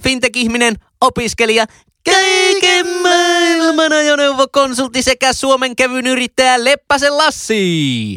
fintech-ihminen, 0.00 0.74
opiskelija, 1.00 1.66
kaiken 2.04 2.86
maailman 3.02 3.92
ajoneuvokonsultti 3.92 5.02
sekä 5.02 5.32
Suomen 5.32 5.76
kevyyn 5.76 6.06
yrittäjä 6.06 6.64
Leppäsen 6.64 7.16
Lassi. 7.18 8.14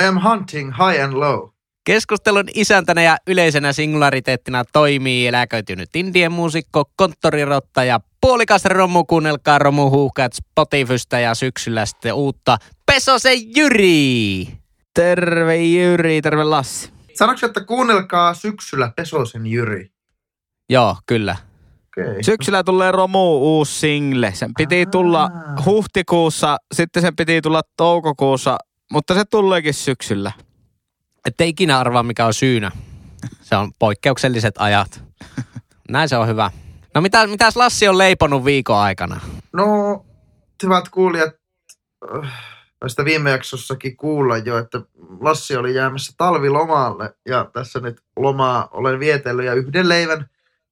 I 0.00 0.04
am 0.06 0.20
hunting 0.22 0.72
high 0.72 1.04
and 1.04 1.12
low. 1.12 1.48
Keskustelun 1.84 2.44
isäntänä 2.54 3.02
ja 3.02 3.16
yleisenä 3.26 3.72
singulariteettina 3.72 4.64
toimii 4.72 5.26
eläköitynyt 5.26 5.96
indien 5.96 6.32
muusikko, 6.32 6.84
konttorirotta 6.96 7.84
ja 7.84 8.00
puolikas 8.20 8.64
romu. 8.64 9.04
Kuunnelkaa 9.04 9.58
romuhuuhkat 9.58 10.32
Spotifysta 10.32 11.18
ja 11.18 11.34
syksyllä 11.34 11.86
sitten 11.86 12.14
uutta 12.14 12.56
Pesosen 12.86 13.56
Jyri. 13.56 14.48
Terve 14.94 15.56
Jyri, 15.56 16.22
terve 16.22 16.44
Lassi. 16.44 16.90
Sanoitko, 17.14 17.46
että 17.46 17.64
kuunnelkaa 17.64 18.34
syksyllä 18.34 18.92
Pesosen 18.96 19.46
Jyri? 19.46 19.90
Joo, 20.70 20.96
kyllä. 21.06 21.36
Okay. 21.98 22.22
Syksyllä 22.22 22.64
tulee 22.64 22.92
Romu 22.92 23.36
uusi 23.36 23.78
single. 23.78 24.32
Sen 24.34 24.50
piti 24.58 24.86
tulla 24.86 25.22
Ah. 25.24 25.64
huhtikuussa, 25.66 26.56
sitten 26.74 27.02
sen 27.02 27.16
piti 27.16 27.42
tulla 27.42 27.62
toukokuussa, 27.76 28.58
mutta 28.92 29.14
se 29.14 29.24
tuleekin 29.24 29.74
syksyllä. 29.74 30.32
Ettei 31.26 31.48
ikinä 31.48 31.78
arvaa, 31.78 32.02
mikä 32.02 32.26
on 32.26 32.34
syynä. 32.34 32.70
Se 33.42 33.56
on 33.56 33.72
poikkeukselliset 33.78 34.54
ajat. 34.58 35.04
Näin 35.90 36.08
se 36.08 36.16
on 36.16 36.28
hyvä. 36.28 36.50
No 36.94 37.00
mitä, 37.00 37.26
mitäs 37.26 37.56
Lassi 37.56 37.88
on 37.88 37.98
leiponut 37.98 38.44
viikon 38.44 38.78
aikana? 38.78 39.20
No, 39.52 39.66
hyvät 40.62 40.88
kuulijat, 40.88 41.34
äh, 42.24 42.32
tästä 42.80 43.04
viime 43.04 43.30
jaksossakin 43.30 43.96
kuulla 43.96 44.36
jo, 44.38 44.58
että 44.58 44.80
Lassi 45.20 45.56
oli 45.56 45.74
jäämässä 45.74 46.12
talvilomalle 46.16 47.14
ja 47.28 47.50
tässä 47.52 47.80
nyt 47.80 48.00
lomaa 48.16 48.68
olen 48.72 49.00
vietellyt 49.00 49.46
ja 49.46 49.54
yhden 49.54 49.88
leivän, 49.88 50.30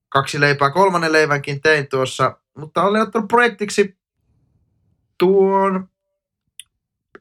kaksi 0.09 0.41
leipää, 0.41 0.71
kolmannen 0.71 1.13
leivänkin 1.13 1.61
tein 1.61 1.89
tuossa, 1.89 2.39
mutta 2.57 2.83
olen 2.83 3.03
ottanut 3.03 3.29
projektiksi 3.29 3.99
tuon 5.19 5.89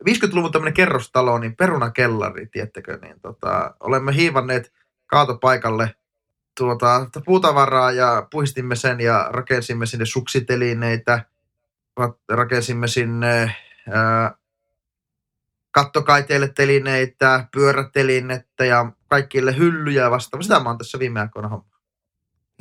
50-luvun 0.09 0.51
tämmöinen 0.51 0.73
kerrostalo, 0.73 1.37
niin 1.37 1.55
perunakellari, 1.55 2.47
tiettekö, 2.47 2.99
niin 3.01 3.19
tota, 3.21 3.75
olemme 3.79 4.15
hiivanneet 4.15 4.73
kaatopaikalle 5.05 5.95
tuota, 6.57 7.07
puutavaraa 7.25 7.91
ja 7.91 8.27
puistimme 8.31 8.75
sen 8.75 8.99
ja 8.99 9.27
rakensimme 9.31 9.85
sinne 9.85 10.05
suksitelineitä, 10.05 11.25
ra- 11.99 12.19
rakensimme 12.29 12.87
sinne 12.87 13.55
ää, 13.89 14.35
kattokaiteille 15.71 16.47
telineitä, 16.47 17.47
pyörätelinettä 17.51 18.65
ja 18.65 18.91
kaikille 19.07 19.57
hyllyjä 19.57 20.03
ja 20.03 20.11
vastaavaa. 20.11 20.43
Sitä 20.43 20.59
mä 20.59 20.69
oon 20.69 20.77
tässä 20.77 20.99
viime 20.99 21.19
aikoina 21.19 21.47
homma. 21.47 21.76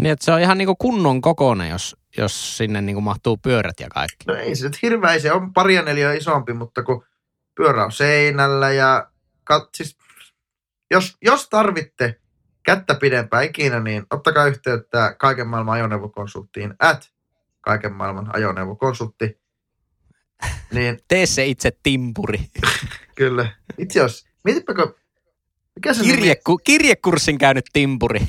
Niin, 0.01 0.13
että 0.13 0.25
se 0.25 0.33
on 0.33 0.41
ihan 0.41 0.59
niinku 0.59 0.77
kunnon 0.77 1.21
kokoinen, 1.21 1.71
jos, 1.71 1.97
jos 2.17 2.57
sinne 2.57 2.81
niinku 2.81 3.01
mahtuu 3.01 3.37
pyörät 3.37 3.81
ja 3.81 3.89
kaikki. 3.89 4.25
No 4.27 4.35
ei 4.35 4.57
se 4.57 4.65
nyt 4.65 4.83
hirveä, 4.83 5.19
se 5.19 5.33
on 5.33 5.53
paria 5.53 5.83
neljä 5.83 6.13
isompi, 6.13 6.53
mutta 6.53 6.83
kun 6.83 7.05
pyörä 7.55 7.85
on 7.85 7.93
seinällä 7.93 8.73
ja 8.73 9.11
kat, 9.45 9.69
siis, 9.77 9.97
jos, 10.91 11.17
jos 11.23 11.49
tarvitte 11.49 12.21
kättä 12.63 12.95
pidempään 12.95 13.45
ikinä, 13.45 13.81
niin 13.81 14.07
ottakaa 14.11 14.47
yhteyttä 14.47 15.15
kaiken 15.19 15.47
maailman 15.47 15.75
ajoneuvokonsulttiin 15.75 16.75
at 16.79 17.11
kaiken 17.61 17.93
maailman 17.93 18.31
ajoneuvokonsultti. 18.37 19.41
Niin 20.73 20.99
Tee 21.09 21.27
se 21.27 21.47
itse 21.47 21.73
timpuri. 21.83 22.39
kyllä. 23.19 23.53
Itse 23.79 23.99
jos, 23.99 24.27
mietipäkö, 24.45 24.95
mikä 25.77 25.95
se 25.95 26.03
nimi, 26.03 26.15
Kirjeku, 26.15 26.59
kirjekurssin 26.59 27.39
käynyt 27.39 27.65
timpuri. 27.73 28.21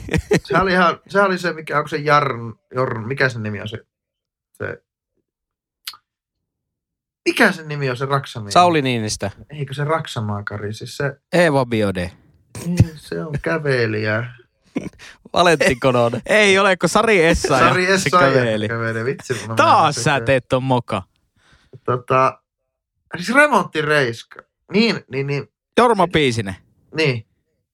se 0.44 0.58
oli, 0.58 0.72
ihan, 0.72 1.00
se 1.10 1.22
oli 1.22 1.38
se, 1.38 1.54
mikä, 1.54 1.78
onko 1.78 1.88
se 1.88 1.98
Jarn, 1.98 2.54
Jorn, 2.76 3.08
mikä 3.08 3.30
sen 3.30 3.44
nimi 3.44 3.62
on 3.62 3.70
se, 3.70 3.78
se 4.54 4.84
mikä 7.30 7.52
sen 7.52 7.68
nimi 7.68 7.90
on 7.90 7.98
se 7.98 8.06
Raksamies? 8.06 8.54
Sauli 8.54 8.82
Niinistö. 8.82 9.30
Eikö 9.50 9.74
se 9.74 9.84
Raksamaakari, 9.84 10.74
siis 10.74 10.98
se, 10.98 11.16
Eeva 11.34 11.66
Biode. 11.66 12.12
niin, 12.66 12.92
se 12.96 13.22
on 13.26 13.34
kävelijä. 13.42 14.24
Valentti 15.34 15.76
Kononen. 15.76 16.22
Ei 16.26 16.60
ole, 16.60 16.78
kun 16.78 16.90
Sari 16.90 17.26
Essa 17.26 17.60
Sari 17.60 17.86
Essayan 17.86 18.34
käveli. 18.34 18.68
käveli. 18.68 19.06
Vitsi, 19.06 19.34
Taas 19.56 19.96
sä 19.96 20.18
se- 20.20 20.26
teet 20.26 20.46
ton 20.50 20.64
moka. 20.64 21.04
Tota, 21.86 22.42
siis 23.16 23.36
remonttireiska. 23.36 24.42
Niin, 24.74 25.00
niin, 25.12 25.28
niin, 25.28 25.48
Jorma 25.78 26.08
Piisinen. 26.08 26.56
niin, 26.96 27.27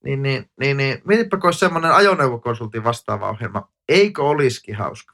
niin, 0.05 0.21
niin, 0.23 0.49
niin, 0.59 0.77
niin. 0.77 1.01
Mietipä, 1.05 1.37
kun 1.37 1.47
olisi 1.47 1.59
semmoinen 1.59 1.93
ajoneuvokonsultin 1.93 2.83
vastaava 2.83 3.29
ohjelma. 3.29 3.69
Eikö 3.89 4.23
olisikin 4.23 4.75
hauska? 4.75 5.13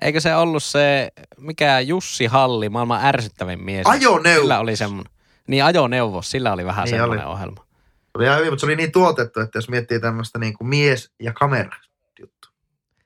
Eikö 0.00 0.20
se 0.20 0.34
ollut 0.34 0.62
se, 0.62 1.08
mikä 1.38 1.80
Jussi 1.80 2.26
Halli, 2.26 2.68
maailman 2.68 3.04
ärsyttävin 3.04 3.64
mies? 3.64 3.86
Ajoneuvo. 3.86 4.40
Sillä 4.40 4.58
oli 4.58 4.76
semmoinen. 4.76 5.12
Niin 5.48 5.64
ajoneuvo, 5.64 6.22
sillä 6.22 6.52
oli 6.52 6.64
vähän 6.64 6.84
Niin 6.84 6.96
semmoinen 6.96 7.26
oli. 7.26 7.34
ohjelma. 7.34 7.64
Se 8.04 8.10
oli 8.14 8.24
ihan 8.24 8.38
hyvin, 8.38 8.52
mutta 8.52 8.60
se 8.60 8.66
oli 8.66 8.76
niin 8.76 8.92
tuotettu, 8.92 9.40
että 9.40 9.58
jos 9.58 9.68
miettii 9.68 10.00
tämmöistä 10.00 10.38
niin 10.38 10.54
kuin 10.58 10.68
mies 10.68 11.12
ja 11.20 11.32
kamera 11.32 11.76
juttu. 12.20 12.48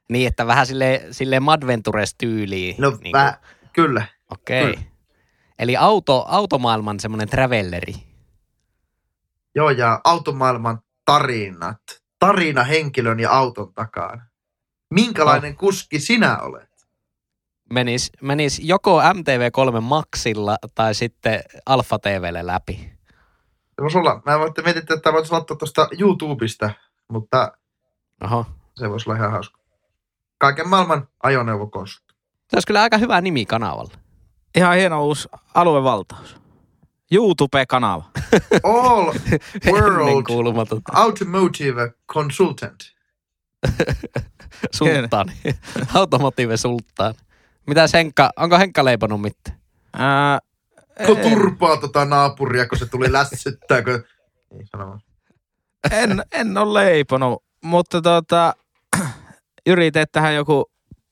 Niin, 0.08 0.28
että 0.28 0.46
vähän 0.46 0.66
sille, 0.66 1.02
sille 1.10 1.40
Madventures-tyyliin. 1.40 2.74
No, 2.78 2.90
niin 2.90 3.00
niin 3.02 3.12
vä, 3.12 3.38
kyllä. 3.72 4.06
Okei. 4.30 4.62
Okay. 4.62 4.74
kyllä. 4.74 4.88
Eli 5.58 5.76
auto, 5.76 6.24
automaailman 6.28 7.00
semmoinen 7.00 7.28
travelleri. 7.28 7.94
Joo, 9.54 9.70
ja 9.70 10.00
automaailman 10.04 10.78
tarinat. 11.08 11.82
Tarina 12.18 12.64
henkilön 12.64 13.20
ja 13.20 13.30
auton 13.30 13.74
takana. 13.74 14.26
Minkälainen 14.94 15.56
kuski 15.56 16.00
sinä 16.00 16.38
olet? 16.38 16.68
Menis, 17.72 18.12
menis 18.22 18.60
joko 18.62 19.00
MTV3 19.00 19.80
Maxilla 19.80 20.56
tai 20.74 20.94
sitten 20.94 21.40
Alfa 21.66 21.98
TVlle 21.98 22.46
läpi. 22.46 22.92
Se 23.68 23.82
voisi 23.82 23.98
olla, 23.98 24.22
mä 24.26 24.38
voitte 24.38 24.62
miettiä, 24.62 24.80
että 24.80 24.96
tämä 24.96 25.14
voisi 25.14 25.32
laittaa 25.32 25.56
tuosta 25.56 25.88
YouTubesta, 25.98 26.70
mutta 27.12 27.52
Oho. 28.24 28.46
se 28.74 28.90
voisi 28.90 29.10
olla 29.10 29.18
ihan 29.18 29.32
hauska. 29.32 29.60
Kaiken 30.38 30.68
maailman 30.68 31.08
ajoneuvokonsultti. 31.22 32.14
Se 32.34 32.56
olisi 32.56 32.66
kyllä 32.66 32.82
aika 32.82 32.98
hyvä 32.98 33.20
nimi 33.20 33.46
kanavalle. 33.46 33.94
Ihan 34.56 34.76
hieno 34.76 35.04
uusi 35.04 35.28
aluevaltaus. 35.54 36.36
YouTube-kanava. 37.14 38.04
All 38.62 39.12
World 39.72 40.08
Ennenkuulumaton 40.08 40.80
Automotive 40.92 41.92
Consultant. 42.12 42.80
sulttaani. 44.76 45.32
Automotive 45.94 46.56
sulttaani. 46.56 47.18
Mitä 47.66 47.84
Henkka, 47.94 48.30
onko 48.36 48.58
Henkka 48.58 48.84
leiponut 48.84 49.20
mitään? 49.20 49.58
Ää, 49.92 50.38
turpaa 51.22 51.76
tota 51.76 52.04
naapuria, 52.04 52.68
kun 52.68 52.78
se 52.78 52.86
tuli 52.86 53.12
lässyttää. 53.12 53.82
Kun... 53.82 54.04
En, 55.90 56.22
en 56.32 56.58
ole 56.58 56.84
leiponut, 56.84 57.44
mutta 57.64 58.02
tota, 58.02 58.54
tähän 60.12 60.34
joku 60.34 60.70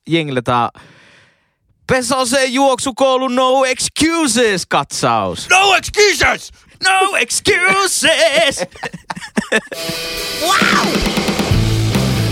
jingle 0.09 0.43
tää 1.87 1.97
Pesosen 1.97 2.55
juoksukoulu 2.55 3.29
No 3.29 3.65
Excuses 3.65 4.67
katsaus. 4.67 5.49
No 5.51 5.75
excuses! 5.75 6.53
No 6.85 7.17
excuses! 7.17 8.61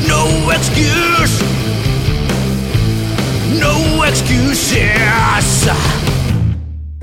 No 0.08 0.50
excuse! 0.50 1.44
No 3.60 4.04
excuses! 4.04 5.70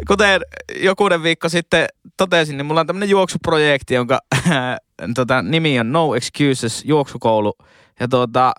Kuten 0.07 0.41
jokunen 0.75 1.23
viikko 1.23 1.49
sitten 1.49 1.87
totesin, 2.17 2.57
niin 2.57 2.65
mulla 2.65 2.79
on 2.81 2.87
tämmönen 2.87 3.09
juoksuprojekti, 3.09 3.93
jonka 3.93 4.19
tota, 5.15 5.41
nimi 5.41 5.79
on 5.79 5.91
No 5.91 6.15
Excuses 6.15 6.85
juoksukoulu. 6.85 7.53
Ja 7.99 8.07
tuota, 8.07 8.53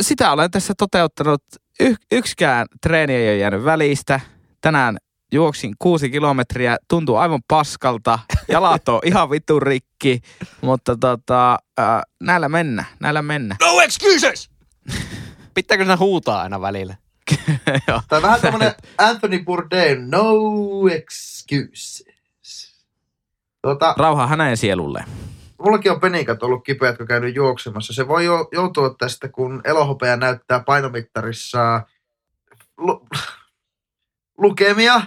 sitä 0.00 0.32
olen 0.32 0.50
tässä 0.50 0.74
toteuttanut. 0.78 1.42
Y- 1.80 1.94
yksikään 2.12 2.66
treeni 2.82 3.14
ei 3.14 3.28
ole 3.28 3.36
jäänyt 3.36 3.64
välistä. 3.64 4.20
Tänään 4.60 4.96
juoksin 5.32 5.74
kuusi 5.78 6.10
kilometriä, 6.10 6.76
tuntuu 6.88 7.16
aivan 7.16 7.40
paskalta. 7.48 8.18
Jalat 8.48 8.88
on 8.88 9.00
ihan 9.04 9.30
vitun 9.30 9.62
rikki, 9.62 10.20
mutta 10.60 10.96
tota, 10.96 11.58
ö, 11.78 11.82
näillä 12.20 12.48
mennä, 12.48 12.84
näillä 13.00 13.22
mennä. 13.22 13.56
No 13.60 13.80
excuses! 13.80 14.50
Pitääkö 15.54 15.84
sinä 15.84 15.96
huutaa 15.96 16.42
aina 16.42 16.60
välillä? 16.60 16.94
Joo. 17.88 18.02
Tai 18.08 18.22
vähän 18.22 18.40
tämmönen 18.40 18.74
Anthony 18.98 19.44
Bourdain, 19.44 20.10
no 20.10 20.32
excuses. 20.92 22.06
Tota, 23.62 23.94
Rauha 23.98 24.26
hänen 24.26 24.56
sielulle. 24.56 25.04
Mullakin 25.62 25.92
on 25.92 26.00
penikat 26.00 26.42
ollut 26.42 26.64
kipeät, 26.64 26.96
kun 26.96 27.06
käynyt 27.06 27.34
juoksemassa. 27.34 27.92
Se 27.92 28.08
voi 28.08 28.24
jo, 28.24 28.48
joutua 28.52 28.94
tästä, 28.98 29.28
kun 29.28 29.60
elohopea 29.64 30.16
näyttää 30.16 30.60
painomittarissa 30.60 31.82
lu, 32.78 33.06
lukemia. 34.38 35.00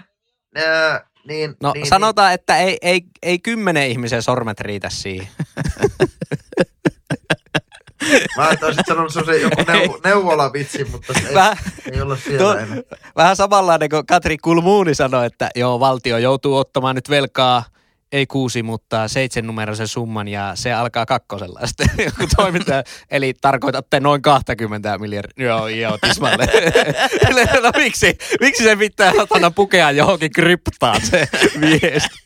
Ää, 0.56 1.10
niin, 1.28 1.56
No 1.64 1.72
niin, 1.74 1.88
sanotaan, 1.88 2.34
että 2.34 2.58
ei, 2.58 2.78
ei, 2.82 3.02
ei 3.24 3.40
kymmenen 3.40 3.88
ihmisen 3.88 4.22
sormet 4.24 4.60
riitä 4.60 4.90
siihen. 4.90 5.28
Niin, 8.02 8.22
mä 8.38 8.48
olisin 8.64 8.84
sanonut 8.88 9.14
semmoisen 9.14 9.42
joku 9.42 9.64
neuvo, 9.68 10.00
neuvolavitsi, 10.04 10.84
mutta 10.84 11.14
se 11.14 11.28
ei, 11.28 11.36
Vähän, 11.36 11.58
ei 11.92 12.02
olla 12.02 12.16
siellä 12.18 12.44
Tuo- 12.54 12.58
enää. 12.58 12.78
vähän 13.16 13.36
samanlainen 13.36 13.90
kuin 13.90 14.06
Katri 14.06 14.38
Kulmuuni 14.38 14.96
sanoi, 14.96 15.26
että 15.26 15.50
joo, 15.56 15.80
valtio 15.80 16.18
joutuu 16.18 16.58
ottamaan 16.58 16.96
nyt 16.96 17.10
velkaa, 17.10 17.64
ei 18.12 18.28
kuusi, 18.28 18.64
mutta 18.64 19.08
seitsemän 19.08 19.48
numeroisen 19.48 19.88
summan 19.88 20.28
ja 20.28 20.52
se 20.56 20.74
alkaa 20.74 21.06
kakkosella. 21.06 21.60
Sitten 21.68 22.06
joku 22.06 22.24
eli 23.12 23.34
tarkoitatte 23.42 24.00
noin 24.00 24.22
20 24.22 24.98
miljardia. 24.98 25.46
Joo, 25.48 25.68
joo, 25.68 25.98
tismalle. 25.98 26.46
no 27.64 27.72
miksi, 27.78 28.18
miksi 28.40 28.64
se 28.64 28.76
pitää 28.76 29.14
otana 29.18 29.52
pukea 29.52 29.92
johonkin 29.92 30.32
kryptaan 30.32 31.02
se 31.02 31.28
viesti? 31.62 32.20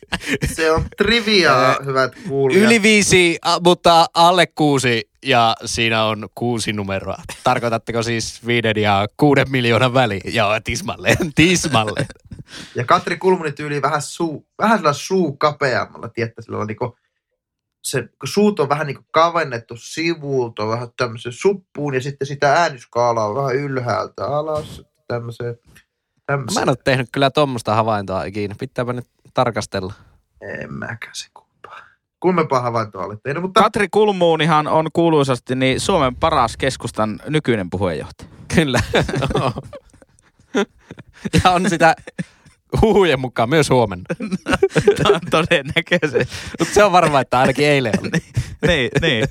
Se 0.54 0.70
on 0.70 0.84
triviaa, 0.96 1.76
hyvät 1.84 2.12
kuulijat. 2.28 2.64
Yli 2.64 2.82
viisi, 2.82 3.38
mutta 3.64 4.06
alle 4.14 4.46
kuusi 4.46 5.08
ja 5.24 5.56
siinä 5.64 6.04
on 6.04 6.28
kuusi 6.34 6.72
numeroa. 6.72 7.16
Tarkoitatteko 7.44 8.02
siis 8.02 8.46
viiden 8.46 8.76
ja 8.76 9.06
kuuden 9.16 9.50
miljoonan 9.50 9.94
väliin? 9.94 10.34
Joo, 10.34 10.60
tismalle, 10.64 11.16
tismalle. 11.34 12.06
Ja 12.74 12.84
Katri 12.84 13.16
Kulmuni 13.16 13.52
tyyli 13.52 13.82
vähän, 13.82 14.02
suu, 14.02 14.46
vähän 14.58 14.78
sillä 14.78 14.92
suu 14.92 15.36
kapeammalla, 15.36 16.08
tietää 16.08 16.42
sillä 16.42 16.58
on 16.58 16.66
niinku, 16.66 16.96
se 17.82 18.02
kun 18.02 18.28
suut 18.28 18.60
on 18.60 18.68
vähän 18.68 18.86
niinku 18.86 19.02
kavennettu 19.10 19.76
sivuulta, 19.76 20.68
vähän 20.68 20.88
tämmöisen 20.96 21.32
suppuun 21.32 21.94
ja 21.94 22.00
sitten 22.00 22.26
sitä 22.26 22.52
ääniskaalaa 22.52 23.28
on 23.28 23.34
vähän 23.34 23.54
ylhäältä 23.54 24.26
alas, 24.26 24.82
tämmöiseen. 25.08 25.58
Mä 25.66 25.80
tämmöiseen. 26.26 26.62
en 26.62 26.68
ole 26.68 26.76
tehnyt 26.84 27.08
kyllä 27.12 27.30
tuommoista 27.30 27.74
havaintoa 27.74 28.24
ikinä. 28.24 28.54
Pitääpä 28.58 28.92
nyt 28.92 29.06
tarkastella. 29.34 29.92
En 30.40 30.72
mäkään 30.72 31.14
se 31.14 31.26
kumpaa. 31.34 31.78
Kummempaa 32.20 32.60
havaintoa 32.60 33.04
olet 33.04 33.22
tehnyt, 33.22 33.42
mutta 33.42 33.62
Katri 33.62 33.88
Kulmuunihan 33.90 34.66
on 34.66 34.86
kuuluisasti 34.92 35.54
niin 35.54 35.80
Suomen 35.80 36.16
paras 36.16 36.56
keskustan 36.56 37.20
nykyinen 37.28 37.70
puheenjohtaja. 37.70 38.30
Kyllä. 38.54 38.80
ja 41.44 41.50
on 41.50 41.70
sitä 41.70 41.96
huhujen 42.82 43.20
mukaan 43.20 43.48
myös 43.48 43.70
huomenna. 43.70 44.04
Tämä 45.02 45.14
on 45.14 45.20
todennäköisesti. 45.30 46.34
Mutta 46.58 46.74
se 46.74 46.84
on 46.84 46.92
varma, 46.92 47.20
että 47.20 47.38
ainakin 47.38 47.66
eilen 47.66 47.92
oli. 48.00 48.10
niin, 48.66 48.90
niin. 49.02 49.28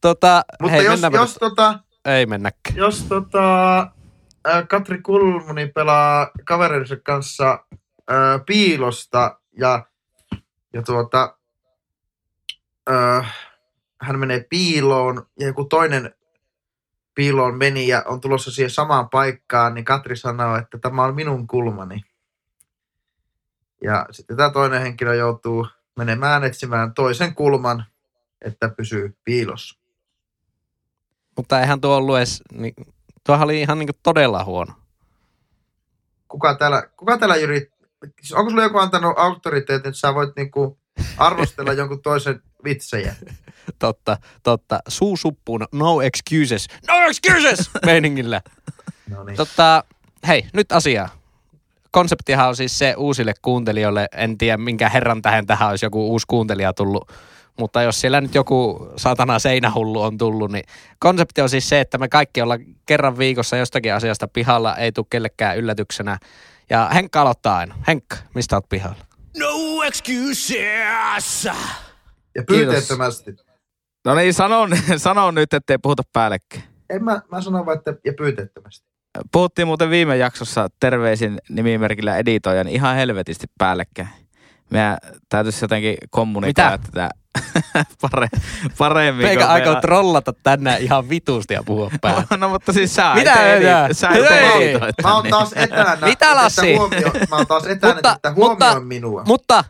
Tota, 0.00 0.44
mutta 0.62 0.76
hei, 0.76 0.84
jos, 0.84 1.00
jos, 1.12 1.34
tota, 1.34 1.78
Ei 2.04 2.26
mennäkään. 2.26 2.76
jos 2.76 3.04
tota, 3.08 3.78
ää, 4.44 4.66
Katri 4.66 5.02
Kulmuni 5.02 5.66
pelaa 5.66 6.30
kaverinsa 6.44 6.96
kanssa 6.96 7.64
ää, 8.08 8.38
piilosta 8.46 9.40
ja, 9.58 9.86
ja 10.72 10.82
tuota, 10.82 11.36
ää, 12.86 13.24
hän 14.00 14.18
menee 14.18 14.46
piiloon 14.50 15.26
ja 15.40 15.46
joku 15.46 15.64
toinen 15.64 16.14
piiloon 17.14 17.58
meni 17.58 17.88
ja 17.88 18.02
on 18.06 18.20
tulossa 18.20 18.50
siihen 18.50 18.70
samaan 18.70 19.10
paikkaan, 19.10 19.74
niin 19.74 19.84
Katri 19.84 20.16
sanoo, 20.16 20.56
että 20.56 20.78
tämä 20.78 21.04
on 21.04 21.14
minun 21.14 21.46
kulmani. 21.46 22.04
Ja 23.82 24.06
sitten 24.10 24.36
tämä 24.36 24.50
toinen 24.50 24.80
henkilö 24.82 25.14
joutuu 25.14 25.66
menemään 25.96 26.44
etsimään 26.44 26.94
toisen 26.94 27.34
kulman, 27.34 27.84
että 28.44 28.68
pysyy 28.68 29.16
piilossa. 29.24 29.78
Mutta 31.36 31.60
eihän 31.60 31.80
tuo 31.80 31.96
ollut 31.96 32.16
edes, 32.16 32.42
niin, 32.52 32.74
tuohan 33.26 33.44
oli 33.44 33.60
ihan 33.60 33.78
niin 33.78 33.88
todella 34.02 34.44
huono. 34.44 34.72
kuka 36.28 36.54
täällä, 36.54 36.82
kuka 36.96 37.18
täällä 37.18 37.36
Jyri, 37.36 37.70
siis 38.20 38.32
onko 38.32 38.50
sulla 38.50 38.62
joku 38.62 38.78
antanut 38.78 39.14
auktoriteetin, 39.16 39.88
että 39.88 40.00
sä 40.00 40.14
voit 40.14 40.36
niinku 40.36 40.78
arvostella 41.16 41.72
jonkun 41.80 42.02
toisen 42.02 42.42
vitsejä? 42.64 43.14
Totta, 43.78 44.16
totta. 44.42 44.80
Suu 44.88 45.16
suppuun, 45.16 45.66
no 45.72 46.02
excuses. 46.02 46.66
No 46.88 46.94
excuses! 47.08 47.70
Meiningillä. 47.86 48.40
No 49.10 49.24
niin. 49.24 49.36
Tota, 49.36 49.84
hei, 50.28 50.46
nyt 50.52 50.72
asiaa. 50.72 51.17
Konseptihan 51.90 52.48
on 52.48 52.56
siis 52.56 52.78
se 52.78 52.94
uusille 52.96 53.32
kuuntelijoille, 53.42 54.08
en 54.16 54.38
tiedä 54.38 54.56
minkä 54.56 54.88
herran 54.88 55.22
tähän 55.22 55.46
tähän 55.46 55.70
olisi 55.70 55.86
joku 55.86 56.10
uusi 56.10 56.26
kuuntelija 56.28 56.72
tullut, 56.72 57.12
mutta 57.58 57.82
jos 57.82 58.00
siellä 58.00 58.20
nyt 58.20 58.34
joku 58.34 58.88
satana 58.96 59.38
seinähullu 59.38 60.02
on 60.02 60.18
tullut, 60.18 60.52
niin 60.52 60.64
konsepti 60.98 61.40
on 61.40 61.48
siis 61.48 61.68
se, 61.68 61.80
että 61.80 61.98
me 61.98 62.08
kaikki 62.08 62.42
ollaan 62.42 62.60
kerran 62.86 63.18
viikossa 63.18 63.56
jostakin 63.56 63.94
asiasta 63.94 64.28
pihalla, 64.28 64.76
ei 64.76 64.92
tule 64.92 65.06
kellekään 65.10 65.58
yllätyksenä. 65.58 66.18
Ja 66.70 66.90
Henkka 66.94 67.20
aloittaa 67.20 67.56
aina. 67.56 67.74
Henkka, 67.86 68.16
mistä 68.34 68.56
oot 68.56 68.68
pihalla? 68.68 69.04
No 69.38 69.82
excuses! 69.82 71.44
Ja 72.34 72.44
pyyteettömästi. 72.48 73.36
No 74.04 74.14
niin, 74.14 74.34
sanon, 74.34 74.70
sanon 74.96 75.34
nyt, 75.34 75.54
ettei 75.54 75.78
puhuta 75.78 76.02
päällekkäin. 76.12 76.64
En 76.90 77.04
mä, 77.04 77.22
mä 77.30 77.40
sanon 77.40 77.66
vaan, 77.66 77.78
että 77.78 77.94
ja 78.04 78.12
pyyteettömästi. 78.18 78.87
Puhuttiin 79.32 79.68
muuten 79.68 79.90
viime 79.90 80.16
jaksossa 80.16 80.68
terveisin 80.80 81.38
nimimerkillä 81.48 82.16
editoijan 82.16 82.68
ihan 82.68 82.96
helvetisti 82.96 83.46
päällekkäin. 83.58 84.08
Meidän 84.70 84.98
täytyisi 85.28 85.64
jotenkin 85.64 85.96
kommunikoida 86.10 86.70
Mitä? 86.70 86.90
tätä 86.92 87.10
pare, 88.02 88.28
paremmin. 88.78 89.26
Meikä 89.26 89.42
kun 89.42 89.52
aikoo 89.52 89.66
meillä- 89.66 89.80
trollata 89.80 90.32
tänään 90.42 90.80
ihan 90.82 91.08
vitusti 91.08 91.54
ja 91.54 91.62
puhua 91.66 91.90
päälle. 92.00 92.24
No 92.36 92.48
mutta 92.48 92.72
siis 92.72 92.94
sä 92.94 93.14
Mitä 93.14 93.30
mitä? 93.30 93.56
edi- 93.56 93.94
sä 93.94 94.08
et 94.08 94.24
Ei. 94.30 94.68
editoit 94.70 94.94
Mä 95.02 95.14
oon 95.14 95.22
tänne. 95.22 95.30
taas 95.30 95.52
etänä. 95.56 95.98
Mitä, 96.06 96.36
Lassi? 96.36 96.74
Huomio, 96.76 97.10
mä 97.30 97.36
oon 97.36 97.46
taas 97.46 97.66
etänä, 97.66 97.94
Mutta- 97.94 98.12
että 98.16 98.32
huomio 98.32 98.50
mutta- 98.50 98.72
on 98.72 98.86
minua. 98.86 99.22
Mutta 99.26 99.64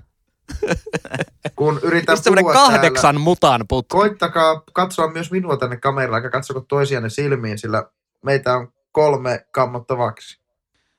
Kun 1.57 1.81
yritän 1.83 2.17
semmoinen 2.19 2.45
puhua 2.45 2.55
kahdeksan 2.55 3.03
täällä, 3.03 3.21
mutan 3.21 3.65
putki? 3.69 3.89
koittakaa 3.97 4.63
katsoa 4.73 5.11
myös 5.13 5.31
minua 5.31 5.57
tänne 5.57 5.77
kameraan, 5.77 6.19
eikä 6.19 6.31
katsoko 6.31 6.61
toisianne 6.61 7.09
silmiin, 7.09 7.59
sillä 7.59 7.85
meitä 8.25 8.57
on 8.57 8.69
kolme 8.99 9.47
kammottavaksi. 9.51 10.41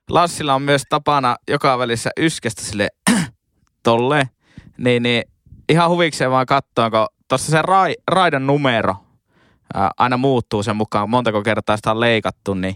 Lassilla 0.09 0.55
on 0.55 0.61
myös 0.61 0.83
tapana 0.89 1.35
joka 1.47 1.77
välissä 1.77 2.09
yskestä 2.19 2.61
sille 2.61 2.87
tolle, 3.83 4.29
niin, 4.77 5.03
niin 5.03 5.23
ihan 5.69 5.89
huvikseen 5.89 6.31
vaan 6.31 6.45
katsoa, 6.45 6.89
kun 6.89 7.07
tuossa 7.27 7.51
se 7.51 7.61
rai, 7.61 7.95
raidan 8.07 8.47
numero 8.47 8.95
ää, 9.73 9.91
aina 9.97 10.17
muuttuu 10.17 10.63
sen 10.63 10.75
mukaan, 10.75 11.09
montako 11.09 11.41
kertaa 11.41 11.75
sitä 11.77 11.91
on 11.91 11.99
leikattu, 11.99 12.53
niin 12.53 12.75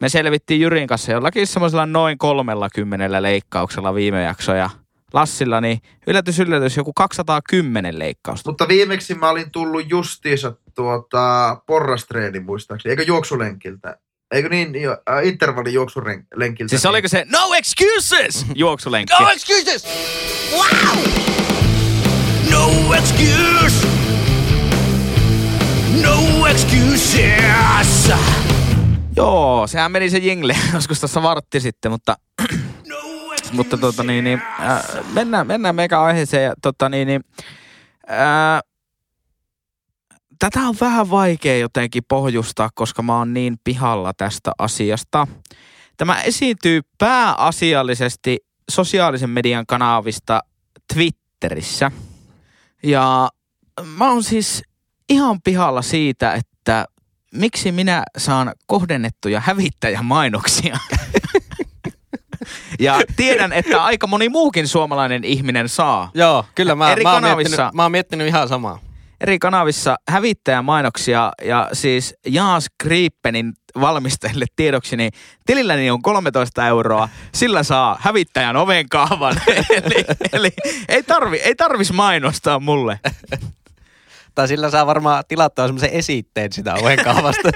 me 0.00 0.08
selvittiin 0.08 0.60
Jyrin 0.60 0.88
kanssa 0.88 1.12
jollakin 1.12 1.46
semmoisella 1.46 1.86
noin 1.86 2.18
30 2.18 3.22
leikkauksella 3.22 3.94
viime 3.94 4.22
jakso 4.22 4.54
ja 4.54 4.70
Lassilla 5.12 5.60
niin 5.60 5.78
yllätys 6.06 6.38
yllätys 6.38 6.76
joku 6.76 6.92
210 6.92 7.98
leikkausta. 7.98 8.50
Mutta 8.50 8.68
viimeksi 8.68 9.14
mä 9.14 9.30
olin 9.30 9.50
tullut 9.50 9.90
justiinsa 9.90 10.52
tuota 10.74 11.56
porrastreeni 11.66 12.40
muistaakseni, 12.40 12.90
eikö 12.90 13.02
juoksulenkiltä? 13.02 13.98
Eikö 14.30 14.48
niin, 14.48 14.82
jo, 14.82 14.92
äh, 15.10 15.26
intervalli 15.26 15.72
juoksulenkiltä? 15.72 16.68
Siis 16.68 16.82
niin. 16.82 16.90
oliko 16.90 17.08
se 17.08 17.24
no 17.32 17.54
excuses 17.54 18.46
juoksulenkki? 18.54 19.14
No 19.22 19.30
excuses! 19.30 19.86
No 22.50 22.94
excuse! 22.94 23.86
No 26.02 26.46
excuses! 26.46 28.12
Joo, 29.16 29.66
sehän 29.66 29.92
meni 29.92 30.10
se 30.10 30.18
jingle 30.18 30.56
joskus 30.74 31.00
tässä 31.00 31.22
vartti 31.22 31.60
sitten, 31.60 31.92
mutta, 31.92 32.16
mutta 33.52 33.78
tota 33.78 34.02
niin, 34.02 34.24
niin 34.24 34.42
äh, 34.60 34.82
mennään, 35.12 35.46
mennään 35.46 35.74
meikä 35.74 36.02
aiheeseen 36.02 36.44
ja 36.44 36.54
tota 36.62 36.88
niin, 36.88 37.08
niin 37.08 37.24
äh, 38.10 38.60
tätä 40.50 40.60
on 40.60 40.74
vähän 40.80 41.10
vaikea 41.10 41.58
jotenkin 41.58 42.02
pohjustaa, 42.08 42.70
koska 42.74 43.02
mä 43.02 43.18
oon 43.18 43.34
niin 43.34 43.56
pihalla 43.64 44.12
tästä 44.16 44.52
asiasta. 44.58 45.26
Tämä 45.96 46.22
esiintyy 46.22 46.80
pääasiallisesti 46.98 48.38
sosiaalisen 48.70 49.30
median 49.30 49.66
kanavista 49.66 50.40
Twitterissä. 50.94 51.90
Ja 52.82 53.30
mä 53.84 54.10
oon 54.10 54.22
siis 54.22 54.62
ihan 55.08 55.42
pihalla 55.42 55.82
siitä, 55.82 56.32
että 56.32 56.84
miksi 57.34 57.72
minä 57.72 58.02
saan 58.18 58.52
kohdennettuja 58.66 59.40
hävittäjämainoksia. 59.40 60.78
ja 62.80 63.00
tiedän, 63.16 63.52
että 63.52 63.84
aika 63.84 64.06
moni 64.06 64.28
muukin 64.28 64.68
suomalainen 64.68 65.24
ihminen 65.24 65.68
saa. 65.68 66.10
Joo, 66.14 66.44
kyllä 66.54 66.74
mä, 66.74 66.92
Eri 66.92 67.02
mä, 67.02 67.12
oon 67.12 67.22
miettinyt, 67.22 67.60
mä 67.74 67.82
oon 67.82 67.92
miettinyt 67.92 68.26
ihan 68.26 68.48
samaa. 68.48 68.93
Eri 69.24 69.38
kanavissa 69.38 69.96
hävittäjämainoksia 70.08 71.32
ja 71.42 71.68
siis 71.72 72.14
Jaas 72.26 72.66
Gripenin 72.82 73.52
valmistajille 73.80 74.44
tiedoksi, 74.56 74.96
niin 74.96 75.12
tililläni 75.46 75.90
on 75.90 76.02
13 76.02 76.66
euroa, 76.66 77.08
sillä 77.34 77.62
saa 77.62 77.96
hävittäjän 78.00 78.56
oven 78.56 78.88
kaavan. 78.88 79.36
eli, 79.82 80.04
eli 80.32 80.52
ei, 80.88 81.02
tarvi, 81.02 81.36
ei 81.36 81.54
tarvis 81.54 81.92
mainostaa 81.92 82.60
mulle. 82.60 83.00
Tai 84.34 84.48
sillä 84.48 84.70
saa 84.70 84.86
varmaan 84.86 85.24
tilattua 85.28 85.66
semmoisen 85.66 85.90
esitteen 85.90 86.52
sitä 86.52 86.74
oven 86.74 86.98
kaavasta. 87.04 87.48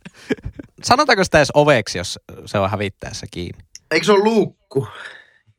Sanotaanko 0.84 1.24
sitä 1.24 1.38
edes 1.38 1.50
oveksi, 1.54 1.98
jos 1.98 2.18
se 2.46 2.58
on 2.58 2.70
hävittäessä 2.70 3.26
kiinni? 3.30 3.64
Eikö 3.90 4.06
se 4.06 4.12
ole 4.12 4.24
luukku? 4.24 4.88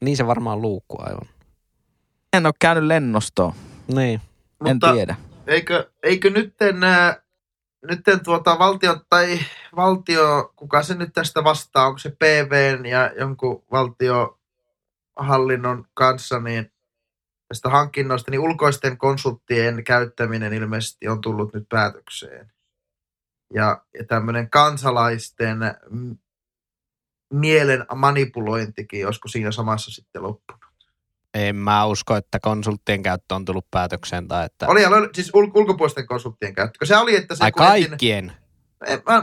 Niin 0.01 0.17
se 0.17 0.27
varmaan 0.27 0.61
luukku 0.61 0.97
aivan. 0.99 1.27
En 2.33 2.45
ole 2.45 2.53
käynyt 2.59 2.83
lennostoon. 2.83 3.53
Niin. 3.95 4.21
En 4.65 4.75
Mutta 4.75 4.93
tiedä. 4.93 5.15
Eikö, 5.47 5.91
eikö 6.03 6.29
nytten, 6.29 6.83
ää, 6.83 7.21
nytten 7.87 8.23
tuota 8.23 8.59
valtio, 8.59 8.97
tai 9.09 9.39
valtio, 9.75 10.53
kuka 10.55 10.83
se 10.83 10.95
nyt 10.95 11.13
tästä 11.13 11.43
vastaa, 11.43 11.87
onko 11.87 11.97
se 11.97 12.09
PVn 12.09 12.85
ja 12.85 13.11
jonkun 13.19 13.63
valtiohallinnon 13.71 15.85
kanssa, 15.93 16.39
niin 16.39 16.71
tästä 17.47 17.69
hankinnoista, 17.69 18.31
niin 18.31 18.41
ulkoisten 18.41 18.97
konsulttien 18.97 19.83
käyttäminen 19.83 20.53
ilmeisesti 20.53 21.07
on 21.07 21.21
tullut 21.21 21.53
nyt 21.53 21.65
päätökseen. 21.69 22.51
Ja, 23.53 23.85
ja 23.99 24.05
tämmöinen 24.05 24.49
kansalaisten 24.49 25.57
mielen 27.33 27.85
manipulointikin, 27.95 28.99
josko 28.99 29.27
siinä 29.27 29.51
samassa 29.51 29.91
sitten 29.91 30.23
loppunut. 30.23 30.72
En 31.33 31.55
mä 31.55 31.85
usko, 31.85 32.15
että 32.15 32.39
konsulttien 32.39 33.03
käyttö 33.03 33.35
on 33.35 33.45
tullut 33.45 33.67
päätökseen 33.71 34.27
tai 34.27 34.45
että... 34.45 34.67
Oli, 34.67 34.85
oli 34.85 35.09
siis 35.13 35.31
ul- 35.35 35.51
ulkopuolisten 35.55 36.07
konsulttien 36.07 36.55
käyttö. 36.55 36.85
Se 36.85 36.97
oli, 36.97 37.15
että 37.15 37.35
se 37.35 37.43
Ai 37.43 37.51
kun 37.51 37.65
entinen- 37.65 37.89
kaikkien. 37.89 38.33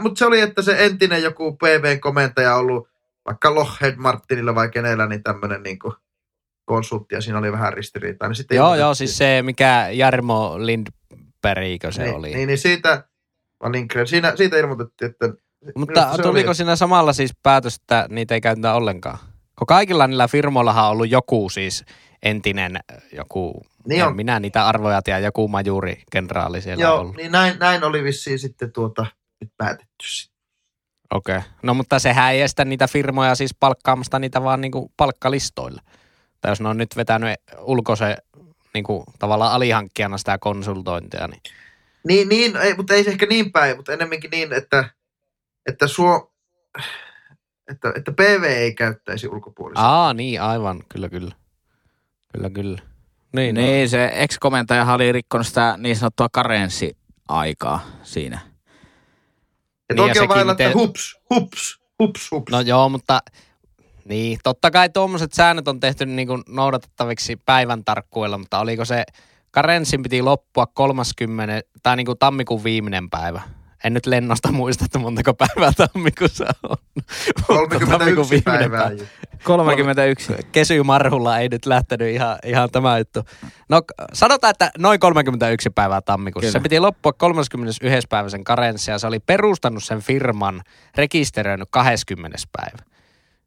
Mutta 0.01 0.19
se 0.19 0.25
oli, 0.25 0.39
että 0.39 0.61
se 0.61 0.85
entinen 0.85 1.23
joku 1.23 1.57
PV-komentaja 1.57 2.55
ollut 2.55 2.87
vaikka 3.25 3.55
Lockheed 3.55 3.95
Martinilla 3.95 4.55
vai 4.55 4.69
kenellä, 4.69 5.07
niin 5.07 5.23
tämmöinen 5.23 5.63
niin 5.63 5.79
konsultti, 6.65 7.15
ja 7.15 7.21
siinä 7.21 7.39
oli 7.39 7.51
vähän 7.51 7.73
ristiriitaa. 7.73 8.27
Niin 8.27 8.35
sitten 8.35 8.55
Joo, 8.55 8.75
joo, 8.75 8.93
siis 8.95 9.17
se 9.17 9.41
mikä 9.41 9.87
Jarmo 9.91 10.55
Lindbergikö 10.57 11.91
se 11.91 12.03
niin, 12.03 12.15
oli. 12.15 12.33
Niin, 12.33 12.47
niin 12.47 12.57
siitä, 12.57 13.03
Lindgren, 13.69 14.07
siinä, 14.07 14.35
siitä 14.35 14.57
ilmoitettiin, 14.57 15.11
että... 15.11 15.33
Mutta 15.75 16.17
tuliko 16.21 16.49
oli, 16.49 16.55
siinä 16.55 16.75
samalla 16.75 17.13
siis 17.13 17.31
päätös, 17.43 17.75
että 17.75 18.07
niitä 18.09 18.33
ei 18.33 18.41
käytetä 18.41 18.73
ollenkaan? 18.73 19.17
Kun 19.61 19.65
kaikilla 19.65 20.07
niillä 20.07 20.27
firmoillahan 20.27 20.85
on 20.85 20.91
ollut 20.91 21.09
joku 21.09 21.49
siis 21.49 21.85
entinen 22.23 22.79
joku, 23.13 23.61
Niin 23.87 24.05
on. 24.05 24.15
minä 24.15 24.39
niitä 24.39 24.67
arvoja 24.67 25.01
tiedä, 25.01 25.19
joku 25.19 25.47
majuri, 25.47 26.03
kenraali 26.11 26.61
siellä 26.61 26.83
Joo, 26.83 26.99
ollut. 26.99 27.15
niin 27.15 27.31
näin, 27.31 27.59
näin 27.59 27.83
oli 27.83 28.03
vissiin 28.03 28.39
sitten 28.39 28.71
tuota, 28.71 29.05
nyt 29.41 29.51
päätetty. 29.57 30.05
Okei. 31.13 31.37
Okay. 31.37 31.49
No 31.63 31.73
mutta 31.73 31.99
sehän 31.99 32.31
ei 32.33 32.41
estä 32.41 32.65
niitä 32.65 32.87
firmoja 32.87 33.35
siis 33.35 33.55
palkkaamasta 33.59 34.19
niitä 34.19 34.43
vaan 34.43 34.61
niinku 34.61 34.91
palkkalistoille. 34.97 35.81
Tai 36.41 36.51
jos 36.51 36.61
ne 36.61 36.69
on 36.69 36.77
nyt 36.77 36.95
vetänyt 36.95 37.35
ulkoisen 37.59 38.17
niinku, 38.73 39.03
tavallaan 39.19 39.53
alihankkijana 39.53 40.17
sitä 40.17 40.37
konsultointia, 40.37 41.27
niin 41.27 41.41
Niin, 42.07 42.29
niin 42.29 42.55
ei, 42.55 42.73
mutta 42.73 42.93
ei 42.93 43.03
se 43.03 43.09
ehkä 43.09 43.25
niin 43.25 43.51
päin, 43.51 43.75
mutta 43.75 43.93
enemmänkin 43.93 44.31
niin, 44.31 44.53
että, 44.53 44.89
että, 45.69 45.87
suo, 45.87 46.33
että, 47.71 47.93
että 47.95 48.11
PV 48.11 48.43
ei 48.43 48.75
käyttäisi 48.75 49.27
ulkopuolisia. 49.27 49.85
Aa, 49.85 50.13
niin 50.13 50.41
aivan, 50.41 50.79
kyllä 50.89 51.09
kyllä. 51.09 51.31
Kyllä 52.33 52.49
kyllä. 52.49 52.81
Niin, 53.35 53.55
niin. 53.55 53.67
Niin, 53.67 53.89
se 53.89 54.11
ex-komentajahan 54.13 54.95
oli 54.95 55.11
rikkonut 55.11 55.47
sitä 55.47 55.75
niin 55.77 55.95
sanottua 55.95 56.29
karenssiaikaa 56.29 57.79
siinä. 58.03 58.39
Ja 59.89 59.95
Niin, 59.95 60.07
toki 60.07 60.17
ja 60.17 60.21
on 60.21 60.29
vailla, 60.29 60.51
että 60.51 60.63
miten- 60.63 60.79
hups, 60.79 61.19
hups, 61.29 61.79
hups, 61.99 62.31
hups. 62.31 62.51
No 62.51 62.61
joo, 62.61 62.89
mutta 62.89 63.19
niin, 64.05 64.39
totta 64.43 64.71
kai 64.71 64.89
tuommoiset 64.89 65.33
säännöt 65.33 65.67
on 65.67 65.79
tehty 65.79 66.05
niin 66.05 66.27
kuin 66.27 66.43
noudatettaviksi 66.49 67.35
päivän 67.45 67.83
tarkkuudella, 67.85 68.37
mutta 68.37 68.59
oliko 68.59 68.85
se, 68.85 69.03
karenssin 69.51 70.03
piti 70.03 70.21
loppua 70.21 70.65
30, 70.65 71.61
tai 71.83 71.95
niin 71.95 72.05
kuin 72.05 72.19
tammikuun 72.19 72.63
viimeinen 72.63 73.09
päivä. 73.09 73.41
En 73.83 73.93
nyt 73.93 74.05
lennosta 74.05 74.51
muista, 74.51 74.85
että 74.85 74.99
montako 74.99 75.33
päivää 75.33 75.71
tammikuussa 75.77 76.45
on. 76.63 76.77
Mutta 77.49 77.79
tammikuun 77.79 77.91
31 77.91 78.41
päivää. 78.41 78.79
päivä. 78.81 79.01
jo. 79.01 79.05
31. 79.43 80.33
Kesymarhulla 80.51 81.37
ei 81.39 81.49
nyt 81.49 81.65
lähtenyt 81.65 82.13
ihan, 82.13 82.37
ihan 82.45 82.69
tämä 82.71 82.97
juttu. 82.97 83.23
No 83.69 83.81
sanotaan, 84.13 84.51
että 84.51 84.71
noin 84.77 84.99
31 84.99 85.69
päivää 85.69 86.01
tammikuussa. 86.01 86.45
Kyllä. 86.47 86.59
Se 86.59 86.63
piti 86.63 86.79
loppua 86.79 87.13
31. 87.13 88.07
päivä 88.09 88.29
sen 88.29 88.43
karenssi 88.43 88.91
ja 88.91 88.99
se 88.99 89.07
oli 89.07 89.19
perustanut 89.19 89.83
sen 89.83 89.99
firman, 90.01 90.61
rekisteröinyt 90.95 91.67
20. 91.71 92.37
päivä. 92.51 92.77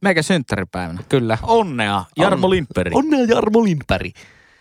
Meikä 0.00 0.22
synttäripäivänä. 0.22 1.02
Kyllä. 1.08 1.38
Onnea, 1.42 2.04
Jarmo 2.16 2.46
On- 2.46 2.50
Lindberg. 2.50 2.96
Onnea 2.96 3.24
Jarmo 3.28 3.64
Lindberg. 3.64 4.12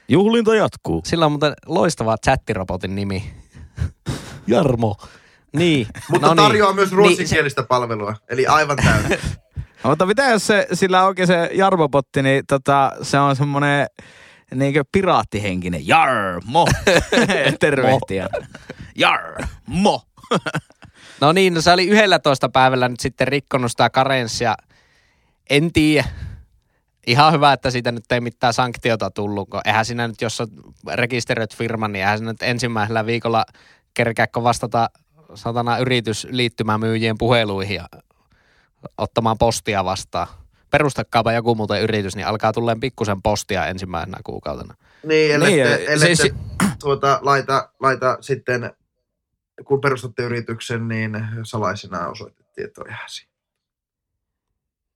Juhlinta 0.08 0.56
jatkuu. 0.56 1.02
Sillä 1.06 1.26
on 1.26 1.32
muuten 1.32 1.54
loistava 1.66 2.18
chattirobotin 2.26 2.96
nimi. 2.96 3.34
Jarmo. 4.48 4.96
Niin. 5.54 5.88
Mutta 6.12 6.28
no 6.28 6.36
tarjoaa 6.36 6.74
myös 6.74 6.90
Niin, 6.90 6.98
ruotsinkielistä 6.98 7.64
palvelua, 7.64 8.16
eli 8.30 8.48
aivan 8.48 8.78
täysin. 8.78 9.20
No, 9.84 9.90
mutta 9.90 10.06
mitä 10.06 10.24
jos 10.24 10.48
se, 10.48 10.68
sillä 10.74 11.06
onkin 11.06 11.28
se 11.28 11.50
Jarmo-potti, 11.54 12.22
niin 12.22 12.44
tota, 12.48 12.92
se 13.02 13.20
on 13.20 13.36
semmoinen 13.36 13.88
niinkö 14.56 14.84
piraattihenkinen. 14.92 15.88
Jarmo. 15.88 16.68
Tervehtiä. 17.60 18.30
Jarmo. 18.96 20.02
No 21.22 21.32
niin, 21.32 21.54
no 21.54 21.62
se 21.62 21.72
oli 21.72 21.88
11 21.88 22.50
päivällä 22.50 22.90
nyt 22.90 23.00
sitten 23.00 23.28
rikkonut 23.28 23.72
sitä 23.72 23.90
karenssia. 23.90 24.56
En 25.50 25.74
tiedä. 25.74 26.08
Ihan 27.08 27.34
hyvä, 27.34 27.54
että 27.54 27.72
siitä 27.72 27.92
nyt 27.92 28.12
ei 28.12 28.22
mitään 28.22 28.54
sanktiota 28.54 29.12
tullut, 29.12 29.50
kun 29.50 29.62
eihän 29.66 29.86
siinä 29.86 30.08
nyt, 30.08 30.22
jos 30.22 30.42
on 30.42 30.48
rekisteröit 30.94 31.56
firman, 31.56 31.92
niin 31.94 32.00
eihän 32.00 32.18
siinä 32.18 32.32
nyt 32.32 32.42
ensimmäisellä 32.42 33.06
viikolla 33.06 33.46
kerkeäkö 33.94 34.44
vastata 34.44 34.90
satana 35.36 35.78
yritysliittymämyyjien 35.78 37.18
puheluihin 37.18 37.76
ja 37.76 37.88
ottamaan 38.98 39.38
postia 39.38 39.86
vastaan. 39.86 40.28
Perustakaapa 40.70 41.34
joku 41.34 41.56
muuten 41.56 41.82
yritys, 41.82 42.16
niin 42.16 42.28
alkaa 42.28 42.54
tulleen 42.54 42.80
pikkusen 42.80 43.22
postia 43.22 43.68
ensimmäisenä 43.68 44.18
kuukautena. 44.24 44.76
Niin, 45.04 45.34
ellette, 45.36 45.56
Niin, 45.56 45.90
ellette 45.90 46.16
se- 46.16 46.34
tuota, 46.80 47.20
laita, 47.22 47.70
laita 47.80 48.18
sitten, 48.22 48.72
kun 49.66 49.82
perustatte 49.82 50.24
yrityksen, 50.24 50.88
niin 50.88 51.12
salaisena 51.44 52.08
osoitetietoja 52.08 52.98
siihen. 53.08 53.34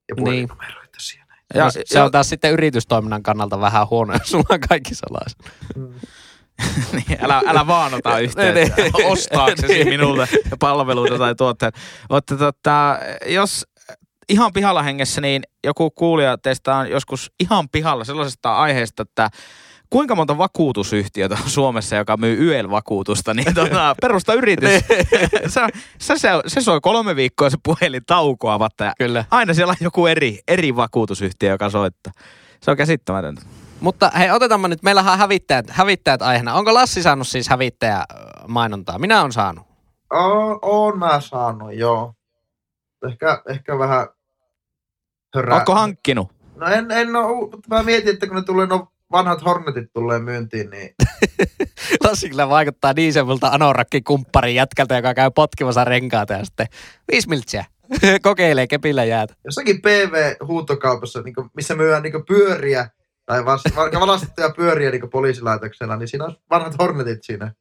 Ja 0.09 0.15
Niin. 0.23 0.49
siihen. 0.97 1.27
Ja, 1.53 1.63
Ja, 1.63 1.71
se 1.85 2.01
on 2.01 2.11
taas 2.11 2.29
sitten 2.29 2.51
yritystoiminnan 2.51 3.23
kannalta 3.23 3.59
vähän 3.59 3.89
huono, 3.89 4.13
jos 4.13 4.21
sulla 4.31 4.45
on 4.49 4.59
kaikki 4.69 4.95
salaiset. 4.95 5.37
niin, 6.93 7.17
älä, 7.21 7.41
älä 7.47 7.67
vaan 7.67 7.93
ota 7.93 8.19
yhteyttä 8.19 8.81
Niin. 8.81 9.05
ostaaksesi 9.11 9.73
Niin. 9.73 9.87
minulta 9.87 10.27
palveluita 10.59 11.17
tai 11.17 11.35
tuotteita. 11.35 11.79
Mutta 12.09 12.37
tota, 12.37 12.99
jos 13.25 13.65
ihan 14.29 14.53
pihalla 14.53 14.83
hengessä, 14.83 15.21
niin 15.21 15.43
joku 15.63 15.91
kuulija 15.91 16.37
teistä 16.37 16.75
on 16.75 16.89
joskus 16.89 17.31
ihan 17.39 17.69
pihalla 17.69 18.03
sellaisesta 18.03 18.57
aiheesta, 18.57 19.01
että 19.03 19.29
kuinka 19.89 20.15
monta 20.15 20.37
vakuutusyhtiötä 20.37 21.37
on 21.43 21.49
Suomessa, 21.49 21.95
joka 21.95 22.17
myy 22.17 22.37
YEL-vakuutusta, 22.45 23.33
niin 23.33 23.53
tota, 23.53 23.95
perusta 24.01 24.33
yritys. 24.33 24.69
se, 25.47 25.67
se, 25.99 26.17
se, 26.17 26.29
se 26.47 26.61
soi 26.61 26.81
kolme 26.81 27.15
viikkoa 27.15 27.49
se 27.49 27.57
puhelin 27.63 28.01
taukoamatta 28.05 28.83
ja 28.83 28.93
Kyllä. 28.97 29.25
aina 29.31 29.53
siellä 29.53 29.71
on 29.71 29.77
joku 29.81 30.07
eri, 30.07 30.39
eri 30.47 30.75
vakuutusyhtiö, 30.75 31.51
joka 31.51 31.69
soittaa. 31.69 32.13
Se 32.63 32.71
on 32.71 32.77
käsittämätöntä. 32.77 33.41
Mutta 33.79 34.11
hei, 34.17 34.31
otetaanpa 34.31 34.67
nyt, 34.67 34.83
meillä 34.83 35.01
on 35.01 35.17
hävittäjät, 35.17 35.69
hävittäjät 35.69 36.21
aiheena. 36.21 36.53
Onko 36.53 36.73
Lassi 36.73 37.03
saanut 37.03 37.27
siis 37.27 37.49
hävittäjä 37.49 38.03
mainontaa? 38.47 38.99
Minä 38.99 39.21
olen 39.21 39.31
saanut. 39.31 39.65
Oo, 40.13 40.59
oon 40.61 40.99
mä 40.99 41.21
saanut, 41.21 41.73
joo. 41.73 42.13
Ehkä, 43.09 43.41
ehkä 43.49 43.79
vähän 43.79 44.07
hörää. 45.35 45.57
Onko 45.57 45.75
hankkinut? 45.75 46.31
No 46.55 46.67
en, 46.67 46.91
en 46.91 47.15
oo, 47.15 47.35
mutta 47.35 47.59
mä 47.67 47.83
mietin, 47.83 48.13
että 48.13 48.27
kun 48.27 48.35
ne 48.35 48.41
tulee 48.41 48.67
no 48.67 48.87
vanhat 49.11 49.45
Hornetit 49.45 49.93
tulee 49.93 50.19
myyntiin, 50.19 50.69
niin 50.69 50.95
Lassi 52.03 52.29
kyllä 52.29 52.49
vaikuttaa 52.49 52.93
niin 52.93 53.13
semmoilta 53.13 53.47
anorakki 53.47 54.01
kumppari 54.01 54.55
jätkältä, 54.55 54.95
joka 54.95 55.13
käy 55.13 55.31
potkimassa 55.31 55.83
renkaata 55.83 56.33
ja 56.33 56.45
sitten 56.45 56.67
viisi 57.11 57.29
miltsiä. 57.29 57.65
Kokeilee 58.21 58.67
kepillä 58.67 59.03
jäätä. 59.03 59.33
jossakin 59.45 59.81
PV-huutokaupassa, 59.81 61.21
niin 61.21 61.35
missä 61.53 61.75
myydään 61.75 62.03
niin 62.03 62.25
pyöriä, 62.27 62.89
tai 63.27 63.45
valastettuja 63.99 64.49
pyöriä 64.49 64.91
niin 64.91 65.09
poliisilaitoksella, 65.09 65.95
niin 65.95 66.07
siinä 66.07 66.25
on 66.25 66.35
vanhat 66.49 66.73
Hornetit 66.79 67.23
siinä, 67.23 67.53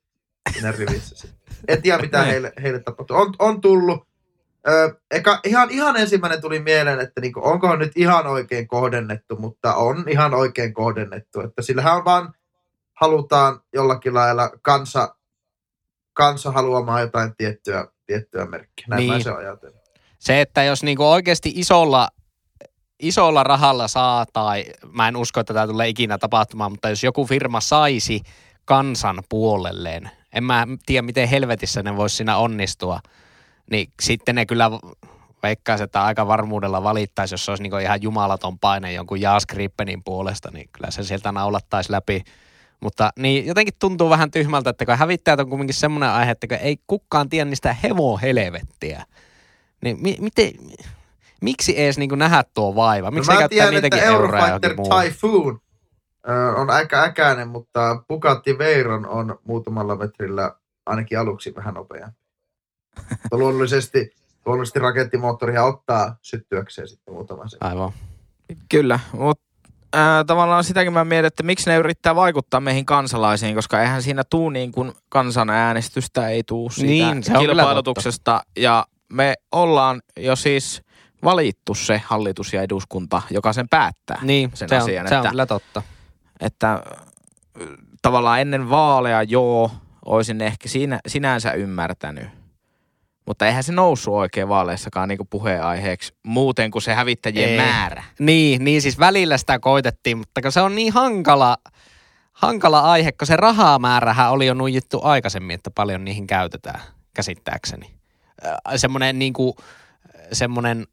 siinä 0.53 0.73
rivissä. 0.73 1.29
En 1.69 1.83
tiedä, 1.83 2.03
mitä 2.03 2.19
Niin. 2.19 2.31
heille, 2.31 2.53
heille 2.63 2.79
tapahtuu. 2.81 3.17
On, 3.17 3.35
on 3.39 3.61
tullut. 3.61 4.09
Ö, 4.69 4.97
eka, 5.11 5.41
ihan, 5.45 5.71
ihan 5.71 5.97
ensimmäinen 5.97 6.41
tuli 6.41 6.61
mieleen, 6.61 7.01
että 7.01 7.21
niin 7.21 7.33
onkohan 7.37 7.79
nyt 7.79 7.93
ihan 7.97 8.27
oikein 8.27 8.69
kohdennettu, 8.69 9.37
mutta 9.37 9.75
on 9.75 10.05
ihan 10.09 10.35
oikein 10.35 10.75
kohdennettu. 10.75 11.41
Että 11.41 11.63
sillähän 11.63 11.97
on 11.97 12.05
vaan 12.05 12.35
halutaan 12.95 13.61
jollakin 13.73 14.15
lailla 14.15 14.51
kansa 14.63 15.17
kansa 16.13 16.51
haluamaan 16.53 17.01
jotain 17.01 17.37
tiettyä, 17.37 17.87
tiettyä 18.07 18.47
merkkiä. 18.47 18.87
Näin 18.89 18.99
niin. 18.99 19.13
mä 19.13 19.21
se 19.21 19.31
ajattelin. 19.31 19.81
Se, 20.19 20.41
että 20.41 20.63
jos 20.63 20.83
niinku 20.83 21.11
oikeasti 21.11 21.53
isolla, 21.55 22.09
isolla 22.99 23.43
rahalla 23.43 23.89
saa, 23.89 24.27
tai 24.33 24.65
mä 24.93 25.09
en 25.09 25.17
usko, 25.17 25.41
että 25.41 25.55
tämä 25.55 25.67
tulee 25.67 25.89
ikinä 25.89 26.19
tapahtumaan, 26.19 26.73
mutta 26.73 26.89
jos 26.89 27.05
joku 27.05 27.27
firma 27.27 27.61
saisi 27.61 28.21
kansan 28.65 29.23
puolelleen, 29.29 30.11
en 30.33 30.45
mä 30.45 30.67
tiedä, 30.87 31.03
miten 31.03 31.29
helvetissä 31.29 31.83
ne 31.83 31.97
voisi 31.97 32.17
siinä 32.17 32.37
onnistua, 32.37 33.01
niin 33.71 33.91
sitten 34.03 34.35
ne 34.35 34.47
kyllä 34.47 34.71
veikkaisi, 35.43 35.85
että 35.85 36.05
aika 36.05 36.27
varmuudella 36.27 36.83
valittaisi, 36.83 37.35
jos 37.35 37.45
se 37.45 37.51
olisi 37.51 37.63
niinku 37.63 37.77
ihan 37.77 38.03
jumalaton 38.03 38.59
paine 38.59 38.93
jonkun 38.93 39.21
Jaas 39.21 39.47
Grippenin 39.47 40.05
puolesta, 40.05 40.51
niin 40.53 40.69
kyllä 40.73 40.91
se 40.91 41.05
sieltä 41.05 41.33
naulattaisi 41.33 41.93
läpi. 41.93 42.25
Mutta 42.81 43.11
niin 43.19 43.47
jotenkin 43.47 43.75
tuntuu 43.79 44.11
vähän 44.11 44.31
tyhmältä, 44.31 44.71
että 44.71 44.87
kun 44.87 44.99
hävittäjät 44.99 45.41
on 45.41 45.49
kuitenkin 45.49 45.75
semmoinen 45.75 46.11
aihe, 46.11 46.31
että 46.31 46.57
ei 46.57 46.77
kukaan 46.87 47.29
tiedä 47.29 47.45
niistä 47.45 47.77
hevohelvettiä. 47.83 49.05
Niin 49.83 50.03
mi- 50.03 50.17
miten, 50.21 50.53
miksi 51.47 51.81
edes 51.83 51.99
niin 51.99 52.19
nähdä 52.19 52.45
tuo 52.55 52.75
vaiva? 52.75 53.11
Miksi 53.11 53.31
no, 53.31 53.33
ei 53.33 53.37
mä 53.37 53.41
käyttää 53.41 53.57
tiedän, 53.57 53.75
että 53.75 53.87
niitäkin 53.87 54.09
euroja 54.09 54.39
Eurofighter 54.39 54.71
johonkin 54.71 54.77
muuhun? 54.77 55.03
Typhoon 55.03 55.61
on 56.57 56.71
aika 56.71 57.03
äkäinen, 57.03 57.49
mutta 57.49 58.03
Bugatti 58.09 58.59
Veyron 58.59 59.07
on 59.07 59.39
muutamalla 59.45 59.97
metrillä 59.97 60.55
ainakin 60.87 61.19
aluksi 61.19 61.55
vähän 61.55 61.75
nopeampi. 61.75 62.19
Luonnollisesti, 63.33 64.11
luonnollisesti 64.47 64.79
rakettimoottoria 64.79 65.65
ottaa 65.65 66.17
syttyäkseen 66.23 66.89
sitten 66.89 67.15
muutaman 67.15 67.51
sen. 67.51 67.63
Aivan. 67.63 67.93
Kyllä, 68.69 69.01
mutta 69.13 69.45
äh, 69.97 70.25
tavallaan 70.27 70.65
sitäkin 70.65 70.93
mä 70.93 71.05
mietin, 71.05 71.27
että 71.27 71.43
miksi 71.43 71.71
ne 71.71 71.77
yrittää 71.77 72.15
vaikuttaa 72.15 72.61
meihin 72.61 72.87
kansalaisiin, 72.87 73.55
koska 73.55 73.81
eihän 73.81 74.03
siinä 74.03 74.23
tuu 74.31 74.51
niin 74.51 74.73
kuin 74.73 74.93
kansanäänestystä, 75.09 76.29
ei 76.29 76.43
tuu 76.43 76.71
siitä 76.71 76.91
Niin, 76.91 77.23
kilpailutuksesta. 77.39 78.43
Ja 78.57 78.87
me 79.13 79.35
ollaan 79.53 80.03
jo 80.17 80.37
siis 80.37 80.83
valittu 81.25 81.75
se 81.75 82.03
hallitus 82.07 82.53
ja 82.53 82.63
eduskunta, 82.63 83.23
joka 83.31 83.53
sen 83.53 83.69
päättää. 83.69 84.19
Niin, 84.23 84.51
sen 84.55 84.69
se 84.69 84.75
on, 84.77 84.83
asian, 84.83 85.09
se 85.09 85.15
on 85.15 85.21
että- 85.21 85.31
kyllä 85.31 85.47
totta. 85.47 85.83
Että 86.41 86.83
tavallaan 88.03 88.41
ennen 88.41 88.71
vaaleja 88.71 89.23
joo, 89.23 89.71
olisin 90.05 90.41
ehkä 90.41 90.69
siinä, 90.69 91.01
sinänsä 91.09 91.53
ymmärtänyt. 91.53 92.29
Mutta 93.27 93.47
eihän 93.47 93.63
se 93.63 93.73
noussut 93.73 94.15
oikein 94.15 94.49
vaaleissakaan 94.49 95.09
niin 95.09 95.19
puheenaiheeksi 95.31 96.15
muuten 96.23 96.71
kuin 96.71 96.83
se 96.83 96.95
hävittäjien 96.95 97.51
Ei. 97.51 97.57
määrä. 97.57 98.05
Niin, 98.19 98.65
niin 98.65 98.83
siis 98.83 98.99
välillä 98.99 99.39
sitä 99.39 99.59
koitettiin, 99.59 100.19
mutta 100.19 100.43
kun 100.43 100.53
se 100.53 100.61
on 100.61 100.75
niin 100.75 100.93
hankala, 100.93 101.57
hankala 102.33 102.81
aihe, 102.81 103.13
kun 103.13 103.27
se 103.27 103.37
rahamäärähän 103.37 104.31
oli 104.31 104.47
jo 104.47 104.55
nuijittu 104.55 105.01
aikaisemmin, 105.03 105.55
että 105.55 105.71
paljon 105.71 106.05
niihin 106.05 106.27
käytetään, 106.27 106.81
käsittääkseni. 107.15 107.91
Semmoinen 108.77 109.19
niinku, 109.19 109.57
semmoinen 110.33 110.87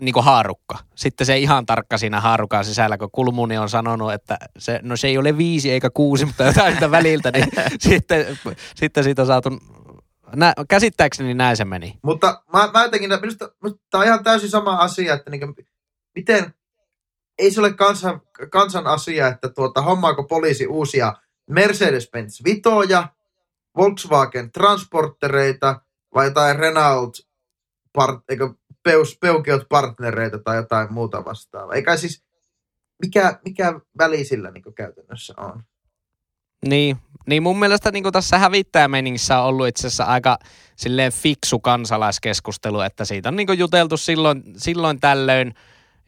niinku 0.00 0.22
haarukka. 0.22 0.78
Sitten 0.94 1.26
se 1.26 1.38
ihan 1.38 1.66
tarkka 1.66 1.98
siinä 1.98 2.20
haarukan 2.20 2.64
sisällä, 2.64 2.98
kun 2.98 3.10
Kulmuni 3.12 3.58
on 3.58 3.68
sanonut, 3.68 4.12
että 4.12 4.38
se, 4.58 4.80
no 4.82 4.96
se 4.96 5.08
ei 5.08 5.18
ole 5.18 5.38
viisi 5.38 5.70
eikä 5.70 5.90
kuusi, 5.90 6.24
mutta 6.24 6.44
jotain 6.44 6.74
sitä 6.74 6.90
väliltä, 6.90 7.30
niin 7.30 7.48
sitten, 7.88 8.38
sitten 8.74 9.04
siitä 9.04 9.22
on 9.22 9.26
saatu, 9.26 9.50
nä, 10.36 10.52
käsittääkseni 10.68 11.34
näin 11.34 11.56
se 11.56 11.64
meni. 11.64 11.98
Mutta 12.02 12.42
mä, 12.52 12.70
mä 12.72 12.82
jotenkin, 12.82 13.10
minusta, 13.20 13.50
minusta 13.62 13.82
tämä 13.90 14.00
on 14.00 14.06
ihan 14.06 14.24
täysin 14.24 14.50
sama 14.50 14.76
asia, 14.76 15.14
että 15.14 15.30
niin 15.30 15.54
miten, 16.14 16.54
ei 17.38 17.50
se 17.50 17.60
ole 17.60 17.72
kansan, 17.72 18.20
kansan 18.50 18.86
asia, 18.86 19.28
että 19.28 19.48
tuota, 19.48 19.82
hommaako 19.82 20.24
poliisi 20.24 20.66
uusia 20.66 21.12
Mercedes-Benz 21.50 22.44
Vitoja, 22.44 23.08
Volkswagen 23.76 24.52
Transportereita 24.52 25.80
vai 26.14 26.26
jotain 26.26 26.58
Renault 26.58 27.18
part, 27.92 28.20
eikö, 28.28 28.54
peus, 28.82 29.18
peukeot 29.20 29.66
partnereita 29.68 30.38
tai 30.38 30.56
jotain 30.56 30.92
muuta 30.92 31.24
vastaavaa. 31.24 31.74
Eikä 31.74 31.96
siis, 31.96 32.24
mikä, 33.02 33.38
mikä 33.44 33.80
väli 33.98 34.24
sillä 34.24 34.50
niin 34.50 34.74
käytännössä 34.74 35.34
on? 35.36 35.62
Niin, 36.66 36.96
niin 37.26 37.42
mun 37.42 37.58
mielestä 37.58 37.90
niin 37.90 38.12
tässä 38.12 38.38
hävittäjämeningissä 38.38 39.38
on 39.38 39.46
ollut 39.46 39.68
itse 39.68 39.86
asiassa 39.86 40.04
aika 40.04 40.38
silleen 40.76 41.12
fiksu 41.12 41.58
kansalaiskeskustelu, 41.58 42.80
että 42.80 43.04
siitä 43.04 43.28
on 43.28 43.36
niin 43.36 43.58
juteltu 43.58 43.96
silloin, 43.96 44.42
silloin 44.56 45.00
tällöin 45.00 45.54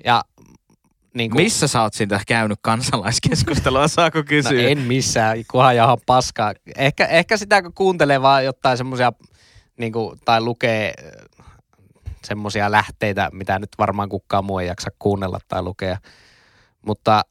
ja 0.04 0.22
niin 1.14 1.30
kuin, 1.30 1.42
Missä 1.42 1.68
sä 1.68 1.82
oot 1.82 1.94
siitä 1.94 2.20
käynyt 2.26 2.58
kansalaiskeskustelua, 2.62 3.88
saako 3.88 4.18
No 4.18 4.24
kysyä? 4.24 4.68
en 4.68 4.78
missään, 4.78 5.38
kunhan 5.50 5.76
jaha 5.76 5.96
paskaa. 6.06 6.54
Ehkä, 6.76 7.06
ehkä 7.06 7.36
sitä 7.36 7.62
kun 7.62 7.72
kuuntelee 7.74 8.22
vaan 8.22 8.44
jotain 8.44 8.76
semmoisia, 8.76 9.12
niin 9.78 9.92
kuin, 9.92 10.18
tai 10.24 10.40
lukee 10.40 10.94
semmoisia 12.24 12.70
lähteitä, 12.70 13.28
mitä 13.32 13.58
nyt 13.58 13.70
varmaan 13.78 14.08
kukaan 14.08 14.44
muu 14.44 14.58
ei 14.58 14.66
jaksa 14.66 14.90
kuunnella 14.98 15.38
tai 15.48 15.62
lukea. 15.62 15.98
Mutta 16.86 17.22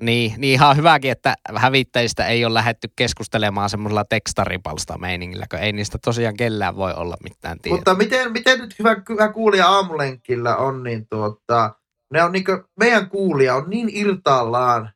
niin, 0.00 0.34
niin 0.38 0.52
ihan 0.52 0.76
hyväkin, 0.76 1.10
että 1.10 1.34
hävittäjistä 1.54 2.26
ei 2.26 2.44
ole 2.44 2.54
lähetty 2.54 2.88
keskustelemaan 2.96 3.70
semmoisella 3.70 4.04
tekstaripalsta 4.04 4.98
meiningillä, 4.98 5.46
kun 5.50 5.58
ei 5.58 5.72
niistä 5.72 5.98
tosiaan 6.04 6.36
kellään 6.36 6.76
voi 6.76 6.92
olla 6.92 7.16
mitään 7.22 7.58
tietoa. 7.60 7.76
Mutta 7.76 7.94
miten, 7.94 8.32
miten 8.32 8.58
nyt 8.58 8.78
hyvä, 8.78 8.96
hyvä 9.08 9.32
kuulija 9.32 9.68
aamulenkillä 9.68 10.56
on, 10.56 10.82
niin 10.82 11.08
tuota, 11.08 11.74
ne 12.10 12.22
on 12.22 12.32
niin 12.32 12.44
meidän 12.80 13.10
kuulija 13.10 13.54
on 13.54 13.70
niin 13.70 13.88
irtaallaan, 13.92 14.90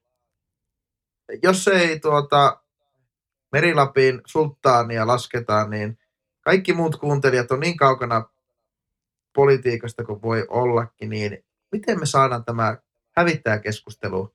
jos 1.42 1.68
ei 1.68 2.00
tuota 2.00 2.60
Merilapin 3.52 4.20
sulttaania 4.26 5.06
lasketa, 5.06 5.66
niin 5.66 5.98
kaikki 6.40 6.72
muut 6.72 6.96
kuuntelijat 6.96 7.50
on 7.50 7.60
niin 7.60 7.76
kaukana 7.76 8.24
politiikasta 9.38 10.04
kuin 10.04 10.22
voi 10.22 10.46
ollakin, 10.48 11.10
niin 11.10 11.44
miten 11.72 12.00
me 12.00 12.06
saadaan 12.06 12.44
tämä 12.44 12.76
hävittäjäkeskustelu 13.16 14.34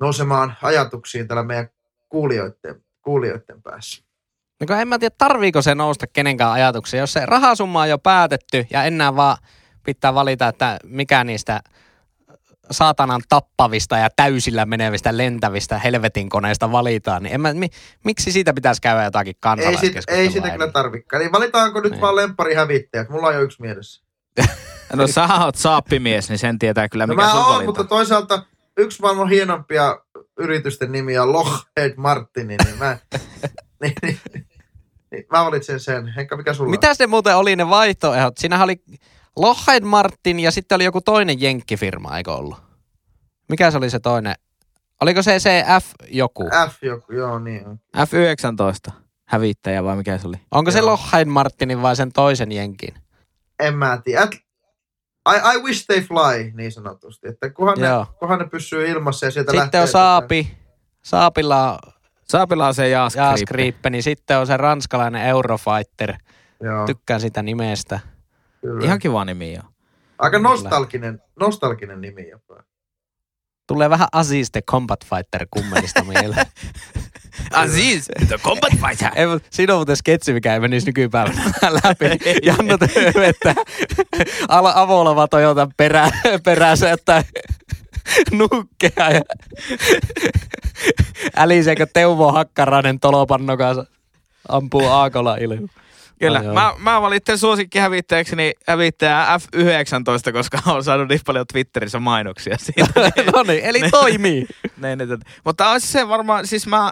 nousemaan 0.00 0.56
ajatuksiin 0.62 1.28
täällä 1.28 1.42
meidän 1.42 1.68
kuulijoiden, 2.08 2.84
kuulijoiden 3.02 3.62
päässä? 3.62 4.04
No 4.68 4.76
en 4.76 4.88
mä 4.88 4.98
tiedä, 4.98 5.14
tarviiko 5.18 5.62
se 5.62 5.74
nousta 5.74 6.06
kenenkään 6.06 6.52
ajatuksiin. 6.52 6.98
Jos 6.98 7.12
se 7.12 7.26
rahasumma 7.26 7.80
on 7.80 7.88
jo 7.88 7.98
päätetty 7.98 8.66
ja 8.70 8.84
enää 8.84 9.16
vaan 9.16 9.38
pitää 9.84 10.14
valita, 10.14 10.48
että 10.48 10.78
mikä 10.84 11.24
niistä 11.24 11.60
saatanan 12.70 13.22
tappavista 13.28 13.98
ja 13.98 14.08
täysillä 14.16 14.66
menevistä 14.66 15.16
lentävistä 15.16 15.78
helvetin 15.78 16.28
koneista 16.28 16.72
valitaan, 16.72 17.22
niin 17.22 17.34
en 17.34 17.40
mä, 17.40 17.54
mi, 17.54 17.68
miksi 18.04 18.32
siitä 18.32 18.54
pitäisi 18.54 18.80
käydä 18.80 19.04
jotakin 19.04 19.30
Ei, 19.30 19.34
sit, 19.34 19.40
kansalaiskeskustelua? 19.40 20.20
ei 20.20 20.30
sitä 20.30 20.50
kyllä 20.50 20.68
tarvikaan. 20.72 21.20
Niin 21.20 21.32
valitaanko 21.32 21.80
nyt 21.80 21.90
Niin. 21.92 22.00
vaan 22.00 22.16
lemppari 22.16 22.54
hävittäjät? 22.54 23.08
Mulla 23.08 23.26
on 23.26 23.34
jo 23.34 23.40
yksi 23.42 23.62
mielessä. 23.62 24.02
No 24.92 25.06
sä 25.06 25.28
oot 25.44 25.54
saappimies, 25.54 26.28
niin 26.28 26.38
sen 26.38 26.58
tietää 26.58 26.88
kyllä, 26.88 27.06
No 27.06 27.14
mikä 27.14 27.24
mä 27.26 27.30
sun 27.30 27.38
oon, 27.40 27.48
valinta. 27.48 27.66
mutta 27.66 27.84
toisaalta 27.84 28.42
yksi 28.76 29.02
maailman 29.02 29.28
hienompia 29.28 29.98
yritysten 30.38 30.92
nimiä 30.92 31.22
on 31.22 31.32
Lockheed 31.32 31.94
Martin, 31.96 32.46
niin 32.46 32.58
mä, 32.78 32.98
niin, 33.82 33.92
niin, 34.02 34.20
niin, 35.10 35.24
mä 35.32 35.44
valitsen 35.44 35.80
sen. 35.80 36.08
Henkka, 36.16 36.36
mikä 36.36 36.54
sulla? 36.54 36.70
Mitä 36.70 36.94
se 36.94 37.06
muuten 37.06 37.36
oli 37.36 37.56
ne 37.56 37.68
vaihtoehdot? 37.70 38.38
Siinähän 38.38 38.64
oli 38.64 38.82
Lockheed 39.36 39.84
Martin 39.84 40.40
ja 40.40 40.50
sitten 40.50 40.76
oli 40.76 40.84
joku 40.84 41.00
toinen 41.00 41.40
jenkkifirma, 41.40 42.16
eikö 42.16 42.32
ollut? 42.32 42.56
Mikä 43.48 43.70
se 43.70 43.78
oli 43.78 43.90
se 43.90 43.98
toinen? 43.98 44.34
Oliko 45.00 45.22
se 45.22 45.38
se 45.38 45.64
F 45.82 45.86
joku? 46.08 46.44
F 46.70 46.82
joku, 46.82 47.12
joo 47.12 47.38
niin 47.38 47.66
on. 47.66 47.78
F19 47.96 48.92
hävittäjä 49.28 49.84
vai 49.84 49.96
mikä 49.96 50.18
se 50.18 50.28
oli? 50.28 50.36
Onko 50.50 50.70
se 50.70 50.78
Joo. 50.78 50.86
Lockheed 50.90 51.28
Martinin 51.28 51.82
vai 51.82 51.96
sen 51.96 52.12
toisen 52.12 52.52
jenkin? 52.52 52.94
En 53.60 53.76
mä 53.76 54.00
tiedä. 54.04 54.22
At, 54.22 54.34
I, 55.28 55.54
I 55.54 55.62
wish 55.62 55.86
they 55.86 56.00
fly, 56.00 56.52
niin 56.54 56.72
sanotusti. 56.72 57.28
Että 57.28 57.50
kunhan, 57.50 57.78
ne, 57.78 57.88
kunhan 58.18 58.38
ne 58.38 58.48
pysyy 58.48 58.88
ilmassa 58.88 59.26
ja 59.26 59.30
sieltä 59.30 59.50
Sitten 59.50 59.60
lähtee... 59.60 59.80
on 59.80 59.88
Saapi. 59.88 60.56
Saapilla 61.02 61.72
on 61.72 61.78
Saapilla 62.28 62.66
on 62.66 62.74
se 62.74 62.88
Jaas 62.88 63.14
Jaas 63.14 63.40
niin 63.90 64.02
sitten 64.02 64.38
on 64.38 64.46
se 64.46 64.56
ranskalainen 64.56 65.22
Eurofighter. 65.22 66.14
Joo, 66.62 66.86
Tykkään 66.86 67.20
sitä 67.20 67.42
nimestä. 67.42 68.00
Kyllä. 68.66 68.84
Ihan 68.84 68.98
kiva 68.98 69.24
nimi 69.24 69.52
joo. 69.54 69.62
Aika 70.18 70.38
nostalginen, 70.38 71.22
nostalginen 71.40 72.00
nimi 72.00 72.28
jopa. 72.28 72.62
Tulee 73.66 73.90
vähän 73.90 74.08
Aziz 74.12 74.50
the 74.50 74.62
Combat 74.62 75.04
Fighter 75.04 75.46
kummelista 75.50 76.04
mieleen. 76.14 76.46
Aziz, 77.52 78.08
the 78.28 78.38
combat 78.38 78.72
fighter. 78.72 79.10
Ei, 79.14 79.26
siinä 79.50 79.72
on 79.74 79.78
muuten 79.78 79.96
sketsi, 79.96 80.32
mikä 80.32 80.54
ei 80.54 80.60
menisi 80.60 80.86
nykypäivänä 80.86 81.42
läpi. 81.84 82.04
Janno 82.42 82.78
vettä 83.14 83.54
ala 84.48 84.72
avolava 84.76 85.28
Toyota 85.28 85.68
perä, 85.76 86.10
perässä, 86.44 86.90
että 86.90 87.24
nukkeja 88.30 89.10
ja 89.10 89.20
äliseekö 91.36 91.86
Teuvo 91.92 92.32
Hakkarainen 92.32 93.00
tolopanno 93.00 93.56
kanssa 93.56 93.84
ampuu 94.48 94.86
Aakola 94.86 95.36
ilmi. 95.36 95.66
Kyllä. 96.18 96.38
Ai. 96.38 96.46
Mä, 96.46 96.74
mä 96.78 97.02
valitsen 97.02 97.38
suosikkihävittäjäkseni 97.38 98.52
hävittäjä 98.68 99.26
F19, 99.38 100.32
koska 100.32 100.58
on 100.66 100.84
saanut 100.84 101.08
niin 101.08 101.20
paljon 101.26 101.46
Twitterissä 101.52 101.98
mainoksia 101.98 102.56
siitä. 102.58 103.10
no 103.34 103.42
niin, 103.42 103.64
eli 103.64 103.80
Ne- 103.80 103.90
toimii. 103.90 104.46
Niin, 104.82 104.98
niin, 104.98 105.08
niin. 105.08 105.20
Mutta 105.44 105.70
on 105.70 105.80
se 105.80 106.08
varmaan, 106.08 106.46
siis 106.46 106.66
mä, 106.66 106.90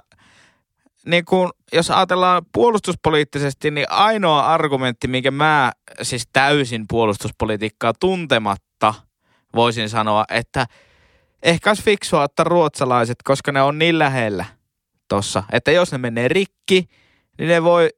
niin 1.06 1.24
kun, 1.24 1.52
jos 1.72 1.90
ajatellaan 1.90 2.42
puolustuspoliittisesti, 2.52 3.70
niin 3.70 3.86
ainoa 3.90 4.46
argumentti, 4.46 5.08
minkä 5.08 5.30
mä 5.30 5.72
siis 6.02 6.28
täysin 6.32 6.84
puolustuspolitiikkaa 6.88 7.92
tuntematta 8.00 8.94
voisin 9.54 9.88
sanoa, 9.88 10.24
että 10.30 10.66
ehkä 11.42 11.70
olisi 11.70 11.82
fiksua 11.82 12.22
ottaa 12.22 12.44
ruotsalaiset, 12.44 13.16
koska 13.24 13.52
ne 13.52 13.62
on 13.62 13.78
niin 13.78 13.98
lähellä 13.98 14.44
tossa, 15.08 15.42
että 15.52 15.70
jos 15.70 15.92
ne 15.92 15.98
menee 15.98 16.28
rikki, 16.28 16.88
niin 17.38 17.48
ne 17.48 17.62
voi 17.62 17.90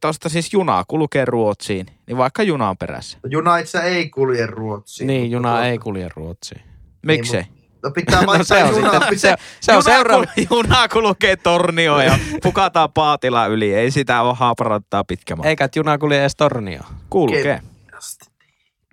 tuosta 0.00 0.28
siis 0.28 0.52
junaa 0.52 0.84
kulkee 0.88 1.24
Ruotsiin, 1.24 1.86
niin 2.06 2.16
vaikka 2.16 2.42
juna 2.42 2.68
on 2.68 2.76
perässä. 2.78 3.18
Juna 3.30 3.58
itse 3.58 3.78
ei 3.78 4.10
kulje 4.10 4.46
Ruotsiin. 4.46 5.06
Niin, 5.06 5.30
juna 5.30 5.48
tuota- 5.48 5.66
ei 5.66 5.78
kulje 5.78 6.08
Ruotsiin. 6.16 6.60
Miksei? 7.06 7.44
No 7.82 7.90
pitää 7.90 8.22
No 8.26 8.44
se 8.44 8.64
on 8.64 8.74
sitten, 8.74 8.90
pitää, 9.10 9.16
se, 9.16 9.34
se 9.60 9.72
on 9.72 9.76
juna, 9.76 9.82
seuraava. 9.94 10.24
kul- 10.24 10.46
juna 10.50 10.88
kulkee 10.88 11.36
tornioon 11.36 12.04
ja 12.04 12.18
pukataan 12.42 12.92
paatila 12.92 13.46
yli. 13.46 13.74
Ei 13.74 13.90
sitä 13.90 14.22
ole 14.22 14.34
haaparattaa 14.34 15.04
pitkä 15.04 15.36
matka. 15.36 15.48
Eikä 15.48 15.64
että 15.64 15.78
juna 15.78 15.98
kulje 15.98 16.20
edes 16.20 16.36
tornioon. 16.36 16.86
Kulkee. 17.10 17.60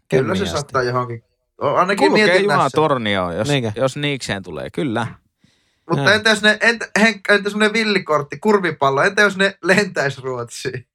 Kyllä 0.09 0.35
se 0.35 0.45
saattaa 0.45 0.83
johonkin. 0.83 1.23
O, 1.63 1.67
Ainakin 1.75 2.07
Kulkee 2.09 2.37
juna 2.41 2.69
tornioon, 2.69 3.35
jos, 3.37 3.47
Niinkö? 3.47 3.71
jos 3.75 3.97
niikseen 3.97 4.43
tulee. 4.43 4.69
Kyllä. 4.69 5.07
Mutta 5.89 6.13
entä 6.13 6.29
jos 6.29 6.41
ne, 6.41 6.57
entä, 6.61 6.89
Henkka, 6.99 7.33
entä 7.33 7.49
semmoinen 7.49 7.73
villikortti, 7.73 8.39
kurvipallo, 8.39 9.03
entä 9.03 9.21
jos 9.21 9.37
ne 9.37 9.57
lentäisi 9.63 10.21
Ruotsiin? 10.21 10.87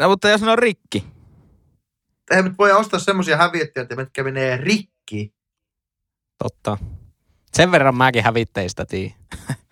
No, 0.00 0.08
mutta 0.08 0.28
jos 0.28 0.40
ne 0.40 0.50
on 0.50 0.58
rikki. 0.58 1.04
Eihän 2.30 2.44
nyt 2.44 2.58
voi 2.58 2.72
ostaa 2.72 3.00
semmoisia 3.00 3.36
häviöttiöitä, 3.36 3.96
mitkä 3.96 4.24
menee 4.24 4.56
rikki. 4.56 5.34
Totta. 6.38 6.78
Sen 7.54 7.72
verran 7.72 7.96
mäkin 7.96 8.24
hävitteistä 8.24 8.84
tii. 8.86 9.14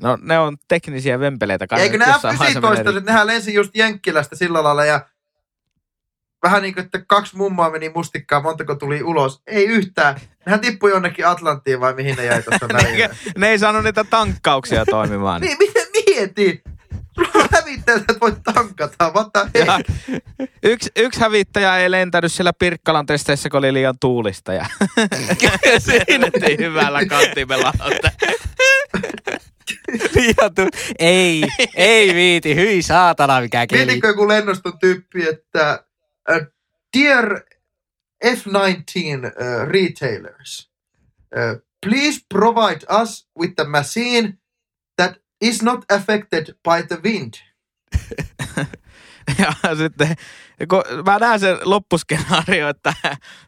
No 0.00 0.18
ne 0.22 0.38
on 0.38 0.56
teknisiä 0.68 1.20
vempeleitä. 1.20 1.66
kai 1.66 1.80
Eikö 1.80 1.98
ne 1.98 2.06
ne 2.06 2.12
jossain 2.12 2.38
vaiheessa 2.38 2.60
menee 2.60 3.00
F-15, 3.00 3.04
nehän 3.04 3.26
lensi 3.26 3.54
just 3.54 3.76
Jenkkilästä 3.76 4.36
sillä 4.36 4.62
lailla 4.62 4.84
ja 4.84 5.08
vähän 6.44 6.62
niin 6.62 6.74
kuin, 6.74 6.84
että 6.84 7.02
kaksi 7.06 7.36
mummaa 7.36 7.70
meni 7.70 7.90
mustikkaan, 7.94 8.42
montako 8.42 8.74
tuli 8.74 9.02
ulos. 9.02 9.42
Ei 9.46 9.64
yhtään. 9.66 10.20
Nehän 10.46 10.60
tippui 10.60 10.90
jonnekin 10.90 11.26
Atlanttiin 11.26 11.80
vai 11.80 11.94
mihin 11.94 12.16
ne 12.16 12.24
jäi 12.24 12.42
tuossa 12.42 12.66
ne, 12.72 13.10
ne 13.36 13.48
ei 13.48 13.58
saanut 13.58 13.84
niitä 13.84 14.04
tankkauksia 14.04 14.84
toimimaan. 14.86 15.40
niin, 15.40 15.56
miten 15.58 15.86
mieti? 15.92 16.62
Että 17.86 18.14
voit 18.20 18.34
tankata. 18.54 19.48
Heck? 19.54 19.88
yksi, 20.62 20.90
yksi 20.96 21.20
hävittäjä 21.20 21.78
ei 21.78 21.90
lentänyt 21.90 22.32
siellä 22.32 22.52
Pirkkalan 22.52 23.06
testeissä, 23.06 23.50
kun 23.50 23.58
oli 23.58 23.72
liian 23.72 23.94
tuulista. 24.00 24.52
Ja 24.52 24.66
siinä 25.86 26.30
hyvällä 26.58 27.06
kantimella. 27.06 27.72
Liian 30.14 30.54
tu- 30.54 30.68
ei, 30.98 31.44
ei 31.74 32.14
viiti, 32.14 32.54
hyi 32.54 32.82
saatana 32.82 33.40
mikä 33.40 33.66
keli. 33.66 33.84
Mietitkö 33.84 34.08
joku 34.08 34.28
lennoston 34.28 34.78
tyyppi, 34.78 35.28
että 35.28 35.84
Dear 36.94 37.44
F-19 38.22 39.24
uh, 39.24 39.66
retailers, 39.66 40.68
uh, 41.34 41.56
please 41.82 42.20
provide 42.20 42.84
us 42.88 43.24
with 43.34 43.56
the 43.56 43.64
machine 43.66 44.38
that 44.96 45.18
is 45.40 45.60
not 45.60 45.84
affected 45.90 46.54
by 46.62 46.82
the 46.82 47.00
wind. 47.02 47.40
Ja 49.64 49.76
sitten, 49.76 50.14
kun 50.68 50.82
mä 51.06 51.18
näen 51.18 51.40
sen 51.40 51.56
loppuskenaario, 51.64 52.68
että 52.68 52.94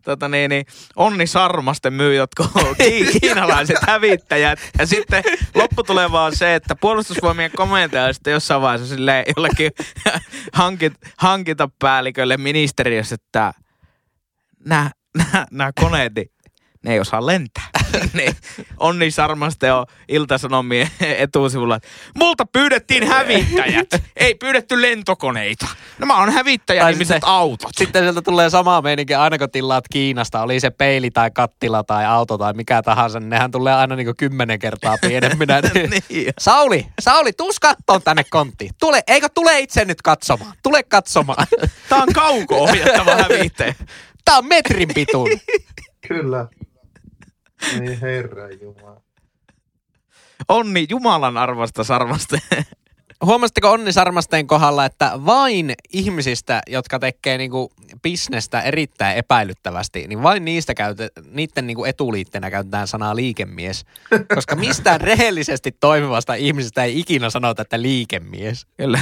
tota 0.03 0.29
niin, 0.29 0.49
niin, 0.49 0.67
Onni 0.97 1.27
Sarmasten 1.27 1.93
myy 1.93 2.15
jotkut 2.15 2.51
ki- 2.79 3.19
kiinalaiset 3.21 3.77
hävittäjät. 3.87 4.59
Ja 4.79 4.87
sitten 4.87 5.23
lopputuleva 5.55 6.25
on 6.25 6.37
se, 6.37 6.55
että 6.55 6.77
puolustusvoimien 6.77 7.51
komentaja 7.57 8.13
sitten 8.13 8.33
jossain 8.33 8.63
vaiheessa 8.63 8.95
silleen 8.95 9.25
jollekin 9.37 9.71
hankit, 10.53 10.95
hankintapäällikölle 11.19 12.37
ministeriössä, 12.37 13.15
että 13.15 13.53
nämä, 14.65 14.91
nämä, 15.17 15.47
nämä 15.51 15.71
koneet, 15.81 16.15
niin 16.15 16.31
ne 16.87 16.93
ei 16.93 17.01
osaa 17.01 17.27
lentää. 17.27 17.65
niin 18.15 18.37
Onni 18.81 19.11
Sarmaste 19.11 19.73
on 19.73 19.87
Ilta-Sanomien 20.09 20.89
etusivulla. 21.01 21.77
että 21.77 21.89
Multa 22.19 22.47
pyydettiin 22.47 23.07
hävittäjät, 23.09 23.89
ei 24.17 24.35
pyydetty 24.35 24.83
lentokoneita. 24.83 25.67
Nämä 25.99 26.17
on 26.17 26.31
hävittäjän 26.33 26.85
Tai 26.85 26.93
nimiset 26.93 27.15
sitten- 27.15 27.29
autot. 27.29 27.71
Sitten 27.79 28.03
sieltä 28.03 28.23
tulee 28.23 28.51
sama 28.51 28.83
meininki 28.83 29.15
aina 29.15 29.39
kun 29.39 29.51
tilaat 29.51 29.85
Kiinasta, 29.93 30.43
oli 30.43 30.61
se 30.61 30.71
peili 30.71 31.11
tai 31.11 31.31
kattila 31.31 31.85
tai 31.85 32.07
auto 32.07 32.39
tai 32.39 32.53
mikä 32.53 32.83
tahansa, 32.83 33.21
niin 33.21 33.31
nehän 33.31 33.51
tulee 33.51 33.75
aina 33.75 33.97
niin 33.97 34.17
kymmenen 34.17 34.59
kertaa 34.59 34.97
pienemminä. 35.01 35.61
niin. 36.11 36.33
Sauli, 36.39 36.87
Sauli, 37.01 37.33
tuus 37.33 37.61
kattoon 37.61 38.03
tänne 38.03 38.25
konttiin. 38.31 38.71
Tule, 38.81 39.03
eikö 39.07 39.29
tule 39.35 39.61
itse 39.61 39.85
nyt 39.85 40.03
katsomaan? 40.03 40.53
Tule 40.63 40.83
katsomaan. 40.83 41.47
Tää 41.89 41.99
on 42.03 42.09
kauko-ohjattava 42.15 43.17
hävittäjä. 43.23 43.75
Tää 44.25 44.37
on 44.39 44.47
metrin 44.47 44.89
pituinen. 44.95 45.41
Kyllä. 46.09 46.47
Niin 47.81 48.01
herra 48.01 48.49
jumala. 48.51 49.01
Onni 50.49 50.87
Jumalan 50.91 51.37
arvosta 51.37 51.85
Sarmaste. 51.85 52.39
Huomasitteko 53.25 53.71
Onni 53.71 53.93
Sarmasteen 53.93 54.47
kohdalla, 54.47 54.85
että 54.85 55.13
vain 55.27 55.75
ihmisistä, 55.93 56.63
jotka 56.67 56.99
tekee 56.99 57.39
niinku 57.39 57.73
bisnestä 58.03 58.61
erittäin 58.61 59.17
epäilyttävästi, 59.17 60.07
niin 60.09 60.23
vain 60.23 60.45
niistä 60.45 60.75
käytä, 60.75 61.09
niiden 61.31 61.67
niinku 61.67 61.85
etuliitteenä 61.85 62.51
käytetään 62.51 62.87
sanaa 62.89 63.17
liikemies. 63.17 63.85
Koska 64.35 64.57
mistään 64.57 65.01
rehellisesti 65.01 65.73
toimivasta 65.73 66.35
ihmisestä 66.35 66.85
ei 66.85 67.01
ikinä 67.01 67.31
sanota, 67.31 67.63
että 67.63 67.83
liikemies. 67.83 68.67
Kyllä. 68.77 69.01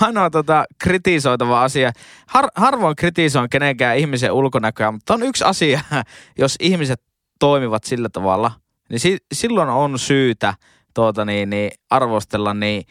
Ainoa 0.00 0.30
tota, 0.30 0.64
kritisoitava 0.78 1.64
asia. 1.64 1.92
Har- 2.26 2.50
harvoin 2.54 2.96
kritisoin 2.96 3.50
kenenkään 3.50 3.98
ihmisen 3.98 4.32
ulkonäköä, 4.32 4.90
mutta 4.90 5.14
on 5.14 5.22
yksi 5.22 5.44
asia, 5.44 5.80
jos 6.38 6.56
ihmiset 6.60 7.02
toimivat 7.38 7.84
sillä 7.84 8.08
tavalla, 8.08 8.52
niin 8.90 9.00
si- 9.00 9.18
silloin 9.34 9.68
on 9.68 9.98
syytä 9.98 10.54
tuota, 10.94 11.24
niin, 11.24 11.50
niin, 11.50 11.70
arvostella. 11.90 12.54
Niin, 12.54 12.82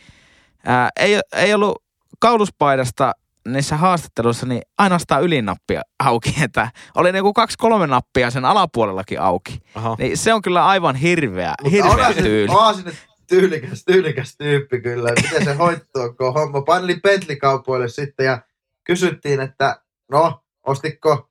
ää, 0.66 0.90
ei, 1.00 1.20
ei 1.34 1.54
ollut 1.54 1.84
kauluspaidasta 2.20 3.12
niissä 3.48 3.78
haastatteluissa 3.78 4.46
niin 4.46 4.62
ainoastaan 4.78 5.24
ylinappia 5.24 5.82
auki, 6.00 6.36
että 6.44 6.72
oli 6.96 7.12
niinku 7.12 7.34
kaksi-kolme 7.34 7.88
nappia 7.88 8.32
sen 8.32 8.46
alapuolellakin 8.46 9.22
auki. 9.22 9.60
Niin 9.98 10.18
se 10.18 10.34
on 10.34 10.42
kyllä 10.42 10.66
aivan 10.66 10.96
hirveä, 10.96 11.54
Mutta 11.64 11.70
hirveä 11.70 12.14
tyyli. 12.14 12.52
nyt 12.86 12.96
tyylikäs, 13.28 13.84
tyylikäs 13.86 14.36
tyyppi 14.38 14.82
kyllä. 14.82 15.10
Miten 15.22 15.46
se 15.46 15.54
hoittoo, 15.54 16.14
kun 16.14 16.34
homma. 16.34 16.62
Paineli 16.62 16.96
Bentley-kaupoille 16.96 17.88
sitten 17.88 18.26
ja 18.26 18.42
kysyttiin, 18.84 19.42
että 19.42 19.82
no, 20.12 20.40
ostitko 20.64 21.30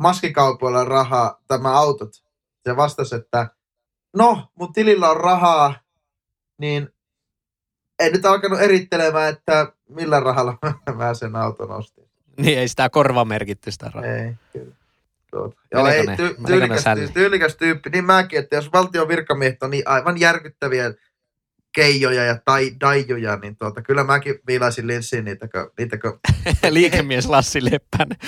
maskikaupoilla 0.00 0.84
rahaa 0.84 1.42
tämä 1.48 1.72
autot? 1.78 2.10
Se 2.64 2.76
vastasi, 2.76 3.14
että 3.16 3.48
no, 4.16 4.48
mun 4.54 4.72
tilillä 4.72 5.10
on 5.10 5.16
rahaa, 5.16 5.74
niin 6.58 6.88
en 7.98 8.12
nyt 8.12 8.26
alkanut 8.26 8.60
erittelemään, 8.60 9.28
että 9.28 9.72
millä 9.88 10.20
rahalla 10.20 10.58
mä 10.96 11.14
sen 11.14 11.36
auton 11.36 11.70
ostin. 11.70 12.10
Niin 12.36 12.58
ei 12.58 12.68
sitä 12.68 12.90
korvamerkitty 12.90 13.70
sitä 13.70 13.90
rahaa. 13.94 14.10
Ei, 14.10 14.34
kyllä. 14.52 14.74
Tuota. 15.30 15.56
Joo, 15.72 15.86
ei, 15.86 16.06
ty, 16.16 16.36
tyylikäs, 16.46 16.84
tyylikäs 17.14 17.56
tyyppi. 17.56 17.90
Niin 17.90 18.04
mäkin, 18.04 18.38
että 18.38 18.56
jos 18.56 18.72
valtion 18.72 19.08
virkamiehet 19.08 19.62
on 19.62 19.70
niin 19.70 19.88
aivan 19.88 20.20
järkyttäviä 20.20 20.94
keijoja 21.74 22.24
ja 22.24 22.38
tai 22.44 22.72
daijoja, 22.80 23.36
niin 23.36 23.56
tuota, 23.56 23.82
kyllä 23.82 24.04
mäkin 24.04 24.34
viilaisin 24.46 24.86
linssiin 24.86 25.24
niitä, 25.24 25.48
kun, 25.48 25.70
niitä 25.78 25.98
kun, 25.98 26.20
Liikemies 26.70 27.26
Lassi 27.26 27.64
Leppänen. 27.64 28.18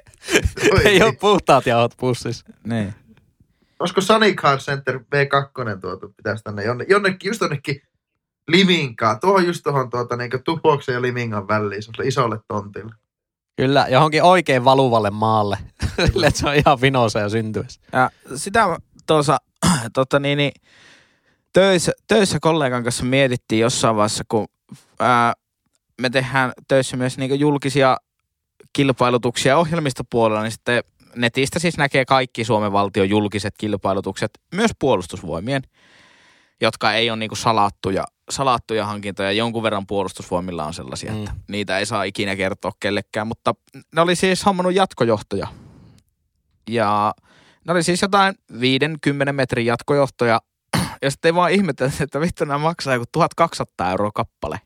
Ei 0.84 1.02
ole 1.02 1.12
puhtaat 1.12 1.66
jauhot 1.66 1.94
pussissa. 1.96 2.46
Niin. 2.64 2.94
Olisiko 3.80 4.00
Sunny 4.00 4.34
Car 4.34 4.58
Center 4.58 4.98
V2 4.98 5.80
tuota, 5.80 6.08
pitäisi 6.16 6.44
tänne 6.44 6.64
jonne, 6.64 6.84
jonnekin, 6.88 7.28
just 7.28 7.40
jonnekin 7.40 7.82
Liminkaan. 8.48 9.20
Tuohon 9.20 9.46
just 9.46 9.62
tuohon 9.62 9.90
tuota, 9.90 10.16
niin 10.16 10.30
Tupoksen 10.44 10.92
ja 10.92 11.02
Limingan 11.02 11.48
väliin, 11.48 11.82
isolle 12.04 12.38
tontille. 12.48 12.94
Kyllä, 13.56 13.86
johonkin 13.90 14.22
oikein 14.22 14.64
valuvalle 14.64 15.10
maalle. 15.10 15.58
Sille, 16.06 16.26
että 16.26 16.40
se 16.40 16.48
on 16.48 16.54
ihan 16.54 16.80
vinosa 16.80 17.18
ja 17.18 17.28
syntyessä. 17.28 17.80
Ja 17.92 18.10
sitä 18.34 18.78
tuossa 19.06 19.38
tota 19.94 20.18
niin, 20.18 20.38
niin, 20.38 20.52
töissä, 21.52 21.92
töissä 22.06 22.38
kollegan 22.40 22.82
kanssa 22.84 23.04
mietittiin 23.04 23.60
jossain 23.60 23.96
vaiheessa, 23.96 24.24
kun 24.28 24.48
ää, 25.00 25.32
me 26.00 26.10
tehdään 26.10 26.52
töissä 26.68 26.96
myös 26.96 27.18
niin 27.18 27.40
julkisia 27.40 27.96
kilpailutuksia 28.72 29.58
ohjelmistopuolella, 29.58 30.42
niin 30.42 30.52
sitten 30.52 30.84
netistä 31.16 31.58
siis 31.58 31.76
näkee 31.78 32.04
kaikki 32.04 32.44
Suomen 32.44 32.72
valtion 32.72 33.08
julkiset 33.10 33.54
kilpailutukset, 33.58 34.30
myös 34.54 34.70
puolustusvoimien, 34.78 35.62
jotka 36.60 36.92
ei 36.92 37.10
ole 37.10 37.18
niin 37.18 37.36
salattuja, 37.36 38.04
salattuja 38.30 38.86
hankintoja. 38.86 39.32
Jonkun 39.32 39.62
verran 39.62 39.86
puolustusvoimilla 39.86 40.64
on 40.66 40.74
sellaisia, 40.74 41.12
Mm. 41.12 41.18
että 41.18 41.34
niitä 41.48 41.78
ei 41.78 41.86
saa 41.86 42.02
ikinä 42.04 42.36
kertoa 42.36 42.72
kellekään, 42.80 43.26
mutta 43.26 43.54
ne 43.94 44.00
oli 44.00 44.16
siis 44.16 44.46
hommannut 44.46 44.74
jatkojohtoja. 44.74 45.46
Ja 46.70 47.14
ne 47.66 47.72
oli 47.72 47.82
siis 47.82 48.02
jotain 48.02 48.34
50 48.60 49.32
metrin 49.32 49.66
jatkojohtoja 49.66 50.40
ja 51.02 51.10
sitten 51.10 51.34
vaan 51.34 51.50
ihmetellä, 51.52 51.92
että 52.00 52.20
vittu 52.20 52.44
nämä 52.44 52.58
maksaa 52.58 52.94
joku 52.94 53.04
1200 53.12 53.90
euroa 53.90 54.10
kappale. 54.14 54.60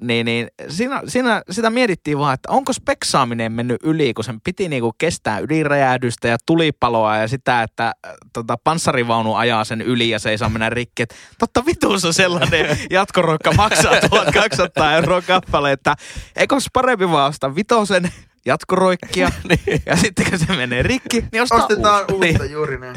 Niin, 0.00 0.26
niin 0.26 0.48
siinä, 0.68 1.02
siinä, 1.06 1.42
sitä 1.50 1.70
mietittiin 1.70 2.18
vaan, 2.18 2.34
että 2.34 2.52
onko 2.52 2.72
speksaaminen 2.72 3.52
mennyt 3.52 3.76
yli, 3.82 4.14
kun 4.14 4.24
sen 4.24 4.40
piti 4.40 4.68
niinku 4.68 4.92
kestää 4.98 5.38
ydinräjähdystä 5.38 6.28
ja 6.28 6.36
tulipaloa 6.46 7.16
ja 7.16 7.28
sitä, 7.28 7.62
että 7.62 7.86
äh, 7.86 8.12
tota, 8.32 8.56
panssarivaunu 8.64 9.34
ajaa 9.34 9.64
sen 9.64 9.80
yli 9.82 10.10
ja 10.10 10.18
se 10.18 10.30
ei 10.30 10.38
saa 10.38 10.48
mennä 10.48 10.70
rikki. 10.70 11.02
Et, 11.02 11.14
totta 11.38 11.66
vituus 11.66 12.02
sellainen 12.10 12.78
jatkoroikka 12.90 13.52
maksaa 13.52 13.94
1200 14.10 14.92
euroa 14.94 15.22
kappale, 15.22 15.72
että 15.72 15.94
eikö 16.36 16.56
parempi 16.72 17.10
vaan 17.10 17.28
ostaa 17.28 17.54
vitosen 17.54 18.12
jatkoroikkia 18.46 19.30
niin. 19.48 19.82
ja 19.86 19.96
sitten 19.96 20.30
kun 20.30 20.38
se 20.38 20.56
menee 20.56 20.82
rikki, 20.82 21.24
niin 21.32 21.42
Ostetaan 21.42 22.04
uusi. 22.12 22.28
uutta, 22.28 22.42
Niin. 22.42 22.52
juuri 22.52 22.78
näin. 22.78 22.96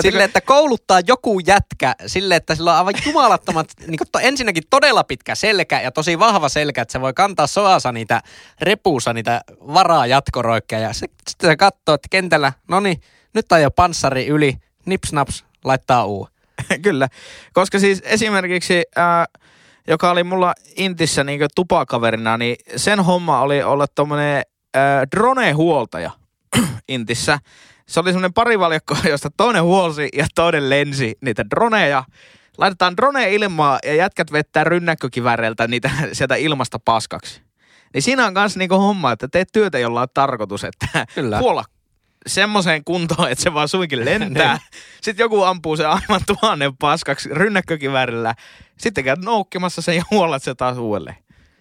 Sille, 0.00 0.24
että 0.24 0.40
kouluttaa 0.40 1.00
joku 1.06 1.38
jätkä 1.38 1.94
sille, 2.06 2.36
että 2.36 2.54
sillä 2.54 2.72
on 2.72 2.78
aivan 2.78 2.94
jumalattomat, 3.06 3.68
niin 3.86 3.98
to, 4.12 4.18
ensinnäkin 4.18 4.62
todella 4.70 5.04
pitkä 5.04 5.34
selkä 5.34 5.80
ja 5.80 5.92
tosi 5.92 6.18
vahva 6.18 6.48
selkä, 6.48 6.82
että 6.82 6.92
se 6.92 7.00
voi 7.00 7.12
kantaa 7.14 7.46
soasa 7.46 7.92
niitä 7.92 8.20
repuussa 8.60 9.12
niitä 9.12 9.40
varaa 9.48 10.06
jatkoroikkeja. 10.06 10.82
Ja 10.82 10.92
sitten 10.92 11.48
se 11.48 11.56
katsoo, 11.56 11.94
että 11.94 12.08
kentällä, 12.10 12.52
no 12.68 12.80
niin, 12.80 13.00
nyt 13.34 13.52
on 13.52 13.62
jo 13.62 13.70
panssari 13.70 14.26
yli, 14.26 14.56
nips 14.86 15.12
naps, 15.12 15.44
laittaa 15.64 16.04
uu. 16.04 16.28
Kyllä, 16.82 17.08
koska 17.52 17.78
siis 17.78 18.02
esimerkiksi, 18.04 18.82
ää, 18.96 19.26
joka 19.88 20.10
oli 20.10 20.24
mulla 20.24 20.54
Intissä 20.76 21.24
niin 21.24 21.40
tupakaverina, 21.54 22.36
niin 22.36 22.56
sen 22.76 23.00
homma 23.00 23.40
oli 23.40 23.62
olla 23.62 23.86
tommonen 23.86 24.42
ää, 24.74 25.06
drone-huoltaja 25.16 26.10
Intissä. 26.88 27.38
Se 27.86 28.00
oli 28.00 28.08
semmoinen 28.08 28.32
parivaljakko, 28.32 28.96
josta 29.10 29.30
toinen 29.36 29.62
huolsi 29.62 30.08
ja 30.12 30.26
toinen 30.34 30.70
lensi 30.70 31.18
niitä 31.20 31.50
droneja. 31.50 32.04
Laitetaan 32.58 32.96
drone 32.96 33.34
ilmaa 33.34 33.78
ja 33.84 33.94
jätkät 33.94 34.32
vettää 34.32 34.64
rynnäkkökivääreiltä 34.64 35.66
niitä 35.68 35.90
sieltä 36.12 36.34
ilmasta 36.34 36.78
paskaksi. 36.78 37.42
Niin 37.94 38.02
siinä 38.02 38.26
on 38.26 38.34
kanssa 38.34 38.58
niinku 38.58 38.78
homma, 38.78 39.12
että 39.12 39.28
teet 39.28 39.48
työtä, 39.52 39.78
jolla 39.78 40.02
on 40.02 40.08
tarkoitus, 40.14 40.64
että 40.64 41.06
Kyllä. 41.14 41.38
huolla 41.42 41.64
semmoiseen 42.26 42.84
kuntoon, 42.84 43.30
että 43.30 43.42
se 43.44 43.54
vaan 43.54 43.68
suinkin 43.68 44.04
lentää. 44.04 44.58
Sitten 45.02 45.24
joku 45.24 45.42
ampuu 45.42 45.76
se 45.76 45.86
aivan 45.86 46.20
tuhannen 46.26 46.76
paskaksi 46.76 47.28
rynnäkkökiväärillä. 47.32 48.34
Sitten 48.78 49.04
käyt 49.04 49.22
noukkimassa 49.22 49.82
sen 49.82 49.96
ja 49.96 50.04
huollat 50.10 50.42
se 50.42 50.54
taas 50.54 50.78
uudelleen. 50.78 51.16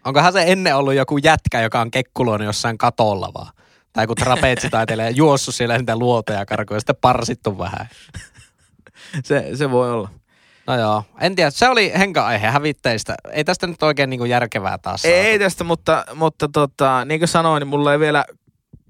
Onkohan 0.06 0.34
se 0.34 0.44
ennen 0.48 0.76
ollut 0.76 0.94
joku 0.94 1.18
jätkä, 1.18 1.62
joka 1.62 1.82
on 1.82 1.92
kekkuloinut 1.92 2.46
jossain 2.46 2.78
katolla 2.78 3.32
vaan? 3.34 3.54
Tai 3.93 4.04
joku 4.04 4.15
trapetsitaiteilija 4.15 5.10
juossut 5.10 5.56
siellä 5.56 5.77
niitä 5.77 5.95
luoteja 5.95 6.45
karkuja 6.45 6.75
ja 6.75 6.80
sitten 6.80 6.95
parsittu 7.01 7.58
vähän. 7.58 7.89
Se, 9.23 9.49
se 9.56 9.71
voi 9.71 9.91
olla. 9.91 10.10
No 10.67 10.80
joo, 10.80 11.04
en 11.21 11.36
tiedä. 11.36 11.49
Se 11.49 11.69
oli 11.69 11.91
henka-aihe 11.97 12.47
hävittäjistä. 12.47 13.15
Ei 13.32 13.43
tästä 13.43 13.67
nyt 13.67 13.84
oikein 13.84 14.10
niinku 14.10 14.25
järkevää 14.25 14.77
taas 14.77 15.06
Ei, 15.06 15.13
ei 15.13 15.39
tästä, 15.39 15.63
mutta, 15.63 16.06
mutta 16.15 16.49
tota, 16.54 17.06
niin 17.06 17.19
kuin 17.19 17.27
sanoin, 17.27 17.62
niin 17.62 17.67
mulla 17.67 17.93
ei 17.93 17.99
vielä 17.99 18.25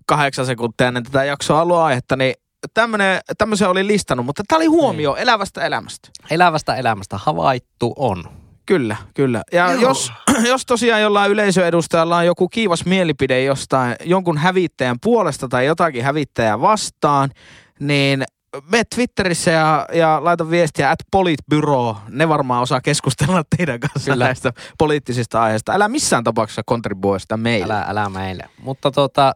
kahdeksan 0.06 0.46
sekuntia 0.46 0.88
ennen 0.88 1.04
tätä 1.04 1.24
jaksoa 1.24 1.62
ollut 1.62 1.78
aihetta, 1.78 2.16
niin 2.16 2.34
tämmönen, 2.74 3.20
tämmöisen 3.38 3.70
oli 3.70 3.88
listannut, 3.88 4.26
mutta 4.26 4.44
tämä 4.48 4.58
oli 4.58 4.66
huomio 4.66 5.16
elävästä 5.16 5.66
elämästä. 5.66 6.10
Elävästä 6.30 6.76
elämästä 6.76 7.18
havaittu 7.18 7.94
on. 7.96 8.41
Kyllä, 8.66 8.98
kyllä. 9.14 9.44
Ja 9.52 9.72
Joo. 9.72 9.82
jos, 9.82 10.12
jos 10.52 10.66
tosiaan 10.66 11.02
jollain 11.02 11.32
yleisöedustajalla 11.32 12.18
on 12.18 12.26
joku 12.26 12.50
kiivas 12.50 12.86
mielipide 12.86 13.44
jostain 13.44 13.96
jonkun 14.04 14.38
hävittäjän 14.38 14.98
puolesta 15.04 15.48
tai 15.48 15.66
jotakin 15.66 16.04
hävittäjää 16.04 16.62
vastaan, 16.62 17.30
niin 17.80 18.24
me 18.72 18.84
Twitterissä 18.96 19.52
ja, 19.52 19.88
ja 19.94 20.20
laita 20.24 20.50
viestiä 20.50 20.90
at 20.90 21.00
politbyro. 21.12 21.98
Ne 22.10 22.30
varmaan 22.30 22.62
osaa 22.62 22.82
keskustella 22.82 23.44
teidän 23.58 23.80
kanssa 23.80 24.12
Kyllä. 24.12 24.26
näistä 24.26 24.54
poliittisista 24.78 25.42
aiheista. 25.42 25.72
Älä 25.72 25.88
missään 25.88 26.24
tapauksessa 26.24 26.62
kontribuoi 26.66 27.20
sitä 27.20 27.38
meille. 27.38 27.74
Älä, 27.74 27.86
älä 27.88 28.10
meille. 28.10 28.50
Mutta 28.62 28.92
tota, 28.92 29.36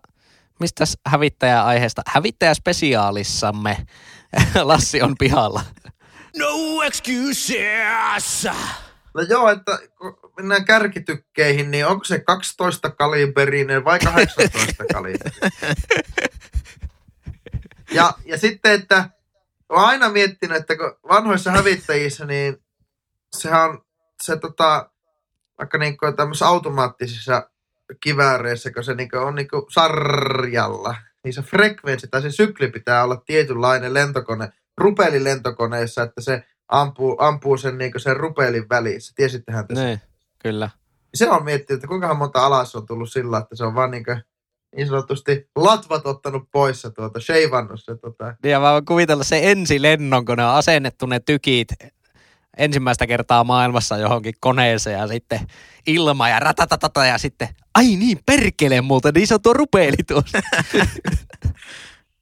mistäs 0.60 0.98
hävittäjä-aiheesta? 1.06 2.02
Hävittäjäspesiaalissamme 2.08 3.78
Lassi 4.64 5.02
on 5.02 5.16
pihalla. 5.20 5.62
No 6.38 6.82
excuses! 6.84 8.48
No 9.16 9.22
joo, 9.22 9.50
että 9.50 9.80
kun 9.98 10.18
mennään 10.38 10.66
kärkitykkeihin, 10.66 11.72
niin 11.72 11.88
onko 11.88 12.04
se 12.04 12.20
12 12.20 12.90
kaliberinen 12.90 13.86
vai 13.86 14.00
18 14.00 14.84
kaliberinen? 14.94 15.52
Ja, 17.92 18.14
ja 18.26 18.38
sitten, 18.38 18.74
että 18.74 19.10
olen 19.70 19.86
aina 19.86 20.10
miettinyt, 20.10 20.58
että 20.58 20.78
kun 20.78 20.96
vanhoissa 21.10 21.52
hävittäjissä, 21.52 22.26
niin 22.26 22.64
sehän 23.38 23.70
on 23.70 23.86
se 24.24 24.38
tota, 24.38 24.90
vaikka 25.58 25.78
niin 25.78 25.98
tämmöisissä 26.16 26.48
automaattisissa 26.48 27.50
kivääreissä, 28.00 28.72
kun 28.72 28.84
se 28.84 28.94
niin 28.94 29.16
on 29.16 29.36
niin 29.36 29.48
sarjalla, 29.70 30.96
niin 31.24 31.34
se 31.34 31.42
frekvenssi 31.42 32.08
tai 32.08 32.22
se 32.22 32.32
sykli 32.32 32.68
pitää 32.68 33.04
olla 33.04 33.24
tietynlainen 33.26 33.94
lentokone, 33.94 34.50
rupelilentokoneessa, 34.78 36.04
että 36.04 36.22
se 36.22 36.44
ampuu, 36.68 37.16
ampuu 37.20 37.58
sen, 37.58 37.78
niin 37.78 37.92
sen 37.98 38.18
rupelin 38.18 38.70
välissä. 38.70 39.14
Tiesittehän 39.16 39.68
tässä? 39.68 39.84
Niin, 39.84 40.02
kyllä. 40.40 40.70
Se 41.14 41.30
on 41.30 41.44
miettinyt, 41.44 41.78
että 41.78 41.88
kuinka 41.88 42.14
monta 42.14 42.46
alas 42.46 42.76
on 42.76 42.86
tullut 42.86 43.12
sillä, 43.12 43.38
että 43.38 43.56
se 43.56 43.64
on 43.64 43.76
vaan 43.76 43.92
niin, 43.92 44.06
niin 44.76 44.88
sanotusti 44.88 45.50
latvat 45.56 46.06
ottanut 46.06 46.44
pois 46.52 46.84
ja 46.84 46.90
tuota, 46.90 47.20
sheivannut 47.20 47.84
se 47.84 47.96
tota, 47.96 48.36
Ja 48.44 48.60
mä 48.60 48.72
voin 48.72 48.86
kuvitella 48.86 49.24
se 49.24 49.52
ensi 49.52 49.82
lennon, 49.82 50.26
kun 50.26 50.38
ne 50.38 50.46
on 50.46 50.56
asennettu 50.56 51.06
ne 51.06 51.20
tykit 51.20 51.68
ensimmäistä 52.58 53.08
kertaa 53.08 53.44
maailmassa 53.44 53.98
johonkin 53.98 54.34
koneeseen 54.40 55.00
ja 55.00 55.08
sitten 55.08 55.40
ilma 55.88 56.30
ja 56.30 56.40
ratatatata 56.40 57.06
ja 57.06 57.18
sitten, 57.18 57.48
ai 57.76 57.96
niin, 57.96 58.20
perkele 58.26 58.82
muuten, 58.82 59.14
niin 59.14 59.28
se 59.28 59.34
on 59.34 59.42
tuo 59.42 59.54
rupeeli 59.54 60.04
tuossa. 60.08 60.40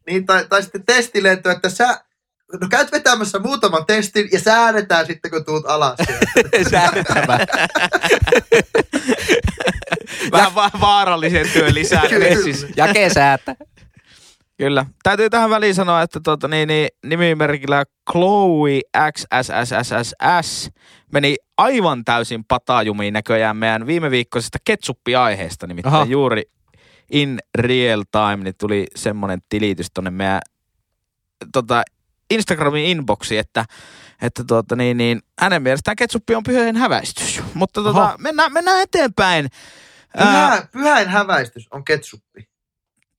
Niin, 0.07 0.25
tai, 0.25 0.45
tai 0.49 0.63
sitten 0.63 0.85
testilento, 0.85 1.49
että 1.49 1.69
sä 1.69 2.03
no 2.61 2.67
käyt 2.69 2.91
vetämässä 2.91 3.39
muutaman 3.39 3.85
testin 3.85 4.29
ja 4.31 4.39
säädetään 4.39 5.05
sitten, 5.05 5.31
kun 5.31 5.45
tuut 5.45 5.65
alas. 5.65 5.97
sieltä. 6.05 6.69
Säädettävä. 6.71 7.39
Vähän 10.31 10.55
va- 10.55 10.71
vaarallisen 10.81 11.49
työn 11.53 11.75
lisää. 11.75 12.03
Jake 12.75 13.09
säätä. 13.09 13.55
Kyllä. 14.57 14.85
Täytyy 15.03 15.29
tähän 15.29 15.49
väliin 15.49 15.75
sanoa, 15.75 16.01
että 16.01 16.19
tuota, 16.23 16.47
niin, 16.47 16.67
niin, 16.67 16.87
nimimerkillä 17.05 17.85
Chloe 18.11 18.81
XSSSSS 19.11 20.69
meni 21.13 21.35
aivan 21.57 22.05
täysin 22.05 22.43
patajumiin 22.45 23.13
näköjään 23.13 23.57
meidän 23.57 23.87
viime 23.87 24.11
viikkoisesta 24.11 24.57
ketsuppi-aiheesta. 24.65 25.67
Nimittäin 25.67 25.95
Aha. 25.95 26.05
juuri 26.05 26.43
in 27.11 27.39
real 27.57 28.03
time 28.11 28.43
niin 28.43 28.55
tuli 28.59 28.87
semmoinen 28.95 29.39
tilitys 29.49 29.87
tonne 29.93 30.11
meidän 30.11 30.41
tota, 31.53 31.83
Instagramin 32.31 32.85
inboxi, 32.85 33.37
että, 33.37 33.65
että 34.21 34.43
tuota, 34.47 34.75
niin, 34.75 34.97
niin, 34.97 35.21
hänen 35.39 35.61
mielestään 35.61 35.95
ketsuppi 35.95 36.35
on 36.35 36.43
pyhäin 36.43 36.75
häväistys. 36.75 37.41
Mutta 37.53 37.83
tota, 37.83 38.07
Oho. 38.07 38.17
mennään, 38.17 38.53
mennään 38.53 38.81
eteenpäin. 38.81 39.49
Ää, 40.17 40.25
Pyhä, 40.25 40.67
pyhäin 40.71 41.09
häväistys 41.09 41.67
on 41.71 41.85
ketsuppi. 41.85 42.47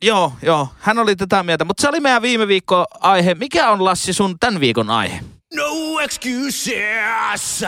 Joo, 0.02 0.32
joo. 0.42 0.68
Hän 0.78 0.98
oli 0.98 1.16
tätä 1.16 1.42
mieltä, 1.42 1.64
mutta 1.64 1.80
se 1.80 1.88
oli 1.88 2.00
meidän 2.00 2.22
viime 2.22 2.48
viikko 2.48 2.84
aihe. 3.00 3.34
Mikä 3.34 3.70
on 3.70 3.84
Lassi 3.84 4.12
sun 4.12 4.38
tämän 4.40 4.60
viikon 4.60 4.90
aihe? 4.90 5.20
No 5.54 6.00
excuses! 6.00 7.64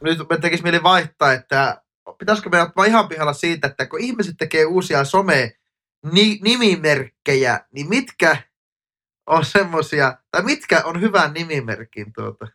Nyt 0.00 0.18
me 0.30 0.38
tekisi 0.40 0.62
mieli 0.62 0.82
vaihtaa, 0.82 1.32
että 1.32 1.82
pitäisikö 2.18 2.50
me 2.50 2.62
ottaa 2.62 2.84
ihan 2.84 3.08
pihalla 3.08 3.32
siitä, 3.32 3.66
että 3.66 3.86
kun 3.86 4.00
ihmiset 4.00 4.34
tekee 4.38 4.64
uusia 4.64 5.04
some-nimimerkkejä, 5.04 7.60
niin 7.74 7.88
mitkä 7.88 8.36
on 9.26 9.44
semmosia, 9.44 10.18
tai 10.30 10.42
mitkä 10.42 10.82
on 10.84 11.00
hyvän 11.00 11.32
nimimerkin 11.32 12.12
tuota, 12.12 12.46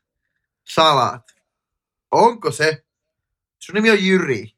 salat? 0.63 1.23
Onko 2.11 2.51
se, 2.51 2.85
sun 3.59 3.75
nimi 3.75 3.91
on 3.91 4.05
Jyri, 4.05 4.57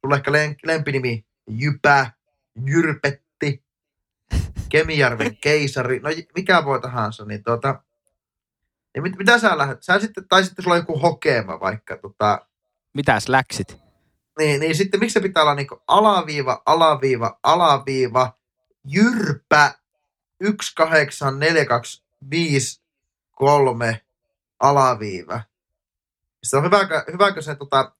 sulla 0.00 0.16
ehkä 0.16 0.30
lempinimi 0.64 1.26
Jypä, 1.50 2.10
Jyrpetti, 2.66 3.64
Kemijärven 4.68 5.36
keisari, 5.44 6.00
no 6.00 6.10
mikä 6.36 6.64
voi 6.64 6.80
tahansa, 6.80 7.24
niin 7.24 7.44
tuota, 7.44 7.82
niin 8.94 9.02
mit, 9.02 9.16
mitä 9.16 9.38
sä 9.38 9.58
lähdet? 9.58 9.82
Sä 9.82 9.98
sitten, 9.98 10.28
tai 10.28 10.44
sitten 10.44 10.62
sulla 10.62 10.74
on 10.74 10.80
joku 10.80 10.98
hokema 10.98 11.60
vaikka, 11.60 11.96
tota, 11.96 12.46
Mitäs 12.94 13.28
läksit? 13.28 13.86
niin, 14.38 14.60
niin 14.60 14.74
sitten 14.74 15.00
miksi 15.00 15.14
se 15.14 15.20
pitää 15.20 15.42
olla 15.42 15.54
niinku 15.54 15.82
alaviiva, 15.86 16.62
alaviiva, 16.66 17.38
alaviiva, 17.42 18.32
jyrpä, 18.84 19.74
18425 20.44 22.82
alaviiva. 24.60 25.40
Sitten 26.44 26.58
on 26.58 26.64
hyväkö, 26.64 27.04
hyväkö 27.12 27.42
se 27.42 27.54
tota, 27.54 27.92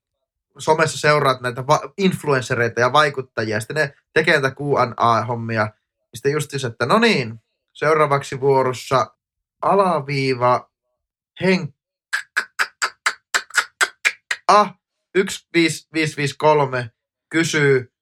somessa 0.58 0.98
seuraat 0.98 1.40
näitä 1.40 1.66
va- 1.66 1.92
influenssereita 1.98 2.80
ja 2.80 2.92
vaikuttajia, 2.92 3.60
sitten 3.60 3.76
ne 3.76 3.94
tekee 4.12 4.40
näitä 4.40 4.56
Q&A-hommia. 4.56 5.68
Sitten 6.14 6.32
just 6.32 6.50
se, 6.56 6.66
että 6.66 6.86
no 6.86 6.98
niin, 6.98 7.42
seuraavaksi 7.72 8.40
vuorossa 8.40 9.14
alaviiva 9.62 10.70
Henk 11.40 11.76
Ah, 14.48 14.74
15553 15.14 16.90
kysyy, 17.28 17.92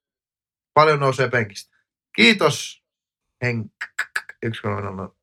paljon 0.74 1.00
nousee 1.00 1.30
penkistä. 1.30 1.76
Kiitos, 2.16 2.84
Henk. 3.42 3.72
130. 4.52 5.14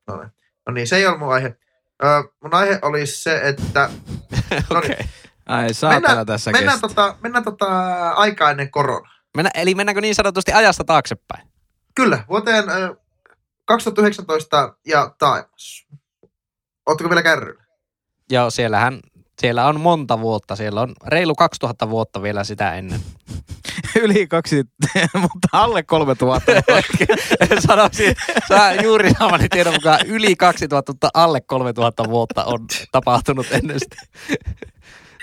No 0.66 0.72
niin, 0.72 0.86
se 0.86 0.96
ei 0.96 1.06
ole 1.06 1.18
mun 1.18 1.32
aihe. 1.32 1.56
Ö, 2.04 2.06
mun 2.42 2.54
aihe 2.54 2.78
olisi 2.82 3.22
se, 3.22 3.40
että 3.44 3.90
No 4.70 4.80
niin. 4.80 4.92
Okei. 4.92 5.06
Ai 5.46 5.74
saatana 5.74 6.08
mennään, 6.08 6.26
tässä 6.26 6.50
mennään, 6.50 6.80
tota, 6.80 7.16
mennään 7.22 7.44
tota 7.44 7.66
aikaa 8.10 8.50
ennen 8.50 8.70
koronaa. 8.70 9.12
Mennä, 9.36 9.50
eli 9.54 9.74
mennäänkö 9.74 10.00
niin 10.00 10.14
sanotusti 10.14 10.52
ajasta 10.52 10.84
taaksepäin? 10.84 11.48
Kyllä, 11.94 12.24
vuoteen 12.28 12.68
ö, 12.68 12.96
2019 13.64 14.76
ja 14.86 15.14
taimas. 15.18 15.86
Ootteko 16.86 17.10
vielä 17.10 17.22
kärryllä? 17.22 17.64
Joo, 18.30 18.50
siellähän, 18.50 19.00
siellä 19.40 19.66
on 19.66 19.80
monta 19.80 20.20
vuotta. 20.20 20.56
Siellä 20.56 20.80
on 20.80 20.94
reilu 21.06 21.34
2000 21.34 21.90
vuotta 21.90 22.22
vielä 22.22 22.44
sitä 22.44 22.74
ennen. 22.74 23.00
Yli 24.02 24.26
kaksi, 24.26 24.64
mutta 25.22 25.48
alle 25.52 25.82
kolme 25.82 26.14
tuhatta. 26.14 26.52
Sanoisin, 27.68 28.14
sä 28.48 28.72
juuri 28.72 29.10
saamani 29.18 29.48
tiedon 29.48 29.74
mukaan 29.74 30.06
yli 30.06 30.36
2000, 30.36 30.92
mutta 30.92 31.08
alle 31.14 31.40
3000 31.40 32.04
vuotta 32.08 32.44
on 32.44 32.66
tapahtunut 32.92 33.46
ennen 33.52 33.80
sitä. 33.80 33.96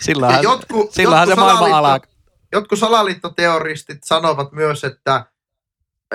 Silloinhan, 0.01 0.43
Ja 0.43 0.49
jotkut- 0.49 0.91
silloinhan 0.91 1.27
se 1.27 1.35
maailma 1.35 1.77
alaa. 1.77 1.99
Jotkut 2.51 2.79
salaliittoteoristit 2.79 4.03
sanovat 4.03 4.51
myös, 4.51 4.83
että, 4.83 5.25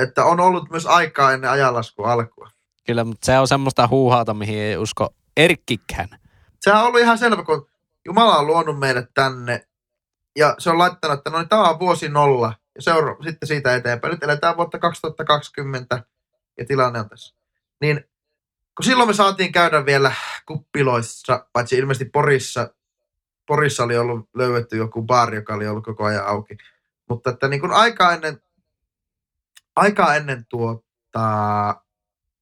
että 0.01 0.25
on 0.25 0.41
ollut 0.41 0.71
myös 0.71 0.87
aikaa 0.87 1.33
ennen 1.33 1.51
ajanlaskun 1.51 2.07
alkua. 2.07 2.51
Kyllä, 2.87 3.05
mutta 3.05 3.27
se 3.27 3.39
on 3.39 3.49
semmoista 3.49 3.89
huuhaata, 3.89 4.35
mihin 4.35 4.59
ei 4.59 4.77
usko 4.77 5.15
Erkkikään. 5.37 6.09
Sehän 6.61 6.81
on 6.81 6.87
ollut 6.87 7.01
ihan 7.01 7.19
selvä, 7.19 7.43
kun 7.43 7.67
Jumala 8.05 8.39
on 8.39 8.47
luonut 8.47 8.79
meidät 8.79 9.11
tänne 9.15 9.67
ja 10.37 10.55
se 10.59 10.71
on 10.71 10.79
laittanut, 10.79 11.19
että 11.19 11.31
no 11.31 11.39
niin, 11.39 11.49
tämä 11.49 11.71
on 11.71 11.79
vuosi 11.79 12.09
nolla 12.09 12.55
ja 12.75 12.83
seura- 12.83 13.17
sitten 13.25 13.47
siitä 13.47 13.75
eteenpäin. 13.75 14.13
Nyt 14.13 14.23
eletään 14.23 14.57
vuotta 14.57 14.79
2020 14.79 16.05
ja 16.59 16.65
tilanne 16.67 17.01
on 17.01 17.09
tässä. 17.09 17.37
Niin 17.81 18.05
kun 18.77 18.85
silloin 18.85 19.09
me 19.09 19.15
saatiin 19.15 19.53
käydä 19.53 19.87
vielä 19.87 20.13
kuppiloissa, 20.47 21.47
paitsi 21.53 21.79
ilmeisesti 21.79 22.05
Porissa, 22.05 22.75
Porissa 23.47 23.85
oli 23.85 23.99
ollut 23.99 24.29
löydetty 24.35 24.77
joku 24.77 25.03
baari, 25.03 25.37
joka 25.37 25.55
oli 25.55 25.69
ollut 25.69 25.85
koko 25.85 26.05
ajan 26.05 26.27
auki. 26.27 26.57
Mutta 27.09 27.31
että 27.31 27.49
niin 27.49 27.61
kuin 27.61 27.73
aikaa 27.73 28.13
ennen, 28.13 28.43
aikaa 29.77 30.15
ennen 30.15 30.47
tuota 30.49 31.77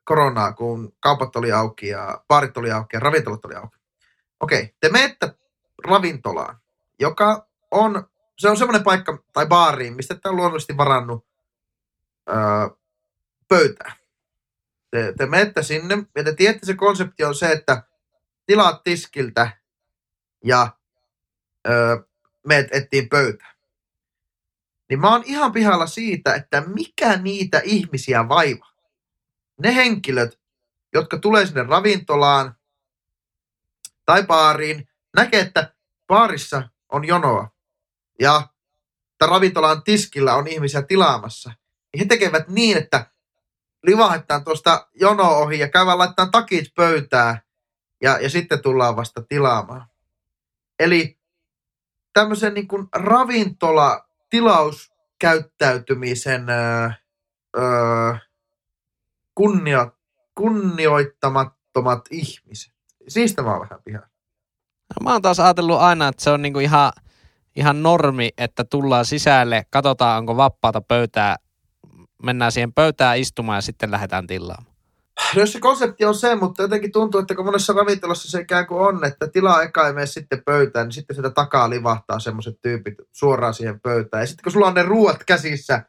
koronaa, 0.05 0.53
kun 0.53 0.93
kaupat 1.01 1.37
oli 1.37 1.53
auki 1.53 1.89
ja 1.89 2.25
baarit 2.29 2.57
oli 2.57 2.73
auki 2.73 2.97
ja 2.97 3.01
ravintolat 3.01 3.45
oli 3.45 3.55
auki. 3.55 3.79
Okei, 4.41 4.75
te 4.81 4.89
menette 4.89 5.35
ravintolaan, 5.87 6.61
joka 7.01 7.49
on, 7.73 8.09
se 8.39 8.49
on 8.49 8.57
semmoinen 8.57 8.83
paikka 8.83 9.25
tai 9.33 9.47
baariin, 9.47 9.97
mistä 9.97 10.15
te 10.15 10.29
on 10.29 10.37
luonnollisesti 10.37 10.77
varannut 10.77 11.27
öö, 12.29 12.37
pöytää. 13.49 13.93
Te, 14.91 15.15
te 15.19 15.27
menette 15.27 15.63
sinne 15.63 15.99
ja 16.17 16.25
te 16.25 16.35
tiedätte, 16.35 16.67
se 16.67 16.75
konsepti 16.75 17.25
on 17.25 17.35
se, 17.35 17.53
että 17.53 17.83
tilaat 18.47 18.83
tiskiltä 18.85 19.51
ja 20.45 20.69
öö, 21.69 21.97
meet 22.47 22.69
ettiin 22.71 23.09
pöytään. 23.09 23.57
Niin 24.89 25.01
mä 25.01 25.11
oon 25.11 25.23
ihan 25.27 25.53
pihalla 25.53 25.87
siitä, 25.87 26.35
että 26.35 26.61
mikä 26.61 27.17
niitä 27.17 27.61
ihmisiä 27.65 28.29
vaivaa. 28.29 28.73
Ne 29.59 29.75
henkilöt, 29.75 30.41
jotka 30.93 31.19
tulee 31.19 31.47
sinne 31.47 31.63
ravintolaan 31.63 32.55
tai 34.07 34.23
baariin, 34.23 34.89
näkee, 35.17 35.41
että 35.41 35.75
baarissa 36.07 36.69
on 36.89 37.05
jonoa 37.05 37.53
ja 38.21 38.49
että 39.13 39.27
ravintolan 39.27 39.83
tiskillä 39.83 40.35
on 40.35 40.49
ihmisiä 40.49 40.83
tilaamassa, 40.83 41.53
niin 41.93 41.99
he 41.99 42.05
tekevät 42.05 42.49
niin, 42.49 42.77
että 42.77 43.07
livahetaan 43.83 44.45
tuosta 44.45 44.89
jono 44.95 45.25
ohi 45.25 45.59
ja 45.59 45.69
käydään 45.69 45.99
laittaa 45.99 46.27
takit 46.27 46.75
pöytään 46.75 47.43
ja, 48.03 48.19
ja 48.21 48.31
sitten 48.31 48.63
tullaan 48.63 48.97
vasta 48.97 49.23
tilaamaan. 49.23 49.87
Eli 50.79 51.19
tämmöisen 52.13 52.55
niin 52.55 52.69
kuin 52.69 52.89
ravintola 52.95 54.09
tilauskäyttäytymisen 54.31 56.51
öö, 56.51 56.91
öö, 57.57 58.15
kunnio, 59.35 59.97
kunnioittamattomat 60.35 62.05
ihmiset. 62.11 62.73
Siitä 63.09 63.43
mä 63.43 63.51
oon 63.51 63.61
vähän 63.61 63.83
pihan. 63.85 64.03
No, 64.03 64.09
Mä 65.05 65.13
oon 65.13 65.23
taas 65.23 65.41
ajatellut 65.41 65.81
aina, 65.81 66.09
että 66.09 66.25
se 66.25 66.31
on 66.31 66.43
niinku 66.43 66.59
ihan, 66.59 66.93
ihan 67.57 67.83
normi, 67.83 68.31
että 68.39 68.65
tullaan 68.65 69.05
sisälle, 69.05 69.63
katsotaan 69.71 70.19
onko 70.19 70.37
vapaata 70.37 70.81
pöytää, 70.81 71.37
mennään 72.23 72.53
siihen 72.53 72.73
pöytään 72.73 73.19
istumaan 73.19 73.57
ja 73.57 73.61
sitten 73.63 73.91
lähdetään 73.91 74.27
tilaamaan. 74.27 74.73
No 75.37 75.47
se 75.47 75.61
konsepti 75.61 76.05
on 76.05 76.15
se, 76.15 76.35
mutta 76.35 76.63
jotenkin 76.63 76.93
tuntuu, 76.93 77.21
että 77.21 77.35
kun 77.35 77.45
monessa 77.45 77.73
ravintolassa 77.73 78.31
se 78.31 78.41
ikään 78.41 78.67
kuin 78.67 78.81
on, 78.81 79.05
että 79.05 79.29
tilaa 79.29 79.63
eka 79.63 79.87
ei 79.87 79.93
mene 79.93 80.07
sitten 80.07 80.43
pöytään, 80.45 80.87
niin 80.87 80.93
sitten 80.93 81.17
sitä 81.17 81.31
takaa 81.31 81.71
livahtaa 81.71 82.19
semmoiset 82.19 82.61
tyypit 82.63 82.95
suoraan 83.13 83.55
siihen 83.55 83.81
pöytään. 83.81 84.23
Ja 84.23 84.27
sitten 84.27 84.43
kun 84.43 84.53
sulla 84.53 84.67
on 84.67 84.75
ne 84.75 84.83
ruuat 84.83 85.25
käsissä, 85.25 85.83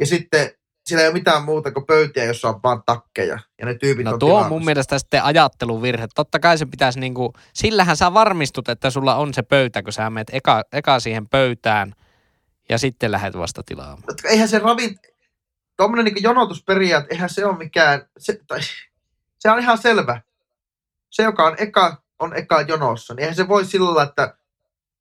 ja 0.00 0.06
sitten 0.06 0.50
sillä 0.86 1.02
ei 1.02 1.08
ole 1.08 1.14
mitään 1.14 1.44
muuta 1.44 1.72
kuin 1.72 1.86
pöytiä, 1.86 2.24
jossa 2.24 2.48
on 2.48 2.60
vaan 2.62 2.82
takkeja, 2.86 3.38
ja 3.58 3.66
ne 3.66 3.74
tyypit 3.74 4.04
No 4.04 4.12
on 4.12 4.18
tuo 4.18 4.40
on 4.40 4.48
mun 4.48 4.64
mielestä 4.64 4.98
sitten 4.98 5.22
ajatteluvirhe. 5.22 6.08
Totta 6.14 6.38
kai 6.38 6.58
se 6.58 6.66
pitäisi 6.66 7.00
niinku, 7.00 7.32
sillähän 7.52 7.96
sä 7.96 8.14
varmistut, 8.14 8.68
että 8.68 8.90
sulla 8.90 9.14
on 9.14 9.34
se 9.34 9.42
pöytä, 9.42 9.82
kun 9.82 9.92
sä 9.92 10.10
menet 10.10 10.30
eka, 10.32 10.62
eka 10.72 11.00
siihen 11.00 11.28
pöytään 11.28 11.94
ja 12.68 12.78
sitten 12.78 13.12
lähdet 13.12 13.38
vasta 13.38 13.62
tilaamaan. 13.66 14.02
Mutta 14.08 14.28
eihän 14.28 14.48
se 14.48 14.58
ravin... 14.58 14.98
Tuommoinen 15.76 16.04
niin 16.04 16.22
jonotusperiaate, 16.22 17.06
eihän 17.10 17.30
se 17.30 17.46
ole 17.46 17.56
mikään... 17.56 18.06
Se, 18.18 18.40
tai, 18.46 18.60
se 19.38 19.50
on 19.50 19.58
ihan 19.58 19.78
selvä. 19.78 20.20
Se, 21.10 21.22
joka 21.22 21.46
on 21.46 21.54
eka, 21.58 22.02
on 22.18 22.36
eka 22.36 22.60
jonossa, 22.60 23.14
niin 23.14 23.20
eihän 23.20 23.36
se 23.36 23.48
voi 23.48 23.64
sillä 23.64 23.86
lailla, 23.86 24.02
että 24.02 24.34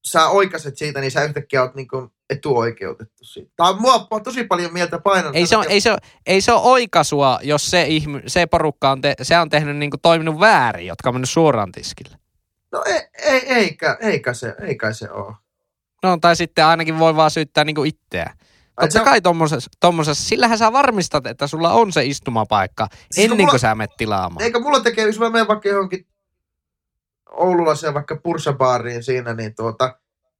sä 0.07 0.27
oikaset 0.27 0.77
siitä, 0.77 1.01
niin 1.01 1.11
sä 1.11 1.23
yhtäkkiä 1.23 1.61
oot 1.61 1.75
niin 1.75 1.87
kuin 1.87 2.11
etuoikeutettu 2.29 3.23
siitä. 3.23 3.51
Tämä 3.55 3.69
on 3.69 3.81
mua 3.81 4.07
tosi 4.23 4.43
paljon 4.43 4.73
mieltä 4.73 4.99
painanut. 4.99 5.35
Ei 5.35 5.47
se, 5.47 5.57
ole, 5.57 5.65
ei, 5.69 5.81
se 5.81 5.97
ei 6.25 6.41
se 6.41 6.51
ole 6.51 6.61
oikaisua, 6.61 7.39
jos 7.43 7.71
se, 7.71 7.81
ihmy, 7.87 8.21
se 8.27 8.45
porukka 8.45 8.91
on, 8.91 9.01
te, 9.01 9.13
se 9.21 9.39
on 9.39 9.49
tehnyt 9.49 9.77
niinku 9.77 9.97
toiminut 9.97 10.39
väärin, 10.39 10.87
jotka 10.87 11.09
on 11.09 11.15
mennyt 11.15 11.29
suoraan 11.29 11.71
tiskille. 11.71 12.17
No 12.71 12.83
ei, 12.85 13.01
ei, 13.19 13.53
eikä, 13.53 13.97
eikä, 14.01 14.33
se, 14.33 14.55
eikä 14.61 14.93
se 14.93 15.11
ole. 15.11 15.33
No 16.03 16.17
tai 16.21 16.35
sitten 16.35 16.65
ainakin 16.65 16.99
voi 16.99 17.15
vaan 17.15 17.31
syyttää 17.31 17.65
itseä. 17.85 18.33
Ai 18.77 18.87
Totta 18.87 18.99
se- 18.99 19.05
kai 19.05 19.21
tommosessa, 19.21 19.69
tommosessa, 19.79 20.23
sillähän 20.29 20.57
sä 20.57 20.71
varmistat, 20.71 21.27
että 21.27 21.47
sulla 21.47 21.73
on 21.73 21.91
se 21.91 22.05
istumapaikka 22.05 22.87
Siis 23.11 23.25
ennen 23.25 23.37
mulla- 23.39 23.49
kuin 23.49 23.59
sä 23.59 23.75
menet 23.75 23.97
tilaamaan. 23.97 24.43
Eikä 24.43 24.59
mulla 24.59 24.79
tekee, 24.79 25.05
jos 25.05 25.19
mä 25.19 25.29
menen 25.29 25.47
vaikka 25.47 25.69
johonkin 25.69 26.05
oululaiseen 27.31 27.93
vaikka 27.93 28.15
pursabaariin 28.15 29.03
siinä, 29.03 29.33
niin 29.33 29.55
tuota, 29.55 29.97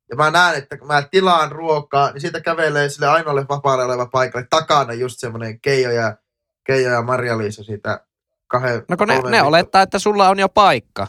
ja 0.10 0.16
mä 0.16 0.32
näen, 0.32 0.58
että 0.58 0.78
kun 0.78 0.88
mä 0.88 1.02
tilaan 1.12 1.52
ruokaa, 1.52 2.12
niin 2.12 2.22
siitä 2.22 2.42
kävelee 2.42 2.90
sille 2.90 3.08
ainoalle 3.08 3.46
vapaalle 3.50 3.84
oleva 3.84 4.06
paikalle 4.06 4.48
takana 4.50 4.94
just 4.94 5.20
semmoinen 5.20 5.60
Keijo 5.60 5.92
ja, 5.92 6.18
Keijo 6.64 6.90
ja 6.90 7.02
Marja-Liisa 7.02 7.64
siitä 7.64 8.06
kahden, 8.48 8.84
No 8.90 8.98
kun 8.98 9.08
ne, 9.08 9.22
ne 9.30 9.42
olettaa, 9.42 9.82
että 9.82 10.00
sulla 10.00 10.30
on 10.30 10.40
jo 10.40 10.50
paikka. 10.50 11.08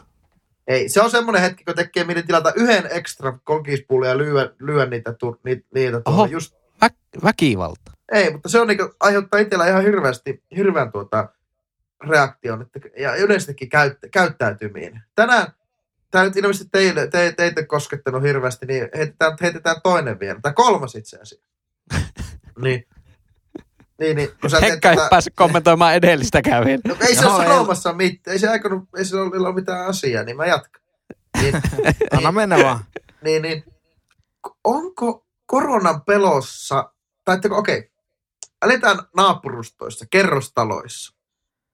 Ei, 0.69 0.89
se 0.89 1.03
on 1.03 1.11
semmoinen 1.11 1.43
hetki, 1.43 1.65
kun 1.65 1.75
tekee 1.75 2.05
mieli 2.05 2.23
tilata 2.23 2.53
yhden 2.57 2.89
ekstra 2.91 3.39
kokispullia 3.45 4.11
ja 4.11 4.19
lyö, 4.19 4.55
lyö 4.59 4.87
niitä, 4.87 5.13
tu, 5.13 5.41
niitä, 5.45 5.67
niitä 5.75 6.01
tuolla. 6.01 6.19
Oho. 6.19 6.27
Just, 6.27 6.55
Vä- 6.85 7.21
väkivalta. 7.25 7.93
ei, 8.13 8.33
mutta 8.33 8.49
se 8.49 8.61
on 8.61 8.67
niinku, 8.67 8.95
aiheuttaa 9.01 9.41
itsellä 9.41 9.69
ihan 9.69 9.83
hirveästi, 9.83 10.43
hirveän 10.57 10.93
tuota 10.93 11.29
reaktion 12.09 12.63
että, 12.63 12.81
ja 12.99 13.15
yleensäkin 13.17 13.69
käyt, 13.69 13.99
käyttäytymiin. 14.13 15.01
Tänään, 15.15 15.47
tämä 16.13 16.25
nyt 16.25 16.37
ilmeisesti 16.37 16.69
teille, 16.73 17.07
te, 17.07 17.35
teitä 17.37 17.67
koskettanut 17.67 18.23
hirveästi, 18.23 18.67
niin 18.67 18.89
heitetään, 18.97 19.37
heitetään 19.41 19.77
toinen 19.83 20.21
vielä, 20.21 20.41
tai 20.43 20.53
kolmas 20.53 20.95
itse 20.95 21.17
asiassa. 21.17 21.49
niin, 22.65 22.87
niin, 24.01 24.17
niin, 24.17 24.29
kun 24.41 24.51
sä 24.51 24.61
teet 24.61 24.71
Henkka 24.71 24.91
ei 24.91 24.97
tätä- 24.97 25.09
päässyt 25.11 25.33
kommentoimaan 25.37 25.95
edellistäkään 25.95 26.65
vielä. 26.65 26.81
No, 26.89 26.97
ei 27.01 27.15
se 27.17 27.27
ole 27.27 27.43
ei- 27.43 27.49
sanomassa 27.51 27.93
mitään, 27.93 28.33
ei 28.33 28.39
se 28.39 28.49
aikonut, 28.49 28.89
ei 28.97 29.05
se 29.05 29.17
ole 29.17 29.55
mitään 29.55 29.87
asiaa, 29.87 30.25
niin 30.25 30.37
mä 30.37 30.47
jatkan. 30.47 30.83
Niin, 31.43 31.55
Anna 32.17 32.33
mennä 32.33 32.59
vaan. 32.59 32.85
niin, 33.25 33.43
niin, 33.43 33.65
onko 34.65 35.27
koronan 35.47 36.03
pelossa, 36.03 36.93
tai 37.25 37.37
että 37.37 37.49
okei, 37.51 37.79
okay, 37.79 37.91
eletään 38.63 38.99
naapurustoissa, 39.17 40.07
kerrostaloissa, 40.11 41.17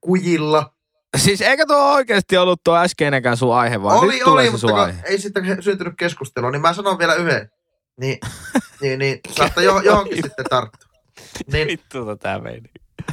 kujilla. 0.01 0.73
Siis 1.17 1.41
eikö 1.41 1.65
tuo 1.65 1.93
oikeasti 1.93 2.37
ollut 2.37 2.63
tuo 2.63 2.75
äskeinenkään 2.77 3.37
sun 3.37 3.55
aihe, 3.55 3.81
vaan 3.81 3.99
oli, 3.99 4.13
nyt 4.13 4.23
tulee 4.23 4.33
oli, 4.41 4.45
se 4.45 4.51
mutta 4.51 4.67
sun 4.67 4.79
aihe. 4.79 5.01
ei 5.05 5.17
he- 5.47 5.61
syntynyt 5.61 5.93
keskustelua, 5.97 6.51
niin 6.51 6.61
mä 6.61 6.73
sanon 6.73 6.97
vielä 6.99 7.15
yhden. 7.15 7.51
Niin, 7.99 8.17
niin, 8.81 8.99
niin 8.99 9.19
saattaa 9.31 9.63
jo, 9.63 9.79
johonkin 9.79 10.23
sitten 10.23 10.45
tarttua. 10.49 10.89
Niin, 11.53 11.67
Vittu 11.67 12.05
tätä 12.05 12.39
meni. 12.39 12.61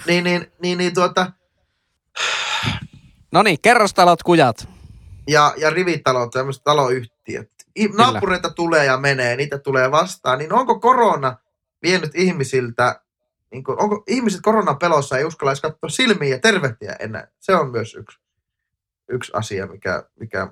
niin, 0.06 0.24
niin, 0.24 0.52
niin, 0.62 0.78
niin 0.78 0.94
tuota, 0.94 1.32
No 3.32 3.42
niin, 3.42 3.58
kerrostalot, 3.62 4.22
kujat. 4.22 4.68
ja, 5.28 5.54
ja 5.56 5.70
rivitalot, 5.70 6.30
tämmöiset 6.30 6.64
taloyhtiöt. 6.64 7.50
naapureita 7.96 8.50
tulee 8.50 8.84
ja 8.84 8.96
menee, 8.96 9.36
niitä 9.36 9.58
tulee 9.58 9.90
vastaan, 9.90 10.38
niin 10.38 10.52
onko 10.52 10.80
korona 10.80 11.36
vienyt 11.82 12.10
ihmisiltä, 12.14 13.00
niin 13.56 13.64
kuin, 13.64 13.82
onko 13.82 14.02
ihmiset 14.06 14.40
koronan 14.42 14.78
pelossa 14.78 15.18
ei 15.18 15.24
uskalla 15.24 15.50
edes 15.50 15.60
katsoa 15.60 15.88
silmiä 15.88 16.28
ja 16.28 16.38
tervehtiä 16.38 16.96
enää? 16.98 17.28
Se 17.40 17.54
on 17.54 17.70
myös 17.70 17.94
yksi, 17.94 18.18
yksi 19.08 19.32
asia, 19.34 19.66
mikä, 19.66 20.04
mikä 20.20 20.48